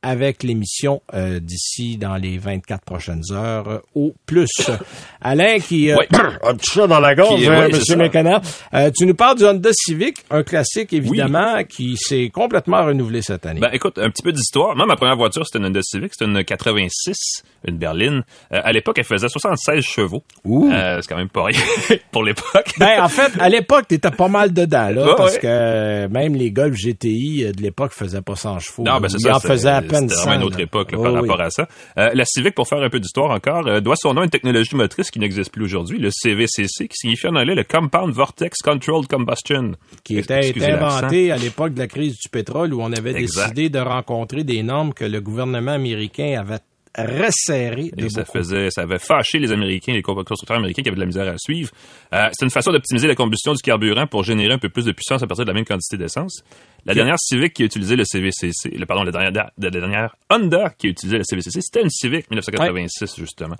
avec 0.02 0.42
l'émission 0.42 1.00
euh, 1.14 1.38
d'ici 1.40 1.96
dans 1.96 2.16
les 2.16 2.36
24 2.38 2.82
prochaines 2.84 3.22
heures 3.32 3.68
euh, 3.68 3.78
au 3.94 4.14
plus. 4.26 4.50
Alain 5.20 5.58
qui 5.60 5.90
euh, 5.92 5.96
Oui. 5.98 6.06
a 6.42 6.52
tout 6.54 6.70
ça 6.72 6.86
dans 6.86 6.98
la 7.00 7.14
gorge, 7.14 7.40
Qui- 7.40 7.46
hein, 7.46 7.62
oui, 7.66 7.72
Monsieur 7.72 7.94
ça. 7.94 7.96
Mécanard. 7.96 8.42
Euh, 8.74 8.90
tu 8.96 9.06
nous 9.06 9.14
parles 9.14 9.38
du 9.38 9.44
Honda 9.44 9.70
Civic, 9.72 10.16
un 10.30 10.42
classique 10.42 10.92
évidemment 10.92 11.62
qui 11.64 11.96
s'est 11.96 12.30
complètement 12.32 12.84
renouvelé 12.84 13.22
cette 13.22 13.46
année. 13.46 13.60
Ben 13.60 13.70
écoute, 13.72 13.98
un 13.98 14.10
petit 14.10 14.22
peu 14.22 14.32
d'histoire. 14.32 14.74
Moi, 14.76 14.86
ma 14.86 14.96
première 14.96 15.16
voiture, 15.16 15.46
c'était 15.46 15.58
une 15.58 15.66
Honda 15.66 15.80
Civic, 15.82 16.12
c'était 16.12 16.30
une 16.30 16.42
86, 16.44 17.42
une 17.68 17.78
berline. 17.78 18.24
Euh, 18.52 18.60
à 18.64 18.72
l'époque, 18.72 18.96
elle 18.98 19.04
faisait 19.04 19.28
76 19.28 19.84
chevaux. 19.84 20.24
Ouh. 20.44 20.70
C'est 20.72 21.06
quand 21.08 21.16
même 21.16 21.28
pas 21.28 21.44
rien 21.44 21.60
pour 22.10 22.24
l'époque. 22.24 22.72
Ben, 22.78 23.00
en 23.02 23.08
fait, 23.08 23.30
à 23.38 23.48
l'époque, 23.48 23.86
t'étais 23.88 24.10
pas 24.10 24.28
mal 24.28 24.52
dedans, 24.52 24.90
là, 24.90 25.14
parce 25.16 25.34
ouais. 25.34 25.40
que 25.40 26.06
même 26.08 26.34
les 26.34 26.50
Golf 26.50 26.74
GTI 26.76 27.52
de 27.56 27.62
l'époque 27.62 27.92
faisaient 27.92 28.22
pas 28.22 28.34
100 28.36 28.58
chevaux. 28.58 28.82
Non, 28.84 28.98
ben 29.00 29.08
c'est 29.08 29.18
Ils 29.18 29.26
ça. 29.26 29.36
en 29.36 29.40
faisaient 29.40 29.82
C'était 30.00 30.14
100. 30.14 30.20
vraiment 30.22 30.36
une 30.40 30.46
autre 30.46 30.60
époque 30.60 30.92
là, 30.92 30.98
par 30.98 31.12
oui. 31.12 31.20
rapport 31.20 31.40
à 31.40 31.50
ça. 31.50 31.68
Euh, 31.98 32.10
la 32.14 32.24
Civic, 32.24 32.54
pour 32.54 32.68
faire 32.68 32.82
un 32.82 32.90
peu 32.90 33.00
d'histoire 33.00 33.30
encore, 33.30 33.66
euh, 33.66 33.80
doit 33.80 33.96
son 33.96 34.14
nom 34.14 34.20
à 34.22 34.24
une 34.24 34.30
technologie 34.30 34.74
motrice 34.74 35.10
qui 35.10 35.18
n'existe 35.18 35.52
plus 35.52 35.64
aujourd'hui, 35.64 35.98
le 35.98 36.10
CVCC, 36.10 36.88
qui 36.88 36.96
signifie 36.96 37.26
en 37.28 37.36
anglais 37.36 37.54
le 37.54 37.64
Compound 37.64 38.12
Vortex 38.12 38.58
Controlled 38.62 39.06
Combustion. 39.08 39.72
qui 40.04 40.18
était 40.18 40.52
inventé 40.64 41.30
à 41.32 41.36
l'époque 41.36 41.74
de 41.74 41.78
la 41.80 41.86
crise 41.86 42.16
du 42.18 42.28
pétrole 42.28 42.72
où 42.74 42.82
on 42.82 42.92
avait 42.92 43.14
Exact. 43.14 43.54
décidé 43.54 43.68
de 43.70 43.78
rencontrer 43.78 44.44
des 44.44 44.62
normes 44.62 44.92
que 44.94 45.04
le 45.04 45.20
gouvernement 45.20 45.72
américain 45.72 46.36
avait 46.38 46.58
resserrées 46.94 47.90
de 47.96 48.04
Et 48.04 48.10
ça 48.10 48.20
beaucoup. 48.20 48.38
faisait, 48.38 48.70
ça 48.70 48.82
avait 48.82 48.98
fâché 48.98 49.38
les 49.38 49.52
Américains, 49.52 49.92
les 49.92 50.02
constructeurs 50.02 50.56
américains 50.58 50.82
qui 50.82 50.88
avaient 50.88 50.96
de 50.96 51.00
la 51.00 51.06
misère 51.06 51.26
à 51.26 51.38
suivre. 51.38 51.70
Euh, 52.12 52.28
c'est 52.32 52.44
une 52.44 52.50
façon 52.50 52.70
d'optimiser 52.72 53.08
la 53.08 53.14
combustion 53.14 53.52
du 53.54 53.62
carburant 53.62 54.06
pour 54.06 54.24
générer 54.24 54.52
un 54.52 54.58
peu 54.58 54.68
plus 54.68 54.84
de 54.84 54.92
puissance 54.92 55.22
à 55.22 55.26
partir 55.26 55.44
de 55.44 55.50
la 55.50 55.54
même 55.54 55.64
quantité 55.64 55.96
d'essence. 55.96 56.44
La 56.84 56.94
dernière 56.94 57.16
Civic 57.18 57.52
qui 57.54 57.62
a 57.62 57.66
utilisé 57.66 57.94
le 57.94 58.04
CVCC, 58.04 58.70
le, 58.76 58.86
pardon, 58.86 59.04
la 59.04 59.12
dernière, 59.12 59.50
la 59.56 59.70
dernière 59.70 60.16
Honda 60.30 60.72
qui 60.76 60.88
a 60.88 60.90
utilisé 60.90 61.16
le 61.18 61.24
CVCC, 61.24 61.60
c'était 61.60 61.82
une 61.82 61.90
Civic 61.90 62.28
1986, 62.30 63.14
justement. 63.18 63.54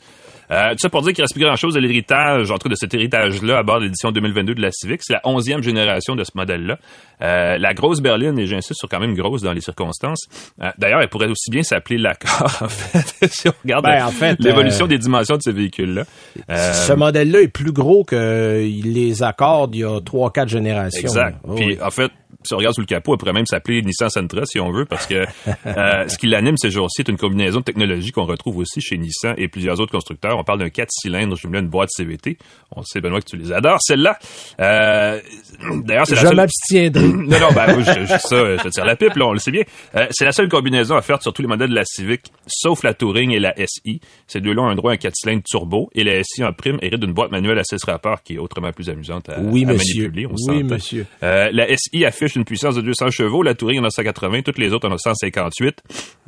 Euh, 0.51 0.73
tout 0.73 0.79
ça 0.79 0.89
pour 0.89 1.03
dire 1.03 1.13
qu'il 1.13 1.23
reste 1.23 1.35
plus 1.35 1.45
grand 1.45 1.55
chose 1.55 1.75
de 1.75 1.81
l'héritage, 1.81 2.51
en 2.51 2.59
tout 2.59 2.65
cas 2.69 2.71
de 2.71 2.75
cet 2.75 2.93
héritage-là 2.95 3.59
à 3.59 3.63
bord 3.63 3.79
de 3.79 3.85
l'édition 3.85 4.11
2022 4.11 4.55
de 4.57 4.61
la 4.63 4.73
Civic. 4.73 5.01
C'est 5.05 5.13
la 5.13 5.21
onzième 5.25 5.63
génération 5.63 6.17
de 6.17 6.25
ce 6.25 6.33
modèle-là. 6.35 6.79
Euh, 7.23 7.59
la 7.59 7.75
grosse 7.75 8.01
berline, 8.01 8.37
et 8.39 8.47
j'insiste 8.47 8.81
sur 8.81 8.89
quand 8.89 8.99
même 8.99 9.15
grosse 9.15 9.43
dans 9.43 9.53
les 9.53 9.61
circonstances. 9.61 10.27
Euh, 10.61 10.71
D'ailleurs, 10.79 11.01
elle 11.01 11.09
pourrait 11.09 11.29
aussi 11.29 11.51
bien 11.51 11.63
s'appeler 11.63 11.99
l'Accord, 11.99 12.59
en 12.61 12.69
fait, 12.69 13.29
si 13.33 13.49
on 13.49 13.53
regarde 13.63 13.85
Ben, 13.85 14.05
en 14.05 14.11
fait, 14.11 14.37
l'évolution 14.41 14.87
des 14.89 14.99
dimensions 14.99 15.37
de 15.37 15.43
ces 15.43 15.53
véhicules-là. 15.53 16.05
Ce 16.49 16.93
modèle-là 16.93 17.43
est 17.43 17.49
plus 17.49 17.73
gros 17.73 18.03
que 18.05 18.61
les 18.63 19.23
accords 19.23 19.69
d'il 19.69 19.83
y 19.83 19.85
a 19.85 20.01
trois, 20.01 20.33
quatre 20.33 20.49
générations. 20.49 21.01
Exact. 21.03 21.39
Oh, 21.45 21.55
Puis 21.55 21.67
oui. 21.67 21.79
en 21.81 21.91
fait, 21.91 22.11
si 22.45 22.55
on 22.55 22.59
regarde 22.59 22.75
sous 22.75 22.81
le 22.81 22.87
capot, 22.87 23.13
elle 23.15 23.19
pourrait 23.19 23.33
même 23.33 23.47
s'appeler 23.47 23.83
Nissan 23.83 24.09
Sentra 24.11 24.45
si 24.45 24.61
on 24.61 24.71
veut, 24.71 24.85
parce 24.85 25.07
que 25.07 25.25
euh, 25.67 26.09
ce 26.09 26.19
qui 26.19 26.27
l'anime 26.27 26.57
ces 26.57 26.71
jours-ci 26.71 27.03
est 27.03 27.09
une 27.09 27.17
combinaison 27.17 27.61
de 27.61 27.65
technologies 27.65 28.11
qu'on 28.13 28.25
retrouve 28.27 28.59
aussi 28.59 28.81
chez 28.81 28.99
Nissan 28.99 29.35
et 29.39 29.49
plusieurs 29.49 29.81
autres 29.81 29.93
constructeurs. 29.93 30.39
On 30.39 30.45
parle 30.45 30.59
d'un 30.61 30.71
4 30.71 30.89
cylindres 30.91 31.37
jumelé 31.37 31.59
à 31.59 31.63
une 31.63 31.69
boîte 31.69 31.91
CVT. 31.91 32.39
On 32.75 32.83
sait 32.83 33.01
Benoît 33.01 33.21
que 33.21 33.27
tu 33.29 33.37
les 33.37 33.53
adores, 33.53 33.79
celles-là. 33.83 34.19
Euh, 34.61 35.21
D'ailleurs, 35.85 36.07
c'est 36.07 36.15
la 36.17 36.21
Je 36.23 36.27
seule. 36.27 36.37
m'abstiendrai. 36.37 37.03
Non, 37.33 37.39
non, 37.41 37.49
ben 37.55 37.79
je, 37.83 37.93
je, 38.03 38.07
ça, 38.07 38.57
je 38.57 38.63
te 38.63 38.69
tire 38.69 38.85
la 38.85 38.97
pipe, 38.97 39.15
là, 39.17 39.27
on 39.27 39.33
le 39.33 39.39
sait 39.39 39.51
bien. 39.51 39.63
Euh, 39.97 40.07
c'est 40.11 40.25
la 40.25 40.33
seule 40.33 40.49
combinaison 40.49 40.97
offerte 40.97 41.23
sur 41.23 41.33
tous 41.33 41.43
les 41.43 41.49
modèles 41.49 41.71
de 41.71 41.75
la 41.75 41.85
Civic, 41.85 42.23
sauf 42.47 42.83
la 42.83 42.95
Touring 42.95 43.31
et 43.31 43.39
la 43.39 43.55
SI. 43.67 44.01
Ces 44.27 44.41
deux-là 44.41 44.63
ont 44.63 44.69
un 44.69 44.75
droit 44.75 44.91
à 44.91 44.95
un 44.95 44.97
4 44.99 45.15
cylindres 45.15 45.43
turbo, 45.45 45.89
et 45.95 46.05
la 46.05 46.23
SI 46.23 46.45
en 46.45 46.53
prime 46.53 46.79
hérite 46.83 47.01
d'une 47.01 47.13
boîte 47.13 47.31
manuelle 47.31 47.59
à 47.59 47.65
6 47.65 47.85
rapports 47.85 48.23
qui 48.23 48.35
est 48.35 48.39
autrement 48.39 48.73
plus 48.73 48.89
amusante 48.91 49.29
à, 49.29 49.41
Oui, 49.41 49.65
à 49.65 49.69
monsieur. 49.73 50.03
manipuler. 50.09 50.27
On 50.27 50.35
Oui, 50.53 50.63
monsieur. 50.65 51.07
La 51.21 51.67
SI 51.77 52.05
affiche 52.05 52.32
une 52.37 52.45
puissance 52.45 52.75
de 52.75 52.81
200 52.81 53.11
chevaux, 53.11 53.43
la 53.43 53.55
Touring 53.55 53.81
en 53.81 53.85
a 53.85 53.91
180, 53.91 54.43
toutes 54.43 54.59
les 54.59 54.73
autres 54.73 54.89
en 54.89 54.93
ont 54.93 54.99
158. 54.99 55.83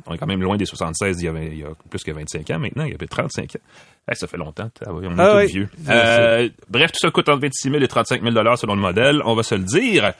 On 0.07 0.13
est 0.13 0.17
quand 0.17 0.27
même 0.27 0.41
loin 0.41 0.57
des 0.57 0.65
76 0.65 1.17
il 1.21 1.25
y 1.25 1.27
a, 1.27 1.31
il 1.43 1.59
y 1.59 1.63
a 1.63 1.69
plus 1.89 2.03
que 2.03 2.11
25 2.11 2.49
ans 2.51 2.59
maintenant, 2.59 2.83
il 2.85 2.91
y 2.91 2.95
avait 2.95 3.07
35 3.07 3.55
ans. 3.55 3.59
Hey, 4.07 4.15
ça 4.15 4.27
fait 4.27 4.37
longtemps, 4.37 4.69
on 4.87 5.01
est 5.01 5.07
Ah 5.17 5.37
oui. 5.37 5.47
vieux. 5.47 5.69
Euh, 5.89 6.47
bref, 6.69 6.91
tout 6.91 6.99
ça 6.99 7.09
coûte 7.09 7.27
entre 7.29 7.41
26 7.41 7.71
000 7.71 7.83
et 7.83 7.87
35 7.87 8.21
000 8.21 8.55
selon 8.55 8.75
le 8.75 8.81
modèle, 8.81 9.21
on 9.25 9.33
va 9.35 9.41
se 9.43 9.55
le 9.55 9.63
dire. 9.63 10.13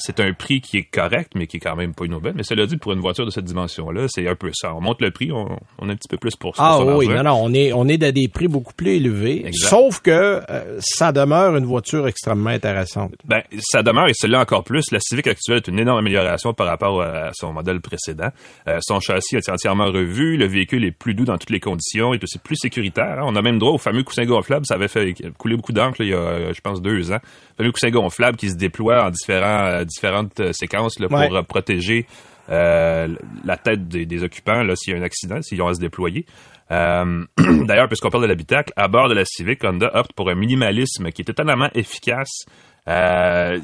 C'est 0.00 0.20
un 0.20 0.32
prix 0.32 0.60
qui 0.60 0.78
est 0.78 0.82
correct, 0.90 1.32
mais 1.34 1.46
qui 1.46 1.58
est 1.58 1.60
quand 1.60 1.76
même 1.76 1.94
pas 1.94 2.04
une 2.04 2.14
aubaine. 2.14 2.34
Mais 2.36 2.42
cela 2.42 2.66
dit, 2.66 2.76
pour 2.76 2.92
une 2.92 3.00
voiture 3.00 3.24
de 3.24 3.30
cette 3.30 3.44
dimension-là, 3.44 4.06
c'est 4.08 4.26
un 4.28 4.34
peu 4.34 4.50
ça. 4.52 4.74
On 4.74 4.80
monte 4.80 5.00
le 5.00 5.10
prix, 5.10 5.30
on, 5.32 5.58
on 5.78 5.88
a 5.88 5.92
un 5.92 5.96
petit 5.96 6.08
peu 6.08 6.16
plus 6.16 6.34
pour, 6.36 6.54
ah, 6.58 6.76
son 6.78 6.96
oui, 6.96 7.08
non, 7.08 7.22
non, 7.22 7.38
on 7.42 7.52
est, 7.54 7.72
on 7.72 7.86
est 7.88 8.02
à 8.02 8.12
des 8.12 8.28
prix 8.28 8.48
beaucoup 8.48 8.72
plus 8.74 8.96
élevés. 8.96 9.46
Exact. 9.46 9.68
Sauf 9.68 10.00
que 10.00 10.10
euh, 10.10 10.78
ça 10.80 11.12
demeure 11.12 11.56
une 11.56 11.64
voiture 11.66 12.06
extrêmement 12.08 12.50
intéressante. 12.50 13.12
Ben, 13.24 13.42
ça 13.60 13.82
demeure, 13.82 14.08
et 14.08 14.14
celle-là 14.14 14.40
encore 14.40 14.64
plus. 14.64 14.90
La 14.92 15.00
Civic 15.00 15.26
actuelle 15.26 15.58
est 15.58 15.68
une 15.68 15.78
énorme 15.78 15.98
amélioration 15.98 16.52
par 16.54 16.66
rapport 16.66 17.00
à 17.02 17.30
son 17.34 17.52
modèle 17.52 17.80
précédent. 17.80 18.30
Euh, 18.68 18.78
son 18.82 19.00
châssis 19.00 19.36
a 19.36 19.38
été 19.38 19.52
entièrement 19.52 19.86
revu, 19.86 20.36
le 20.36 20.46
véhicule 20.46 20.84
est 20.84 20.90
plus 20.92 21.14
doux 21.14 21.24
dans 21.24 21.38
toutes 21.38 21.50
les 21.50 21.60
conditions, 21.60 22.14
il 22.14 22.18
est 22.18 22.24
aussi 22.24 22.38
plus 22.38 22.56
sécuritaire. 22.56 23.18
hein. 23.18 23.24
On 23.24 23.36
a 23.36 23.42
même 23.42 23.58
droit 23.58 23.72
au 23.72 23.78
fameux 23.78 24.02
coussin 24.02 24.24
gonflable, 24.24 24.66
ça 24.66 24.74
avait 24.74 24.88
fait 24.88 25.14
couler 25.38 25.56
beaucoup 25.56 25.72
d'encre 25.72 26.00
il 26.00 26.08
y 26.08 26.14
a, 26.14 26.52
je 26.52 26.60
pense, 26.60 26.80
deux 26.82 27.12
ans. 27.12 27.18
Le 27.58 27.64
fameux 27.64 27.72
coussin 27.72 27.90
gonflable 27.90 28.36
qui 28.36 28.48
se 28.50 28.56
déploie 28.56 29.04
en 29.04 29.10
différents, 29.10 29.66
euh, 29.66 29.84
différentes 29.90 30.40
euh, 30.40 30.52
séquences 30.52 30.98
là, 31.00 31.08
pour 31.08 31.18
Ouais. 31.18 31.32
euh, 31.32 31.42
protéger 31.42 32.06
euh, 32.48 33.08
la 33.44 33.56
tête 33.56 33.86
des, 33.88 34.06
des 34.06 34.22
occupants 34.22 34.62
s'il 34.76 34.94
y 34.94 34.96
a 34.96 35.00
un 35.00 35.04
accident, 35.04 35.42
s'ils 35.42 35.60
ont 35.62 35.68
à 35.68 35.74
se 35.74 35.80
déployer. 35.80 36.24
Euh, 36.70 37.24
D'ailleurs, 37.66 37.88
puisqu'on 37.88 38.10
parle 38.10 38.22
de 38.24 38.28
l'habitacle, 38.28 38.72
à 38.76 38.88
bord 38.88 39.08
de 39.08 39.14
la 39.14 39.24
Civic, 39.24 39.62
Honda 39.64 39.90
opte 39.94 40.12
pour 40.14 40.30
un 40.30 40.34
minimalisme 40.34 41.10
qui 41.10 41.22
est 41.22 41.28
étonnamment 41.30 41.68
efficace. 41.74 42.44
Euh, 42.88 43.58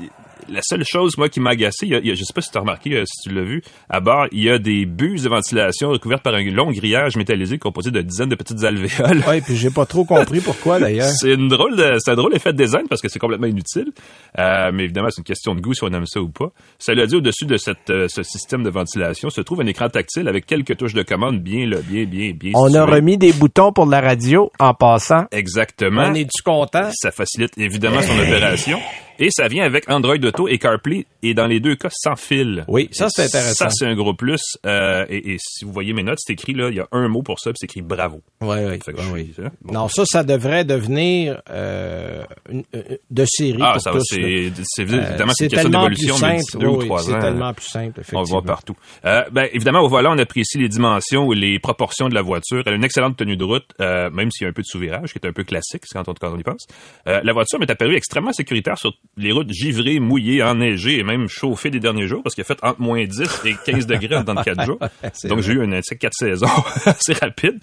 la 0.49 0.61
seule 0.63 0.85
chose, 0.85 1.17
moi, 1.19 1.29
qui 1.29 1.41
m'a 1.41 1.51
agacé, 1.51 1.87
il 1.87 1.93
y 1.93 1.95
a- 1.95 1.99
il 1.99 2.07
y 2.07 2.11
a- 2.11 2.15
je 2.15 2.23
sais 2.25 2.33
pas 2.35 2.41
si 2.41 2.51
tu 2.51 2.57
as 2.59 2.61
remarqué, 2.61 2.95
euh, 2.97 3.05
si 3.07 3.29
tu 3.29 3.35
l'as 3.35 3.43
vu, 3.43 3.63
à 3.89 4.01
bord, 4.01 4.27
il 4.33 4.45
y 4.45 4.51
a 4.51 4.59
des 4.59 4.87
buses 4.87 5.25
de 5.25 5.29
ventilation 5.29 5.91
recouvertes 5.91 6.23
par 6.23 6.35
un 6.35 6.43
long 6.45 6.71
grillage 6.71 7.17
métallisé 7.17 7.59
composé 7.59 7.91
de 7.91 8.01
dizaines 8.03 8.29
de 8.29 8.35
petites 8.35 8.63
alvéoles. 8.65 9.23
Oui, 9.29 9.41
puis 9.41 9.57
j'ai 9.57 9.71
pas 9.71 9.87
trop 9.87 10.05
compris 10.05 10.41
pourquoi 10.41 10.79
d'ailleurs. 10.79 11.09
C'est 11.21 11.35
une 11.35 11.49
drôle 11.49 11.77
de, 11.77 11.97
c'est 11.99 12.11
un 12.13 12.15
drôle 12.17 12.35
effet 12.35 12.53
de 12.53 12.59
design 12.63 12.87
parce 12.89 13.01
que 13.03 13.09
c'est 13.09 13.19
complètement 13.19 13.47
inutile. 13.47 13.93
Euh, 14.39 14.71
mais 14.73 14.85
évidemment, 14.85 15.09
c'est 15.11 15.19
une 15.21 15.25
question 15.25 15.55
de 15.55 15.61
goût 15.61 15.75
si 15.75 15.85
on 15.85 15.89
aime 15.89 16.07
ça 16.07 16.21
ou 16.21 16.29
pas. 16.29 16.51
Cela 16.79 17.07
dit, 17.07 17.17
au-dessus 17.17 17.47
de 17.47 17.57
cette, 17.57 17.91
euh, 17.91 18.07
ce 18.09 18.23
système 18.23 18.63
de 18.63 18.71
ventilation 18.71 19.31
se 19.31 19.41
trouve 19.41 19.61
un 19.63 19.67
écran 19.67 19.89
tactile 19.89 20.29
avec 20.29 20.47
quelques 20.47 20.77
touches 20.77 20.95
de 20.95 21.03
commande 21.03 21.41
bien, 21.41 21.67
là, 21.67 21.79
bien, 21.83 22.05
bien, 22.05 22.33
bien. 22.33 22.53
On 22.55 22.73
a 22.75 22.85
remis 22.85 23.17
des 23.19 23.33
boutons 23.33 23.73
pour 23.73 23.87
la 23.87 24.01
radio 24.01 24.51
en 24.59 24.75
passant. 24.75 25.25
Exactement. 25.33 26.05
On 26.09 26.15
est-tu 26.15 26.43
content? 26.43 26.91
Ça 26.95 27.11
facilite 27.11 27.57
évidemment 27.59 28.03
son 28.03 28.19
opération. 28.19 28.79
Et 29.19 29.31
ça 29.31 29.49
vient 29.49 29.65
avec 29.65 29.89
Android 29.89 30.17
Auto 30.17 30.47
et 30.49 30.59
CarPlay, 30.59 31.07
et 31.29 31.35
dans 31.35 31.47
les 31.47 31.61
deux 31.61 31.77
cas, 31.77 31.89
sans 31.93 32.17
fil. 32.17 32.65
Oui, 32.69 32.89
ça, 32.93 33.09
c'est 33.11 33.25
intéressant. 33.25 33.69
Ça, 33.69 33.71
c'est 33.71 33.87
un 33.87 33.95
gros 33.95 34.15
plus. 34.15 34.41
Euh, 34.65 35.05
et, 35.09 35.33
et 35.35 35.37
si 35.41 35.65
vous 35.65 35.73
voyez 35.73 35.93
mes 35.93 36.03
notes, 36.03 36.19
c'est 36.21 36.33
écrit 36.33 36.53
là, 36.55 36.69
il 36.71 36.77
y 36.77 36.81
a 36.81 36.87
un 36.93 37.09
mot 37.09 37.23
pour 37.23 37.39
ça, 37.41 37.51
puis 37.51 37.57
c'est 37.61 37.67
écrit 37.67 37.83
bravo. 37.83 38.21
Oui, 38.41 38.57
oui. 38.69 38.79
Suis- 38.83 39.43
hein, 39.45 39.51
bon. 39.63 39.73
Non, 39.75 39.89
ça, 39.89 40.05
ça 40.07 40.23
devrait 40.25 40.65
devenir 40.65 41.41
euh, 41.51 42.23
une- 42.51 42.65
euh, 42.75 42.83
de 43.11 43.25
série 43.27 43.59
Ah, 43.61 43.73
pour 43.75 43.83
ça 43.83 43.93
c'est, 44.05 44.53
c'est, 44.65 44.83
évidemment, 44.83 45.33
c'est 45.35 45.45
une 45.45 45.51
question 45.51 45.69
d'évolution, 45.71 46.15
mais 46.23 46.41
deux 46.59 46.67
ou 46.67 46.79
oui, 46.79 46.85
trois 46.87 47.03
C'est 47.03 47.15
ans. 47.15 47.21
tellement 47.21 47.53
plus 47.55 47.67
simple, 47.67 47.85
On 47.85 47.87
le 47.97 48.01
effectivement. 48.01 48.23
voit 48.25 48.43
partout. 48.43 48.77
Euh, 49.05 49.23
ben, 49.33 49.49
évidemment, 49.53 49.81
au 49.81 49.89
volant, 49.89 50.15
on 50.15 50.19
apprécie 50.19 50.59
les 50.59 50.69
dimensions 50.69 51.27
ou 51.27 51.33
les 51.33 51.59
proportions 51.59 52.09
de 52.09 52.15
la 52.15 52.23
voiture. 52.23 52.63
Elle 52.67 52.73
a 52.75 52.77
une 52.77 52.85
excellente 52.85 53.17
tenue 53.17 53.37
de 53.37 53.45
route, 53.45 53.67
même 53.81 54.31
s'il 54.31 54.45
y 54.45 54.47
a 54.47 54.51
un 54.51 54.53
peu 54.53 54.63
de 54.63 54.67
sous-virage, 54.67 55.13
qui 55.13 55.19
est 55.19 55.27
un 55.29 55.33
peu 55.33 55.45
classique 55.45 55.83
quand 55.93 56.09
on, 56.09 56.15
quand 56.15 56.33
on 56.35 56.39
y 56.39 56.43
pense. 56.43 56.67
La 57.07 57.33
voiture 57.33 57.59
m'est 57.59 57.71
apparue 57.71 57.95
extrêmement 57.97 58.33
sécuritaire 58.33 58.79
sur 58.79 58.93
les 59.17 59.33
routes 59.33 59.51
givrées, 59.53 59.99
mouillées, 60.01 60.43
enneigées 60.43 60.99
et 60.99 61.03
même 61.03 61.16
chauffées 61.29 61.71
des 61.71 61.81
derniers 61.81 62.07
jours, 62.07 62.23
parce 62.23 62.35
qu'il 62.35 62.43
a 62.43 62.45
fait 62.45 62.59
entre 62.63 62.81
moins 62.81 63.05
10 63.05 63.43
et 63.45 63.55
15 63.65 63.87
degrés 63.87 64.23
dans 64.23 64.35
4 64.35 64.65
jours. 64.65 64.79
Donc, 65.25 65.41
j'ai 65.41 65.55
eu 65.55 65.63
un 65.63 65.73
insecte 65.73 66.03
4 66.03 66.13
saisons 66.15 66.47
assez 66.87 67.15
rapide. 67.15 67.59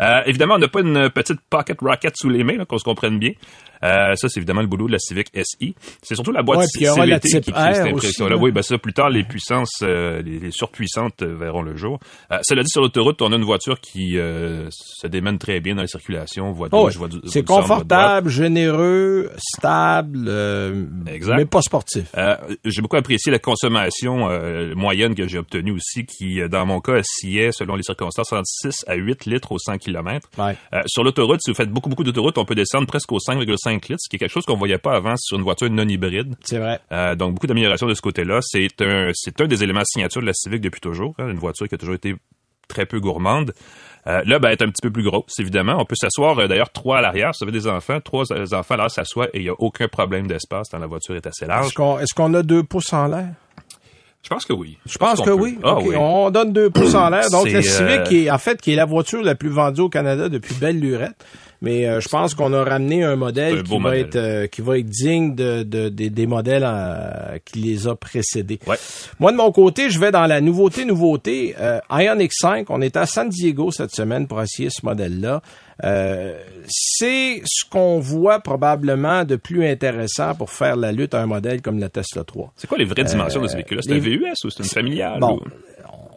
Euh, 0.00 0.22
évidemment, 0.26 0.54
on 0.54 0.58
n'a 0.58 0.68
pas 0.68 0.80
une 0.80 1.10
petite 1.10 1.40
pocket 1.50 1.78
rocket 1.80 2.14
sous 2.16 2.28
les 2.28 2.44
mains, 2.44 2.64
qu'on 2.64 2.78
se 2.78 2.84
comprenne 2.84 3.18
bien. 3.18 3.32
Euh, 3.84 4.14
ça, 4.16 4.28
c'est 4.28 4.38
évidemment 4.38 4.62
le 4.62 4.66
boulot 4.66 4.86
de 4.86 4.92
la 4.92 4.98
Civic 4.98 5.28
SI. 5.34 5.74
C'est 6.02 6.14
surtout 6.14 6.32
la 6.32 6.42
boîte 6.42 6.60
Ouais, 6.80 6.88
aura 6.88 7.06
la 7.06 7.20
qui 7.20 7.28
crée 7.30 7.42
cette 7.44 7.54
R 7.54 7.70
aussi, 7.70 7.80
impression-là. 7.90 8.34
là. 8.36 8.40
Oui, 8.40 8.50
ben 8.50 8.62
ça, 8.62 8.78
plus 8.78 8.92
tard, 8.94 9.10
les 9.10 9.24
puissances, 9.24 9.80
euh, 9.82 10.22
les, 10.22 10.38
les 10.38 10.50
surpuissantes 10.50 11.22
verront 11.22 11.62
le 11.62 11.76
jour. 11.76 11.98
Euh, 12.32 12.38
cela 12.42 12.62
dit, 12.62 12.70
sur 12.70 12.80
l'autoroute, 12.80 13.20
on 13.22 13.32
a 13.32 13.36
une 13.36 13.44
voiture 13.44 13.80
qui 13.80 14.18
euh, 14.18 14.68
se 14.70 15.06
démène 15.06 15.38
très 15.38 15.60
bien 15.60 15.74
dans 15.74 15.82
la 15.82 15.86
circulation. 15.88 16.50
Voie 16.52 16.68
de 16.68 16.74
Oh, 16.74 16.84
gauche, 16.84 16.96
voie 16.96 17.08
du- 17.08 17.18
voie 17.18 17.28
c'est 17.30 17.44
confortable, 17.44 18.30
généreux, 18.30 19.30
stable, 19.36 20.30
Exact. 21.06 21.36
mais 21.36 21.44
pas 21.46 21.62
sportif. 21.62 22.04
J'ai 22.64 22.82
beaucoup 22.82 22.96
apprécié 22.96 23.30
la 23.32 23.38
consommation 23.38 24.28
moyenne 24.74 25.14
que 25.14 25.26
j'ai 25.28 25.38
obtenue 25.38 25.72
aussi, 25.72 26.06
qui, 26.06 26.40
dans 26.48 26.66
mon 26.66 26.80
cas, 26.80 26.92
oscillait, 27.00 27.52
selon 27.52 27.76
les 27.76 27.82
circonstances, 27.82 28.32
entre 28.32 28.42
6 28.46 28.84
à 28.86 28.94
8 28.94 29.26
litres 29.26 29.52
au 29.52 29.58
100 29.58 29.78
km. 29.78 30.28
Ouais. 30.38 30.56
Sur 30.86 31.04
l'autoroute, 31.04 31.40
si 31.42 31.50
vous 31.50 31.56
faites 31.56 31.70
beaucoup, 31.70 31.88
beaucoup 31.90 32.04
d'autoroute, 32.04 32.38
on 32.38 32.44
peut 32.44 32.54
descendre 32.54 32.86
presque 32.86 33.10
aux 33.12 33.18
5,5 33.18 33.73
litres, 33.88 34.00
ce 34.00 34.08
qui 34.08 34.16
est 34.16 34.18
quelque 34.18 34.32
chose 34.32 34.44
qu'on 34.44 34.56
voyait 34.56 34.78
pas 34.78 34.94
avant 34.94 35.14
sur 35.16 35.36
une 35.36 35.44
voiture 35.44 35.70
non 35.70 35.86
hybride. 35.88 36.34
C'est 36.42 36.58
vrai. 36.58 36.80
Euh, 36.92 37.14
donc, 37.14 37.34
beaucoup 37.34 37.46
d'améliorations 37.46 37.86
de 37.86 37.94
ce 37.94 38.02
côté-là. 38.02 38.40
C'est 38.42 38.68
un, 38.80 39.10
c'est 39.14 39.40
un 39.40 39.46
des 39.46 39.62
éléments 39.62 39.82
signature 39.84 40.20
de 40.20 40.26
la 40.26 40.32
Civic 40.34 40.60
depuis 40.60 40.80
toujours. 40.80 41.14
hein, 41.18 41.28
une 41.28 41.38
voiture 41.38 41.68
qui 41.68 41.74
a 41.74 41.78
toujours 41.78 41.94
été 41.94 42.14
très 42.68 42.86
peu 42.86 42.98
gourmande. 43.00 43.52
Euh, 44.06 44.22
là, 44.26 44.38
ben, 44.38 44.48
elle 44.48 44.54
est 44.54 44.62
un 44.62 44.68
petit 44.68 44.82
peu 44.82 44.90
plus 44.90 45.02
grosse, 45.02 45.38
évidemment. 45.38 45.76
On 45.78 45.84
peut 45.84 45.94
s'asseoir, 45.94 46.38
euh, 46.38 46.46
d'ailleurs, 46.46 46.70
trois 46.70 46.98
à 46.98 47.00
l'arrière. 47.00 47.34
Si 47.34 47.44
vous 47.44 47.48
avez 47.50 47.58
des 47.58 47.66
enfants, 47.68 48.00
trois 48.00 48.24
enfants 48.54 48.76
là 48.76 48.88
s'assoient 48.88 49.28
et 49.32 49.38
il 49.38 49.42
n'y 49.44 49.48
a 49.48 49.54
aucun 49.58 49.88
problème 49.88 50.26
d'espace 50.26 50.68
quand 50.70 50.78
la 50.78 50.86
voiture 50.86 51.16
est 51.16 51.26
assez 51.26 51.46
large. 51.46 51.66
Est-ce 51.66 51.74
qu'on 51.74 51.98
est-ce 51.98 52.14
qu'on 52.14 52.32
a 52.34 52.42
deux 52.42 52.62
pouces 52.62 52.92
en 52.92 53.06
l'air? 53.08 53.28
Je 54.22 54.30
pense 54.30 54.46
que 54.46 54.54
oui. 54.54 54.78
Je 54.86 54.96
pense 54.96 55.20
que 55.20 55.24
peut? 55.26 55.32
oui. 55.32 55.58
Ah 55.62 55.76
oui. 55.78 55.94
On 55.98 56.30
donne 56.30 56.52
deux 56.52 56.70
pouces 56.70 56.94
en 56.94 57.10
l'air. 57.10 57.28
Donc, 57.30 57.48
la 57.52 57.60
Civic, 57.62 57.98
euh, 57.98 58.02
qui 58.04 58.24
est, 58.24 58.30
en 58.30 58.38
fait, 58.38 58.60
qui 58.60 58.72
est 58.72 58.76
la 58.76 58.86
voiture 58.86 59.22
la 59.22 59.34
plus 59.34 59.50
vendue 59.50 59.82
au 59.82 59.90
Canada 59.90 60.30
depuis 60.30 60.54
belle 60.54 60.80
lurette. 60.80 61.14
Mais 61.62 61.86
euh, 61.86 62.00
je 62.00 62.08
pense 62.08 62.34
qu'on 62.34 62.52
a 62.52 62.62
ramené 62.64 63.04
un 63.04 63.16
modèle 63.16 63.58
un 63.58 63.62
qui 63.62 63.70
va 63.72 63.78
modèle. 63.78 64.00
être 64.00 64.16
euh, 64.16 64.46
qui 64.46 64.60
va 64.60 64.78
être 64.78 64.88
digne 64.88 65.34
de, 65.34 65.62
de- 65.62 65.88
des- 65.88 66.10
des 66.10 66.26
modèles 66.26 66.64
euh, 66.66 67.38
qui 67.44 67.58
les 67.60 67.88
a 67.88 67.94
précédés. 67.94 68.58
Ouais. 68.66 68.76
Moi 69.20 69.32
de 69.32 69.36
mon 69.36 69.50
côté, 69.52 69.90
je 69.90 69.98
vais 69.98 70.10
dans 70.10 70.26
la 70.26 70.40
nouveauté 70.40 70.84
nouveauté. 70.84 71.54
Euh, 71.58 71.78
Ion 71.90 72.16
X5, 72.16 72.66
on 72.68 72.80
est 72.82 72.96
à 72.96 73.06
San 73.06 73.28
Diego 73.28 73.70
cette 73.70 73.94
semaine 73.94 74.26
pour 74.26 74.40
essayer 74.42 74.68
ce 74.70 74.84
modèle-là. 74.84 75.40
Euh, 75.82 76.38
c'est 76.68 77.42
ce 77.44 77.68
qu'on 77.68 77.98
voit 77.98 78.38
probablement 78.40 79.24
de 79.24 79.36
plus 79.36 79.66
intéressant 79.66 80.34
pour 80.34 80.50
faire 80.50 80.76
la 80.76 80.92
lutte 80.92 81.14
à 81.14 81.20
un 81.22 81.26
modèle 81.26 81.62
comme 81.62 81.78
la 81.80 81.88
Tesla 81.88 82.22
3. 82.24 82.52
C'est 82.56 82.68
quoi 82.68 82.78
les 82.78 82.84
vraies 82.84 83.02
dimensions 83.04 83.40
de 83.42 83.48
ce 83.48 83.54
véhicule-là? 83.56 83.82
C'est 83.84 83.90
Euh, 83.90 83.94
les- 83.94 84.00
un 84.00 84.18
VUS 84.30 84.44
ou 84.44 84.50
c'est 84.50 84.62
une 84.62 84.68
familiale? 84.68 85.18
Bon, 85.18 85.36
ou- 85.38 85.40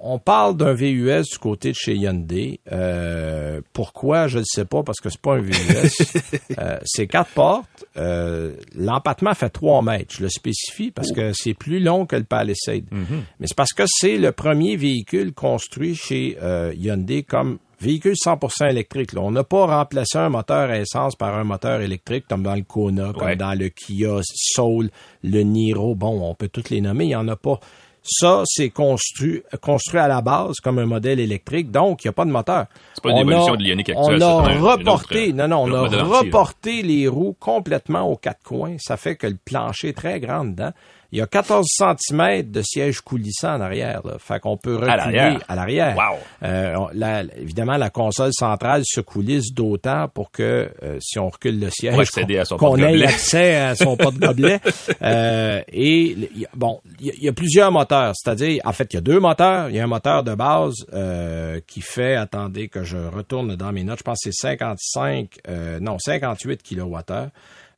on 0.10 0.20
parle 0.20 0.56
d'un 0.58 0.74
VUS 0.74 1.24
du 1.32 1.38
côté 1.40 1.72
de 1.72 1.76
chez 1.76 1.96
Hyundai. 1.96 2.60
Euh, 2.72 3.62
pourquoi? 3.74 4.28
Je 4.28 4.40
ne 4.40 4.44
sais 4.46 4.66
pas 4.66 4.82
parce 4.84 5.00
que 5.00 5.10
c'est 5.10 5.22
pas 5.22 5.36
un 5.36 5.42
VUS. 5.42 5.54
Euh, 6.60 6.78
c'est 6.86 7.06
quatre 7.08 7.30
portes. 7.32 7.86
Euh, 7.98 8.54
L'empattement 8.76 9.34
fait 9.36 9.50
3 9.50 9.82
mètres. 9.84 10.16
Je 10.18 10.24
le 10.24 10.30
spécifie 10.30 10.90
parce 10.92 11.12
que 11.12 11.32
c'est 11.34 11.54
plus 11.54 11.80
long 11.80 12.06
que 12.08 12.16
le 12.16 12.24
Palisade. 12.24 12.86
Mais 13.40 13.46
c'est 13.46 13.56
parce 13.56 13.74
que 13.74 13.84
c'est 13.86 14.18
le 14.18 14.32
premier 14.32 14.76
véhicule 14.76 15.34
construit 15.34 15.94
chez 15.96 16.38
euh, 16.42 16.74
Hyundai 16.76 17.22
comme 17.24 17.60
véhicule 17.80 18.14
100% 18.16 18.70
électrique. 18.72 19.14
là. 19.14 19.22
On 19.22 19.30
n'a 19.32 19.44
pas 19.44 19.66
remplacé 19.68 20.18
un 20.18 20.30
moteur 20.30 20.70
à 20.72 20.80
essence 20.80 21.16
par 21.16 21.36
un 21.38 21.44
moteur 21.44 21.82
électrique 21.82 22.26
comme 22.28 22.42
dans 22.42 22.56
le 22.56 22.64
Kona, 22.64 23.14
comme 23.14 23.28
Ouais. 23.28 23.36
dans 23.36 23.54
le 23.54 23.70
Kia 23.70 24.20
Soul, 24.24 24.90
le 25.24 25.42
Niro. 25.44 25.94
Bon, 25.94 26.20
on 26.28 26.34
peut 26.34 26.50
tous 26.50 26.70
les 26.72 26.82
nommer. 26.82 27.06
Il 27.06 27.10
n'y 27.10 27.16
en 27.16 27.28
a 27.28 27.36
pas. 27.36 27.60
Ça, 28.10 28.44
c'est 28.46 28.70
construit, 28.70 29.44
construit 29.62 30.00
à 30.00 30.08
la 30.08 30.22
base 30.22 30.56
comme 30.64 30.80
un 30.80 30.86
modèle 30.86 31.20
électrique, 31.20 31.72
donc 31.72 32.04
il 32.04 32.08
n'y 32.08 32.10
a 32.10 32.14
pas 32.14 32.26
de 32.26 32.32
moteur. 32.32 32.66
C'est 32.94 33.04
pas 33.04 33.10
une 33.10 33.18
On 33.18 33.22
évolution 33.22 33.54
a- 33.54 33.58
de 33.58 33.64
l'Ioniq 33.64 33.92
On 33.96 34.00
actuelle, 34.02 34.24
a 34.24 34.26
une 34.26 34.62
autre- 34.64 34.72
reporté, 34.78 35.34
non, 35.34 35.48
non, 35.50 35.64
on 35.64 35.74
a 35.74 36.04
reporté 36.04 36.82
les 36.84 37.08
roues 37.08 37.36
complètement 37.40 38.04
aux 38.10 38.16
quatre 38.16 38.44
coins. 38.44 38.78
Ça 38.80 38.96
fait 38.98 39.16
que 39.18 39.28
le 39.28 39.38
plancher 39.44 39.90
est 39.90 39.94
très 39.98 40.20
grand 40.20 40.46
dedans. 40.46 40.72
Il 41.12 41.20
y 41.20 41.22
a 41.22 41.28
14 41.28 41.66
cm 41.68 42.52
de 42.52 42.62
siège 42.62 43.02
coulissant 43.02 43.56
en 43.56 43.62
arrière. 43.62 44.02
Là. 44.04 44.14
Fait 44.20 44.40
qu'on 44.40 44.58
peut 44.58 44.76
reculer 44.76 44.92
à 45.48 45.56
l'arrière. 45.56 45.96
Wow. 45.96 46.18
Euh, 46.44 47.24
évidemment, 47.38 47.78
la 47.78 47.90
console 47.90 48.32
centrale 48.34 48.82
se 48.86 49.00
coulisse 49.02 49.54
d'autant 49.54 50.08
pour 50.10 50.32
que 50.32 50.70
euh, 50.84 50.98
si 51.00 51.18
on 51.20 51.30
recule 51.30 51.60
le 51.60 51.70
siège, 51.70 51.96
qu'on 52.58 52.76
ait 52.78 53.06
accès 53.06 53.56
à 53.56 53.76
son 53.76 53.96
porte-gobelet. 53.98 54.60
Euh, 55.02 55.62
et 55.72 56.02
il 56.12 56.30
y 56.42 56.46
a- 56.46 56.50
bon, 56.54 56.82
il 57.00 57.14
y, 57.22 57.26
y 57.26 57.30
a 57.30 57.34
plusieurs 57.34 57.72
moteurs. 57.72 58.14
C'est-à-dire, 58.16 58.62
en 58.66 58.74
fait, 58.74 58.94
il 58.94 58.98
y 58.98 59.00
a 59.00 59.02
deux 59.02 59.20
moteurs. 59.20 59.70
Il 59.70 59.76
y 59.76 59.80
a 59.80 59.84
un 59.84 59.88
moteur 59.88 60.24
de 60.24 60.36
base 60.36 60.74
euh, 60.94 61.60
qui 61.68 61.82
fait, 61.82 62.16
attendez 62.16 62.68
que 62.68 62.84
je 62.84 62.98
retourne 62.98 63.56
dans 63.56 63.72
mes 63.72 63.84
notes, 63.84 64.00
je 64.00 64.04
pense 64.04 64.20
que 64.24 64.30
c'est 64.32 64.48
55, 64.48 65.30
euh, 65.48 65.80
non, 65.80 65.98
58 66.00 66.62
kWh. 66.64 67.30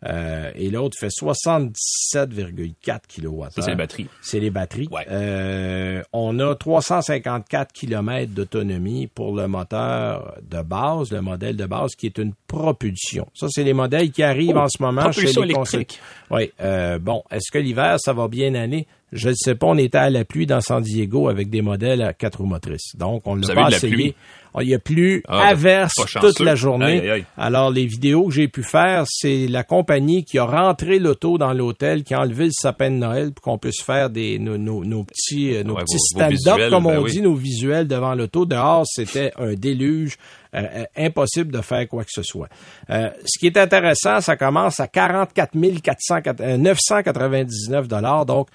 Euh, 0.08 0.52
et 0.56 0.70
l'autre 0.70 0.98
fait 0.98 1.10
77,4 1.10 3.00
kWh. 3.08 3.48
C'est 3.50 3.68
les 3.68 3.76
batteries. 3.76 4.08
C'est 4.22 4.40
les 4.40 4.50
batteries. 4.50 4.88
Ouais. 4.92 5.06
Euh, 5.10 6.02
on 6.14 6.40
a 6.40 6.56
354 6.56 7.74
km 7.74 8.32
d'autonomie 8.32 9.08
pour 9.08 9.36
le 9.36 9.48
moteur 9.48 10.38
de 10.50 10.62
base, 10.62 11.12
le 11.12 11.22
modèle 11.22 11.58
de 11.58 11.66
base, 11.66 11.96
qui 11.96 12.06
est 12.06 12.18
une 12.18 12.34
propulsion. 12.48 13.28
Ça, 13.34 13.48
c'est 13.50 13.64
les 13.64 13.74
modèles 13.74 14.12
qui 14.12 14.24
arrivent 14.24 14.58
en 14.58 14.70
ce 14.70 14.82
moment 14.82 15.12
chez 15.12 15.24
les 15.24 15.40
électrique. 15.40 16.00
Oui. 16.32 16.52
Euh, 16.62 16.98
bon, 16.98 17.24
est-ce 17.30 17.52
que 17.52 17.58
l'hiver, 17.58 17.98
ça 18.00 18.14
va 18.14 18.30
bien 18.30 18.56
aller? 18.56 18.88
Je 19.12 19.30
ne 19.30 19.34
sais 19.36 19.56
pas. 19.56 19.68
On 19.68 19.78
était 19.78 19.98
à 19.98 20.10
la 20.10 20.24
pluie 20.24 20.46
dans 20.46 20.62
San 20.62 20.82
Diego 20.84 21.30
avec 21.30 21.50
des 21.50 21.62
modèles 21.62 22.02
à 22.02 22.14
quatre 22.14 22.38
roues 22.40 22.46
motrices. 22.46 22.96
Donc, 22.96 23.24
on 23.26 23.36
l'a 23.36 23.54
pas 23.54 23.70
essayé. 23.70 24.16
Oh, 24.54 24.62
Il 24.62 24.70
y 24.70 24.74
a 24.74 24.80
plus 24.80 25.22
Ah, 25.28 25.42
ben, 25.44 25.48
averse 25.50 25.94
toute 26.22 26.40
la 26.40 26.56
journée. 26.56 26.86
Aïe, 26.86 27.00
aïe, 27.02 27.10
aïe. 27.12 27.26
Alors, 27.38 27.70
les 27.70 27.86
vidéos 27.86 28.26
que 28.28 28.34
j'ai 28.34 28.48
pu 28.48 28.64
faire, 28.64 29.04
c'est 29.08 29.48
la 29.48 29.64
compagnie 29.64 30.24
qui 30.24 30.38
a 30.40 30.44
rentré 30.46 30.98
l'auto 31.00 31.38
dans 31.38 31.54
l'hôtel, 31.54 32.04
qui 32.04 32.14
a 32.14 32.22
enlevé 32.22 32.46
le 32.46 32.52
sapin 32.52 32.90
de 32.90 32.96
Noël 32.96 33.32
pour 33.32 33.44
qu'on 33.44 33.58
puisse 33.58 33.82
faire 33.82 34.10
des, 34.10 34.40
nos, 34.40 34.58
nos- 34.58 34.84
nos 34.84 35.04
petits, 35.04 35.56
euh, 35.56 35.64
nos 35.64 35.76
Ouais, 35.76 35.84
petits 35.84 36.00
stand-up, 36.00 36.70
comme 36.72 36.86
ben 36.86 36.98
on 37.00 37.04
oui. 37.04 37.12
dit, 37.12 37.22
nos 37.22 37.36
visuels 37.36 37.88
devant 37.88 38.16
l'auto. 38.16 38.46
Dehors, 38.46 38.86
c'était 38.88 39.32
un 39.38 39.54
déluge. 39.54 40.18
euh, 40.56 40.64
euh, 40.78 40.84
impossible 40.98 41.52
de 41.52 41.62
faire 41.62 41.88
quoi 41.88 42.04
que 42.04 42.10
ce 42.12 42.24
soit. 42.24 42.50
Euh, 42.90 43.12
ce 43.24 43.38
qui 43.38 43.46
est 43.46 43.56
intéressant, 43.58 44.20
ça 44.20 44.36
commence 44.36 44.80
à 44.80 44.88
44 44.88 45.52
400, 45.84 46.16
euh, 46.40 46.58
999 46.58 47.88
dollars, 47.88 48.26
donc 48.26 48.48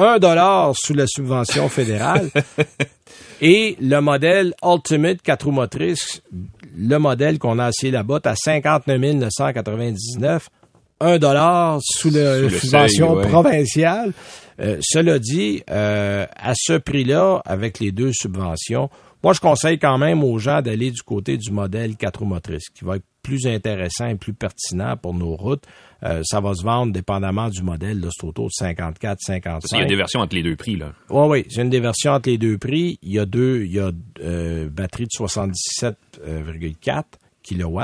1 0.00 0.18
dollar 0.18 0.72
sous 0.74 0.94
la 0.94 1.06
subvention 1.06 1.68
fédérale. 1.68 2.30
Et 3.42 3.76
le 3.80 4.00
modèle 4.00 4.54
Ultimate 4.64 5.20
4 5.22 5.44
roues 5.44 5.52
motrices, 5.52 6.22
le 6.76 6.98
modèle 6.98 7.38
qu'on 7.38 7.58
a 7.58 7.68
essayé 7.68 7.92
là-bas, 7.92 8.20
à 8.24 8.34
59 8.34 8.98
999, 8.98 10.48
1 11.00 11.18
dollar 11.18 11.78
sous 11.82 12.10
la 12.10 12.48
subvention 12.48 13.14
ouais. 13.14 13.28
provinciale. 13.28 14.12
Euh, 14.60 14.78
cela 14.82 15.18
dit, 15.18 15.62
euh, 15.70 16.26
à 16.36 16.52
ce 16.54 16.74
prix-là, 16.74 17.42
avec 17.44 17.78
les 17.78 17.92
deux 17.92 18.12
subventions, 18.12 18.90
moi, 19.22 19.32
je 19.34 19.40
conseille 19.40 19.78
quand 19.78 19.98
même 19.98 20.24
aux 20.24 20.38
gens 20.38 20.62
d'aller 20.62 20.90
du 20.90 21.02
côté 21.02 21.36
du 21.36 21.50
modèle 21.50 21.96
4 21.96 22.20
roues 22.20 22.26
motrices, 22.26 22.70
qui 22.70 22.84
va 22.84 22.96
être 22.96 23.04
plus 23.22 23.46
intéressant 23.46 24.06
et 24.06 24.14
plus 24.14 24.32
pertinent 24.32 24.96
pour 24.96 25.12
nos 25.14 25.36
routes. 25.36 25.64
Euh, 26.02 26.22
ça 26.24 26.40
va 26.40 26.54
se 26.54 26.62
vendre 26.62 26.92
dépendamment 26.92 27.50
du 27.50 27.62
modèle, 27.62 28.02
c'est 28.10 28.26
autour 28.26 28.46
de 28.46 28.52
54, 28.52 29.18
55. 29.20 29.76
Il 29.76 29.80
y 29.80 29.82
a 29.82 29.86
des 29.86 29.96
versions 29.96 30.20
entre 30.20 30.34
les 30.34 30.42
deux 30.42 30.56
prix, 30.56 30.76
là. 30.76 30.92
Oui, 31.10 31.26
oui, 31.28 31.44
c'est 31.50 31.60
une 31.60 31.68
des 31.68 31.80
versions 31.80 32.12
entre 32.12 32.30
les 32.30 32.38
deux 32.38 32.56
prix. 32.56 32.98
Il 33.02 33.12
y 33.12 33.18
a 33.18 33.26
deux, 33.26 33.64
il 33.64 33.72
y 33.72 33.78
a 33.78 33.90
euh, 34.22 34.70
batterie 34.70 35.04
de 35.04 35.10
77,4 35.10 37.04
kW 37.46 37.78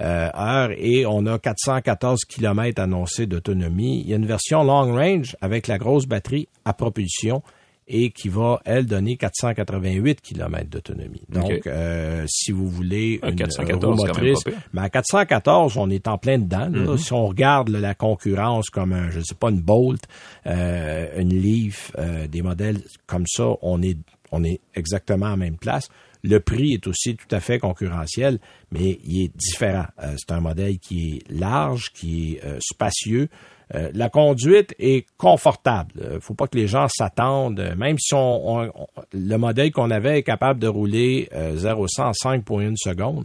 euh, 0.00 0.28
heure 0.34 0.70
et 0.76 1.06
on 1.06 1.26
a 1.26 1.38
414 1.38 2.24
km 2.24 2.80
annoncés 2.80 3.26
d'autonomie. 3.26 4.00
Il 4.00 4.10
y 4.10 4.12
a 4.12 4.16
une 4.16 4.26
version 4.26 4.62
long 4.62 4.92
range 4.92 5.34
avec 5.40 5.66
la 5.66 5.78
grosse 5.78 6.06
batterie 6.06 6.48
à 6.64 6.72
propulsion 6.72 7.42
et 7.88 8.10
qui 8.10 8.28
va, 8.28 8.60
elle, 8.64 8.86
donner 8.86 9.16
488 9.16 10.20
km 10.20 10.68
d'autonomie. 10.68 11.22
Donc, 11.28 11.66
euh, 11.66 12.24
si 12.28 12.52
vous 12.52 12.68
voulez 12.68 13.18
Un 13.22 13.30
une 13.30 13.36
414, 13.36 13.84
roue 13.84 14.06
motrice, 14.06 14.44
mais 14.72 14.82
à 14.82 14.90
414, 14.90 15.76
on 15.76 15.90
est 15.90 16.06
en 16.06 16.18
plein 16.18 16.38
dedans. 16.38 16.68
là. 16.70 16.94
Mm-hmm. 16.94 16.98
Si 16.98 17.12
on 17.12 17.26
regarde 17.26 17.70
là, 17.70 17.80
la 17.80 17.94
concurrence 17.94 18.70
comme 18.70 18.92
un, 18.92 19.10
je 19.10 19.20
sais 19.20 19.34
pas, 19.34 19.50
une 19.50 19.60
Bolt, 19.60 20.02
euh, 20.46 21.20
une 21.20 21.34
Leaf, 21.34 21.92
euh, 21.98 22.26
des 22.26 22.42
modèles 22.42 22.82
comme 23.06 23.26
ça, 23.26 23.48
on 23.62 23.82
est, 23.82 23.98
on 24.30 24.44
est 24.44 24.60
exactement 24.74 25.26
à 25.26 25.30
la 25.30 25.36
même 25.36 25.56
place. 25.56 25.88
Le 26.24 26.40
prix 26.40 26.74
est 26.74 26.86
aussi 26.86 27.16
tout 27.16 27.32
à 27.34 27.40
fait 27.40 27.58
concurrentiel, 27.58 28.38
mais 28.72 28.98
il 29.04 29.24
est 29.24 29.36
différent. 29.36 29.86
Euh, 30.02 30.14
c'est 30.16 30.32
un 30.32 30.40
modèle 30.40 30.78
qui 30.78 31.16
est 31.16 31.30
large, 31.30 31.92
qui 31.94 32.34
est 32.34 32.44
euh, 32.44 32.58
spacieux. 32.60 33.28
Euh, 33.74 33.90
la 33.92 34.08
conduite 34.08 34.74
est 34.78 35.04
confortable. 35.18 35.92
Euh, 36.02 36.18
faut 36.20 36.32
pas 36.34 36.46
que 36.46 36.56
les 36.56 36.66
gens 36.66 36.86
s'attendent. 36.88 37.60
euh, 37.60 37.74
Même 37.76 37.98
si 37.98 38.14
on, 38.14 38.56
on- 38.58 38.72
on- 38.74 38.86
le 39.12 39.36
modèle 39.36 39.70
qu'on 39.72 39.90
avait 39.90 40.18
est 40.18 40.22
capable 40.22 40.58
de 40.58 40.68
rouler 40.68 41.28
euh, 41.34 41.56
0 41.56 41.86
100 41.86 42.08
en 42.08 42.12
5,1 42.12 42.74
secondes, 42.76 43.24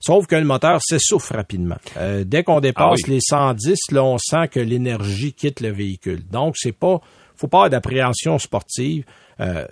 sauf 0.00 0.26
que 0.26 0.36
le 0.36 0.44
moteur 0.44 0.80
s'essouffle 0.82 1.36
rapidement. 1.36 1.76
Euh, 1.98 2.24
dès 2.24 2.42
qu'on 2.42 2.60
dépasse 2.60 3.00
Ah 3.04 3.08
oui. 3.08 3.14
les 3.14 3.20
110, 3.20 3.76
là, 3.92 4.02
on 4.04 4.16
sent 4.18 4.48
que 4.48 4.60
l'énergie 4.60 5.34
quitte 5.34 5.60
le 5.60 5.70
véhicule. 5.70 6.22
Donc, 6.30 6.54
c'est 6.56 6.72
pas, 6.72 7.00
faut 7.36 7.48
pas 7.48 7.58
avoir 7.58 7.70
d'appréhension 7.70 8.38
sportive, 8.38 9.04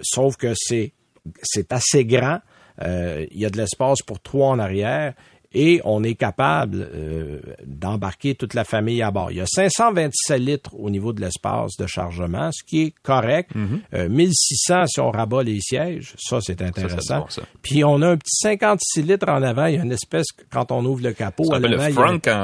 sauf 0.03 0.37
que 0.37 0.53
c'est, 0.55 0.93
c'est 1.43 1.73
assez 1.73 2.05
grand. 2.05 2.41
Il 2.83 3.39
y 3.39 3.45
a 3.47 3.51
de 3.51 3.57
l'espace 3.59 4.03
pour 4.03 4.21
trois 4.21 4.49
en 4.51 4.59
arrière 4.59 5.15
et 5.53 5.81
on 5.85 6.05
est 6.05 6.15
capable 6.15 6.89
euh, 6.95 7.41
d'embarquer 7.67 8.35
toute 8.37 8.55
la 8.55 8.65
famille 8.65 9.03
à 9.03 9.11
bord. 9.11 9.31
Il 9.33 9.39
y 9.39 9.41
a 9.41 9.47
527 9.47 10.39
litres 10.41 10.71
au 10.79 10.91
niveau 10.91 11.13
de 11.13 11.21
l'espace 11.21 11.77
de 11.79 11.87
chargement, 11.87 12.51
ce 12.53 12.63
qui 12.65 12.83
est 12.83 12.95
correct. 13.03 13.51
Euh, 13.95 14.09
1600 14.09 14.87
si 14.87 15.01
on 15.01 15.11
rabat 15.11 15.43
les 15.43 15.61
sièges, 15.61 16.15
ça 16.19 16.39
c'est 16.41 16.63
intéressant. 16.63 17.21
bon, 17.21 17.27
ça. 17.29 17.43
Puis 17.63 17.83
on 17.85 18.01
a 18.03 18.09
un 18.11 18.17
petit 18.17 18.37
56 18.43 19.03
litres 19.03 19.29
en 19.29 19.43
avant, 19.43 19.67
il 19.67 19.75
y 19.75 19.79
a 19.79 19.83
une 19.83 19.93
espèce, 19.93 20.27
quand 20.53 20.71
on 20.73 20.85
ouvre 20.85 21.03
le 21.03 21.13
capot, 21.13 21.45
Ça 21.45 21.57
à 21.57 21.59
le 21.59 21.69
en- 21.77 21.81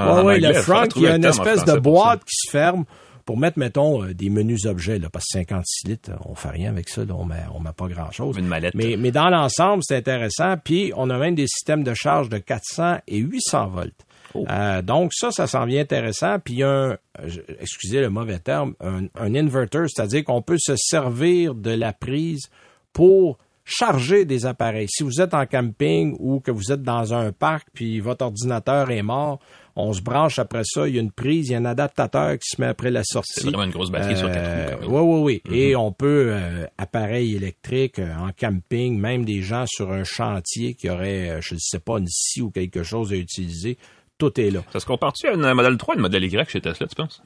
Ouais, 0.06 0.20
en 0.20 0.24
ouais, 0.24 0.34
anglais. 0.34 0.48
le 0.48 0.54
frunk, 0.54 0.90
il 0.96 1.02
y 1.02 1.06
a 1.06 1.16
une 1.16 1.24
espèce 1.24 1.64
de 1.64 1.78
boîte 1.78 2.20
qui 2.24 2.34
se 2.46 2.50
ferme 2.50 2.84
pour 3.26 3.36
mettre, 3.36 3.58
mettons, 3.58 4.04
euh, 4.04 4.14
des 4.14 4.30
menus 4.30 4.64
objets, 4.64 4.98
là, 4.98 5.10
parce 5.10 5.26
que 5.26 5.38
56 5.40 5.88
litres, 5.88 6.12
on 6.24 6.34
fait 6.34 6.48
rien 6.48 6.70
avec 6.70 6.88
ça, 6.88 7.04
là, 7.04 7.14
on 7.14 7.24
met, 7.24 7.42
on 7.52 7.60
met 7.60 7.72
pas 7.76 7.88
grand-chose. 7.88 8.38
Une 8.38 8.46
mallette. 8.46 8.74
Mais, 8.74 8.96
mais 8.96 9.10
dans 9.10 9.28
l'ensemble, 9.28 9.82
c'est 9.84 9.96
intéressant. 9.96 10.56
Puis, 10.62 10.92
on 10.96 11.10
a 11.10 11.18
même 11.18 11.34
des 11.34 11.48
systèmes 11.48 11.82
de 11.82 11.92
charge 11.92 12.28
de 12.28 12.38
400 12.38 12.98
et 13.08 13.18
800 13.18 13.66
volts. 13.66 14.06
Oh. 14.34 14.44
Euh, 14.48 14.80
donc, 14.80 15.12
ça, 15.12 15.32
ça 15.32 15.48
s'en 15.48 15.66
vient 15.66 15.82
intéressant. 15.82 16.38
Puis, 16.38 16.54
il 16.54 16.58
y 16.60 16.62
a 16.62 16.70
un, 16.70 16.90
euh, 16.92 17.28
excusez 17.60 18.00
le 18.00 18.10
mauvais 18.10 18.38
terme, 18.38 18.74
un, 18.80 19.06
un 19.18 19.34
inverter, 19.34 19.86
c'est-à-dire 19.88 20.24
qu'on 20.24 20.40
peut 20.40 20.58
se 20.58 20.74
servir 20.76 21.54
de 21.54 21.72
la 21.72 21.92
prise 21.92 22.48
pour 22.92 23.38
charger 23.64 24.24
des 24.24 24.46
appareils. 24.46 24.86
Si 24.88 25.02
vous 25.02 25.20
êtes 25.20 25.34
en 25.34 25.44
camping 25.46 26.16
ou 26.20 26.38
que 26.38 26.52
vous 26.52 26.70
êtes 26.70 26.82
dans 26.82 27.12
un 27.12 27.32
parc 27.32 27.66
puis 27.74 27.98
votre 27.98 28.24
ordinateur 28.24 28.92
est 28.92 29.02
mort, 29.02 29.40
on 29.76 29.92
se 29.92 30.00
branche 30.00 30.38
après 30.38 30.62
ça, 30.64 30.88
il 30.88 30.94
y 30.94 30.98
a 30.98 31.02
une 31.02 31.12
prise, 31.12 31.48
il 31.48 31.52
y 31.52 31.54
a 31.54 31.58
un 31.58 31.66
adaptateur 31.66 32.38
qui 32.38 32.48
se 32.48 32.60
met 32.60 32.66
après 32.66 32.90
la 32.90 33.04
sortie. 33.04 33.34
C'est 33.34 33.42
vraiment 33.42 33.64
une 33.64 33.70
grosse 33.70 33.90
batterie 33.90 34.16
sur 34.16 34.30
quatre 34.32 34.84
roues. 34.84 34.98
Oui, 34.98 35.20
oui, 35.20 35.42
oui. 35.50 35.56
Et 35.56 35.76
on 35.76 35.92
peut, 35.92 36.30
euh, 36.30 36.66
appareil 36.78 37.36
électrique 37.36 37.98
euh, 37.98 38.14
en 38.16 38.30
camping, 38.32 38.98
même 38.98 39.26
des 39.26 39.42
gens 39.42 39.66
sur 39.66 39.92
un 39.92 40.04
chantier 40.04 40.74
qui 40.74 40.88
auraient, 40.88 41.30
euh, 41.30 41.40
je 41.42 41.54
ne 41.54 41.60
sais 41.60 41.78
pas, 41.78 41.98
une 41.98 42.08
scie 42.08 42.40
ou 42.40 42.50
quelque 42.50 42.82
chose 42.82 43.12
à 43.12 43.16
utiliser, 43.16 43.76
tout 44.16 44.40
est 44.40 44.50
là. 44.50 44.64
Ça 44.72 44.80
se 44.80 44.86
compare-tu 44.86 45.28
à 45.28 45.34
une 45.34 45.52
modèle 45.52 45.76
3 45.76 45.94
et 45.94 45.96
une 45.98 46.02
modèle 46.02 46.24
Y 46.24 46.48
chez 46.48 46.60
Tesla, 46.62 46.86
tu 46.86 46.94
penses? 46.94 47.22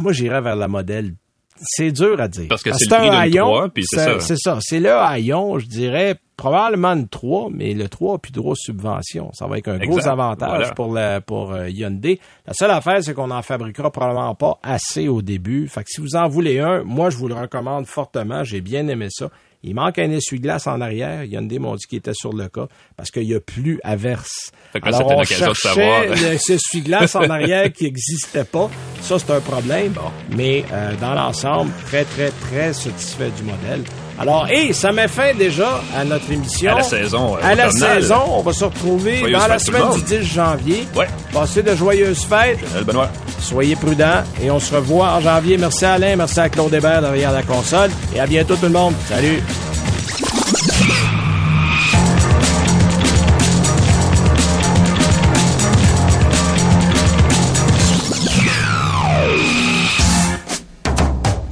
Moi, 0.00 0.12
j'irais 0.12 0.40
vers 0.40 0.56
la 0.56 0.66
modèle. 0.66 1.14
C'est 1.62 1.92
dur 1.92 2.20
à 2.20 2.28
dire. 2.28 2.46
Parce 2.48 2.62
que 2.62 2.72
c'est 2.72 2.84
le 2.86 2.96
prix 2.96 3.06
un 3.08 3.10
d'une 3.10 3.18
haillon, 3.20 3.46
3, 3.46 3.68
puis 3.68 3.84
c'est 3.86 3.96
ça. 3.96 4.20
C'est 4.20 4.36
ça. 4.38 4.58
C'est 4.60 4.80
le 4.80 4.92
haillon, 4.92 5.58
je 5.58 5.66
dirais, 5.66 6.16
probablement 6.36 6.92
une 6.92 7.06
3, 7.08 7.48
mais 7.52 7.74
le 7.74 7.88
3 7.88 8.14
a 8.14 8.18
plus 8.18 8.32
de 8.32 8.40
grosse 8.40 8.60
subvention. 8.62 9.30
Ça 9.34 9.46
va 9.46 9.58
être 9.58 9.68
un 9.68 9.78
gros 9.78 10.06
avantage 10.08 10.48
Voilà. 10.58 10.72
pour, 10.72 10.92
la, 10.94 11.20
pour 11.20 11.52
euh, 11.52 11.68
Hyundai. 11.68 12.18
La 12.46 12.54
seule 12.54 12.70
affaire, 12.70 13.02
c'est 13.02 13.12
qu'on 13.14 13.26
n'en 13.26 13.42
fabriquera 13.42 13.90
probablement 13.90 14.34
pas 14.34 14.58
assez 14.62 15.08
au 15.08 15.20
début. 15.22 15.68
Fait 15.68 15.82
que 15.84 15.90
si 15.90 16.00
vous 16.00 16.16
en 16.16 16.28
voulez 16.28 16.60
un, 16.60 16.82
moi, 16.82 17.10
je 17.10 17.16
vous 17.18 17.28
le 17.28 17.34
recommande 17.34 17.86
fortement. 17.86 18.42
J'ai 18.42 18.60
bien 18.62 18.88
aimé 18.88 19.08
ça. 19.10 19.28
Il 19.62 19.74
manque 19.74 19.98
un 19.98 20.10
essuie-glace 20.10 20.66
en 20.66 20.80
arrière. 20.80 21.22
Hyundai 21.24 21.58
m'ont 21.58 21.74
dit 21.76 21.84
qu'il 21.86 21.98
était 21.98 22.14
sur 22.14 22.32
le 22.32 22.48
cas 22.48 22.66
parce 22.96 23.10
qu'il 23.10 23.26
n'y 23.26 23.34
a 23.34 23.40
plus 23.40 23.78
averse. 23.84 24.50
Fait 24.72 24.80
que 24.80 24.88
là, 24.88 24.96
Alors, 24.98 25.18
on 25.18 25.24
cherchait 25.24 25.68
savoir. 25.68 26.04
le- 26.08 26.38
cet 26.38 26.56
essuie-glace 26.56 27.14
en 27.14 27.28
arrière 27.28 27.70
qui 27.72 27.84
n'existait 27.84 28.44
pas. 28.44 28.70
Ça, 29.02 29.18
c'est 29.18 29.30
un 29.32 29.40
problème. 29.40 29.92
Mais 30.36 30.64
euh, 30.72 30.94
dans 31.00 31.14
l'ensemble, 31.14 31.72
très, 31.86 32.04
très, 32.04 32.30
très 32.30 32.72
satisfait 32.72 33.30
du 33.36 33.42
modèle. 33.42 33.82
Alors, 34.20 34.46
et 34.50 34.74
ça 34.74 34.92
met 34.92 35.08
fin 35.08 35.32
déjà 35.32 35.80
à 35.96 36.04
notre 36.04 36.30
émission. 36.30 36.72
À 36.72 36.76
la 36.76 36.82
saison, 36.82 37.36
euh, 37.36 37.38
À 37.42 37.54
la 37.54 37.70
saison. 37.70 38.22
On 38.28 38.42
va 38.42 38.52
se 38.52 38.64
retrouver 38.64 39.22
dans 39.32 39.46
la 39.46 39.58
semaine 39.58 39.90
du 39.94 40.02
10 40.02 40.22
janvier. 40.22 40.86
Ouais. 40.94 41.06
Passez 41.32 41.62
de 41.62 41.74
joyeuses 41.74 42.26
fêtes. 42.26 42.58
Benoît. 42.84 43.08
Soyez 43.38 43.76
prudents 43.76 44.22
et 44.42 44.50
on 44.50 44.60
se 44.60 44.74
revoit 44.74 45.14
en 45.14 45.20
janvier. 45.22 45.56
Merci 45.56 45.86
à 45.86 45.94
Alain, 45.94 46.16
merci 46.16 46.38
à 46.38 46.50
Claude 46.50 46.74
Hébert 46.74 47.00
derrière 47.00 47.32
la 47.32 47.42
console 47.42 47.90
et 48.14 48.20
à 48.20 48.26
bientôt 48.26 48.56
tout 48.56 48.66
le 48.66 48.72
monde. 48.72 48.92
Salut! 49.08 49.42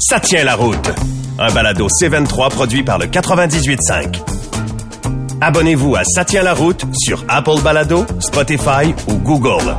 Ça 0.09 0.21
tient 0.21 0.43
la 0.43 0.55
route. 0.55 0.91
Un 1.39 1.53
balado 1.53 1.87
C23 1.87 2.49
produit 2.49 2.83
par 2.83 2.99
le 2.99 3.05
98.5. 3.09 4.19
Abonnez-vous 5.43 5.97
à 5.97 6.05
Ça 6.05 6.25
tient 6.25 6.43
la 6.43 6.55
route 6.55 6.83
sur 6.99 7.27
Apple 7.29 7.61
Balado, 7.63 8.07
Spotify 8.19 8.95
ou 9.07 9.17
Google. 9.19 9.77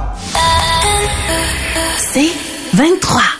C'est 1.97 2.29
23. 2.75 3.38